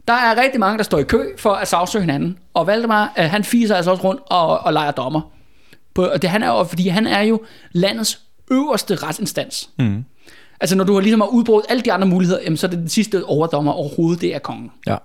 Der 0.07 0.13
er 0.13 0.41
rigtig 0.41 0.59
mange, 0.59 0.77
der 0.77 0.83
står 0.83 0.99
i 0.99 1.03
kø 1.03 1.23
for 1.37 1.53
at 1.53 1.67
sagsøge 1.67 2.01
hinanden. 2.01 2.37
Og 2.53 2.67
Valdemar, 2.67 3.13
øh, 3.19 3.25
han 3.25 3.43
fiser 3.43 3.75
altså 3.75 3.91
også 3.91 4.03
rundt 4.03 4.21
og, 4.25 4.59
og 4.59 4.73
leger 4.73 4.91
dommer. 4.91 5.21
På, 5.93 6.05
og 6.05 6.21
det 6.21 6.29
han 6.29 6.43
er 6.43 6.47
jo, 6.47 6.63
fordi 6.63 6.87
han 6.87 7.07
er 7.07 7.21
jo 7.21 7.41
landets 7.71 8.19
øverste 8.51 8.95
retsinstans. 8.95 9.69
Mm. 9.79 10.05
Altså 10.59 10.75
når 10.75 10.83
du 10.83 10.93
har 10.93 11.01
ligesom 11.01 11.21
har 11.21 11.27
udbrudt 11.27 11.65
alle 11.69 11.81
de 11.83 11.93
andre 11.93 12.07
muligheder, 12.07 12.41
jamen, 12.43 12.57
så 12.57 12.67
er 12.67 12.69
det 12.69 12.79
den 12.79 12.89
sidste 12.89 13.25
overdommer 13.25 13.71
overhovedet, 13.71 14.21
det 14.21 14.35
er 14.35 14.39
kongen. 14.39 14.71
Ja. 14.87 14.97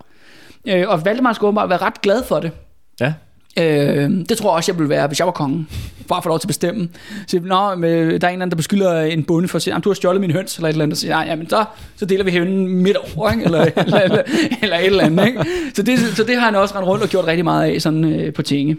Øh, 0.67 0.89
og 0.89 1.05
Valdemar 1.05 1.33
skulle 1.33 1.47
åbenbart 1.47 1.69
være 1.69 1.81
ret 1.81 2.01
glad 2.01 2.23
for 2.23 2.39
det. 2.39 2.51
Ja. 2.99 3.13
Øh, 3.59 4.09
det 4.29 4.37
tror 4.37 4.49
jeg 4.49 4.55
også, 4.55 4.71
jeg 4.71 4.79
ville 4.79 4.89
være, 4.89 5.07
hvis 5.07 5.19
jeg 5.19 5.25
var 5.25 5.31
kongen. 5.31 5.67
Bare 6.07 6.21
for 6.21 6.29
lov 6.29 6.39
til 6.39 6.45
at 6.45 6.49
bestemme. 6.49 6.89
Så, 7.27 7.39
Nå, 7.39 7.75
men, 7.75 7.89
øh, 7.89 7.97
der 7.99 8.03
er 8.03 8.11
en 8.11 8.15
eller 8.15 8.27
anden, 8.29 8.49
der 8.49 8.55
beskylder 8.55 9.01
en 9.01 9.23
bonde 9.23 9.47
for 9.47 9.55
at 9.55 9.61
sige, 9.61 9.79
du 9.79 9.89
har 9.89 9.93
stjålet 9.93 10.21
min 10.21 10.31
høns, 10.31 10.55
eller 10.55 10.69
et 10.69 10.73
eller 10.73 10.83
andet. 10.83 10.97
Så 10.97 11.01
siger 11.01 11.23
jamen 11.23 11.49
så, 11.49 11.65
så 11.95 12.05
deler 12.05 12.23
vi 12.23 12.31
hønen 12.31 12.67
midt 12.67 12.97
over, 12.97 13.31
ikke? 13.31 13.43
Eller, 13.43 13.61
eller, 13.77 13.99
eller, 13.99 14.23
eller, 14.61 14.77
et 14.77 14.85
eller 14.85 15.03
andet. 15.03 15.27
Ikke? 15.27 15.45
Så, 15.73 15.83
det, 15.83 15.99
så 15.99 16.23
det 16.23 16.35
har 16.35 16.45
han 16.45 16.55
også 16.55 16.75
rendt 16.75 16.87
rundt 16.87 17.03
og 17.03 17.09
gjort 17.09 17.25
rigtig 17.25 17.43
meget 17.43 17.73
af 17.73 17.81
sådan, 17.81 18.03
øh, 18.03 18.33
på 18.33 18.41
tinge. 18.41 18.77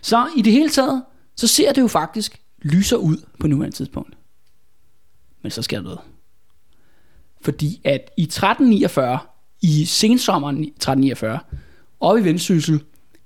Så 0.00 0.26
i 0.36 0.42
det 0.42 0.52
hele 0.52 0.68
taget, 0.68 1.02
så 1.36 1.46
ser 1.46 1.72
det 1.72 1.82
jo 1.82 1.88
faktisk 1.88 2.40
lyser 2.62 2.96
ud 2.96 3.16
på 3.40 3.46
nuværende 3.46 3.76
tidspunkt. 3.76 4.16
Men 5.42 5.50
så 5.50 5.62
sker 5.62 5.76
der 5.76 5.84
noget. 5.84 5.98
Fordi 7.40 7.80
at 7.84 8.10
i 8.16 8.22
1349, 8.22 9.18
i 9.62 9.84
sensommeren 9.84 10.56
1349, 10.56 11.38
oppe 12.00 12.20
i 12.20 12.24
Vendsyssel, 12.24 12.80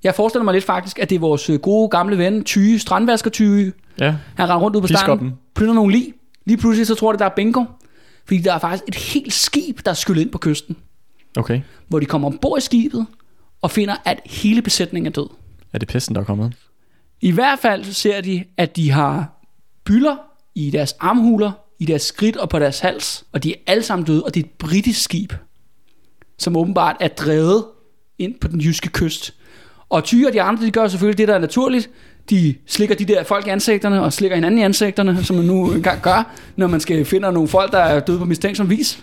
jeg 0.05 0.15
forestiller 0.15 0.45
mig 0.45 0.55
lidt 0.55 0.65
faktisk, 0.65 0.99
at 0.99 1.11
det 1.11 1.17
er 1.17 1.21
vores 1.21 1.51
øh, 1.51 1.61
gode 1.61 1.89
gamle 1.89 2.19
ven, 2.19 2.45
Tyge, 2.45 2.79
strandvasker 2.79 3.31
Tyge. 3.31 3.73
Ja. 4.01 4.17
Han 4.35 4.49
render 4.49 4.57
rundt 4.57 4.77
ud 4.77 4.81
på 4.81 4.87
stranden, 4.87 5.35
plynder 5.55 5.75
nogle 5.75 5.93
lig. 5.93 6.15
Lige 6.47 6.57
pludselig 6.57 6.87
så 6.87 6.95
tror 6.95 7.13
det, 7.13 7.19
der 7.19 7.25
er 7.25 7.35
bingo. 7.37 7.65
Fordi 8.25 8.41
der 8.41 8.55
er 8.55 8.59
faktisk 8.59 8.85
et 8.89 8.95
helt 8.95 9.33
skib, 9.33 9.81
der 9.85 9.91
er 9.91 9.95
skyllet 9.95 10.23
ind 10.23 10.31
på 10.31 10.39
kysten. 10.39 10.77
Okay. 11.37 11.61
Hvor 11.89 12.01
de 12.01 12.07
kommer 12.07 12.29
ombord 12.29 12.59
i 12.59 12.61
skibet, 12.61 13.07
og 13.63 13.71
finder, 13.71 13.97
at 14.05 14.21
hele 14.27 14.63
besætningen 14.63 15.07
er 15.07 15.11
død. 15.11 15.27
Er 15.73 15.79
det 15.79 15.89
pesten, 15.89 16.15
der 16.15 16.21
er 16.21 16.25
kommet? 16.25 16.53
I 17.21 17.31
hvert 17.31 17.59
fald 17.59 17.85
så 17.85 17.93
ser 17.93 18.21
de, 18.21 18.45
at 18.57 18.77
de 18.77 18.91
har 18.91 19.43
bylder 19.85 20.17
i 20.55 20.71
deres 20.71 20.93
armhuler, 21.01 21.53
i 21.79 21.85
deres 21.85 22.03
skridt 22.03 22.37
og 22.37 22.49
på 22.49 22.59
deres 22.59 22.81
hals, 22.81 23.25
og 23.33 23.43
de 23.43 23.53
er 23.53 23.57
alle 23.67 23.83
sammen 23.83 24.07
døde, 24.07 24.25
og 24.25 24.35
det 24.35 24.41
er 24.41 24.45
et 24.45 24.51
britisk 24.51 25.03
skib, 25.03 25.33
som 26.39 26.57
åbenbart 26.57 26.97
er 27.01 27.09
drevet 27.09 27.65
ind 28.19 28.35
på 28.41 28.49
den 28.49 28.61
jyske 28.61 28.89
kyst. 28.89 29.35
Og 29.91 30.05
Tyre 30.05 30.28
og 30.28 30.32
de 30.32 30.43
andre, 30.43 30.66
de 30.66 30.70
gør 30.70 30.88
selvfølgelig 30.88 31.18
det, 31.18 31.28
der 31.28 31.34
er 31.34 31.38
naturligt. 31.38 31.91
De 32.30 32.55
slikker 32.66 32.95
de 32.95 33.05
der 33.05 33.24
folk 33.24 33.47
i 33.47 33.51
ansigterne, 33.51 34.03
og 34.03 34.12
slikker 34.12 34.36
hinanden 34.36 34.59
i 34.59 34.62
ansigterne, 34.62 35.24
som 35.24 35.36
man 35.36 35.45
nu 35.45 35.72
engang 35.72 36.03
gør, 36.03 36.34
når 36.57 36.66
man 36.66 36.80
skal 36.80 37.05
finde 37.05 37.32
nogle 37.32 37.49
folk, 37.49 37.72
der 37.72 37.78
er 37.78 38.01
døde 38.01 38.18
på 38.18 38.24
mistænksom 38.24 38.70
vis. 38.70 39.03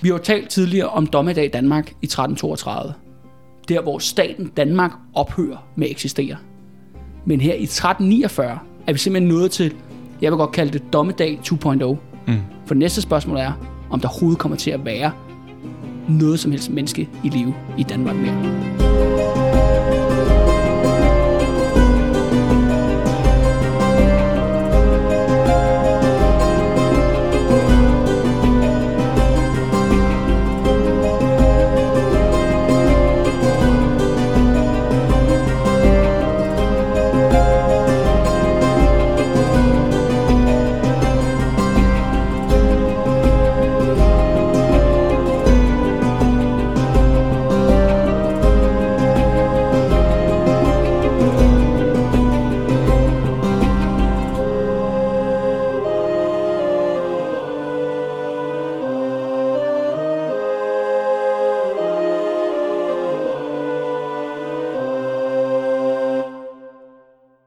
Vi 0.00 0.08
har 0.08 0.16
jo 0.16 0.22
talt 0.22 0.48
tidligere 0.48 0.88
om 0.88 1.06
dommedag 1.06 1.44
i 1.44 1.48
Danmark 1.48 1.90
i 1.90 2.06
1332. 2.06 2.94
Der, 3.68 3.82
hvor 3.82 3.98
staten 3.98 4.46
Danmark 4.56 4.90
ophører 5.14 5.66
med 5.76 5.86
at 5.86 5.90
eksistere. 5.90 6.36
Men 7.24 7.40
her 7.40 7.54
i 7.54 7.62
1349 7.62 8.58
er 8.86 8.92
vi 8.92 8.98
simpelthen 8.98 9.28
nået 9.28 9.50
til, 9.50 9.74
jeg 10.20 10.32
vil 10.32 10.36
godt 10.36 10.52
kalde 10.52 10.72
det 10.72 10.92
dommedag 10.92 11.40
2.0. 11.46 11.84
Mm. 12.26 12.40
For 12.66 12.74
næste 12.74 13.02
spørgsmål 13.02 13.36
er, 13.36 13.52
om 13.90 14.00
der 14.00 14.08
overhovedet 14.08 14.38
kommer 14.38 14.56
til 14.56 14.70
at 14.70 14.84
være 14.84 15.12
noget 16.08 16.40
som 16.40 16.50
helst 16.50 16.70
menneske 16.70 17.08
i 17.24 17.28
live 17.28 17.54
i 17.78 17.82
Danmark 17.82 18.16
mere. 18.16 19.43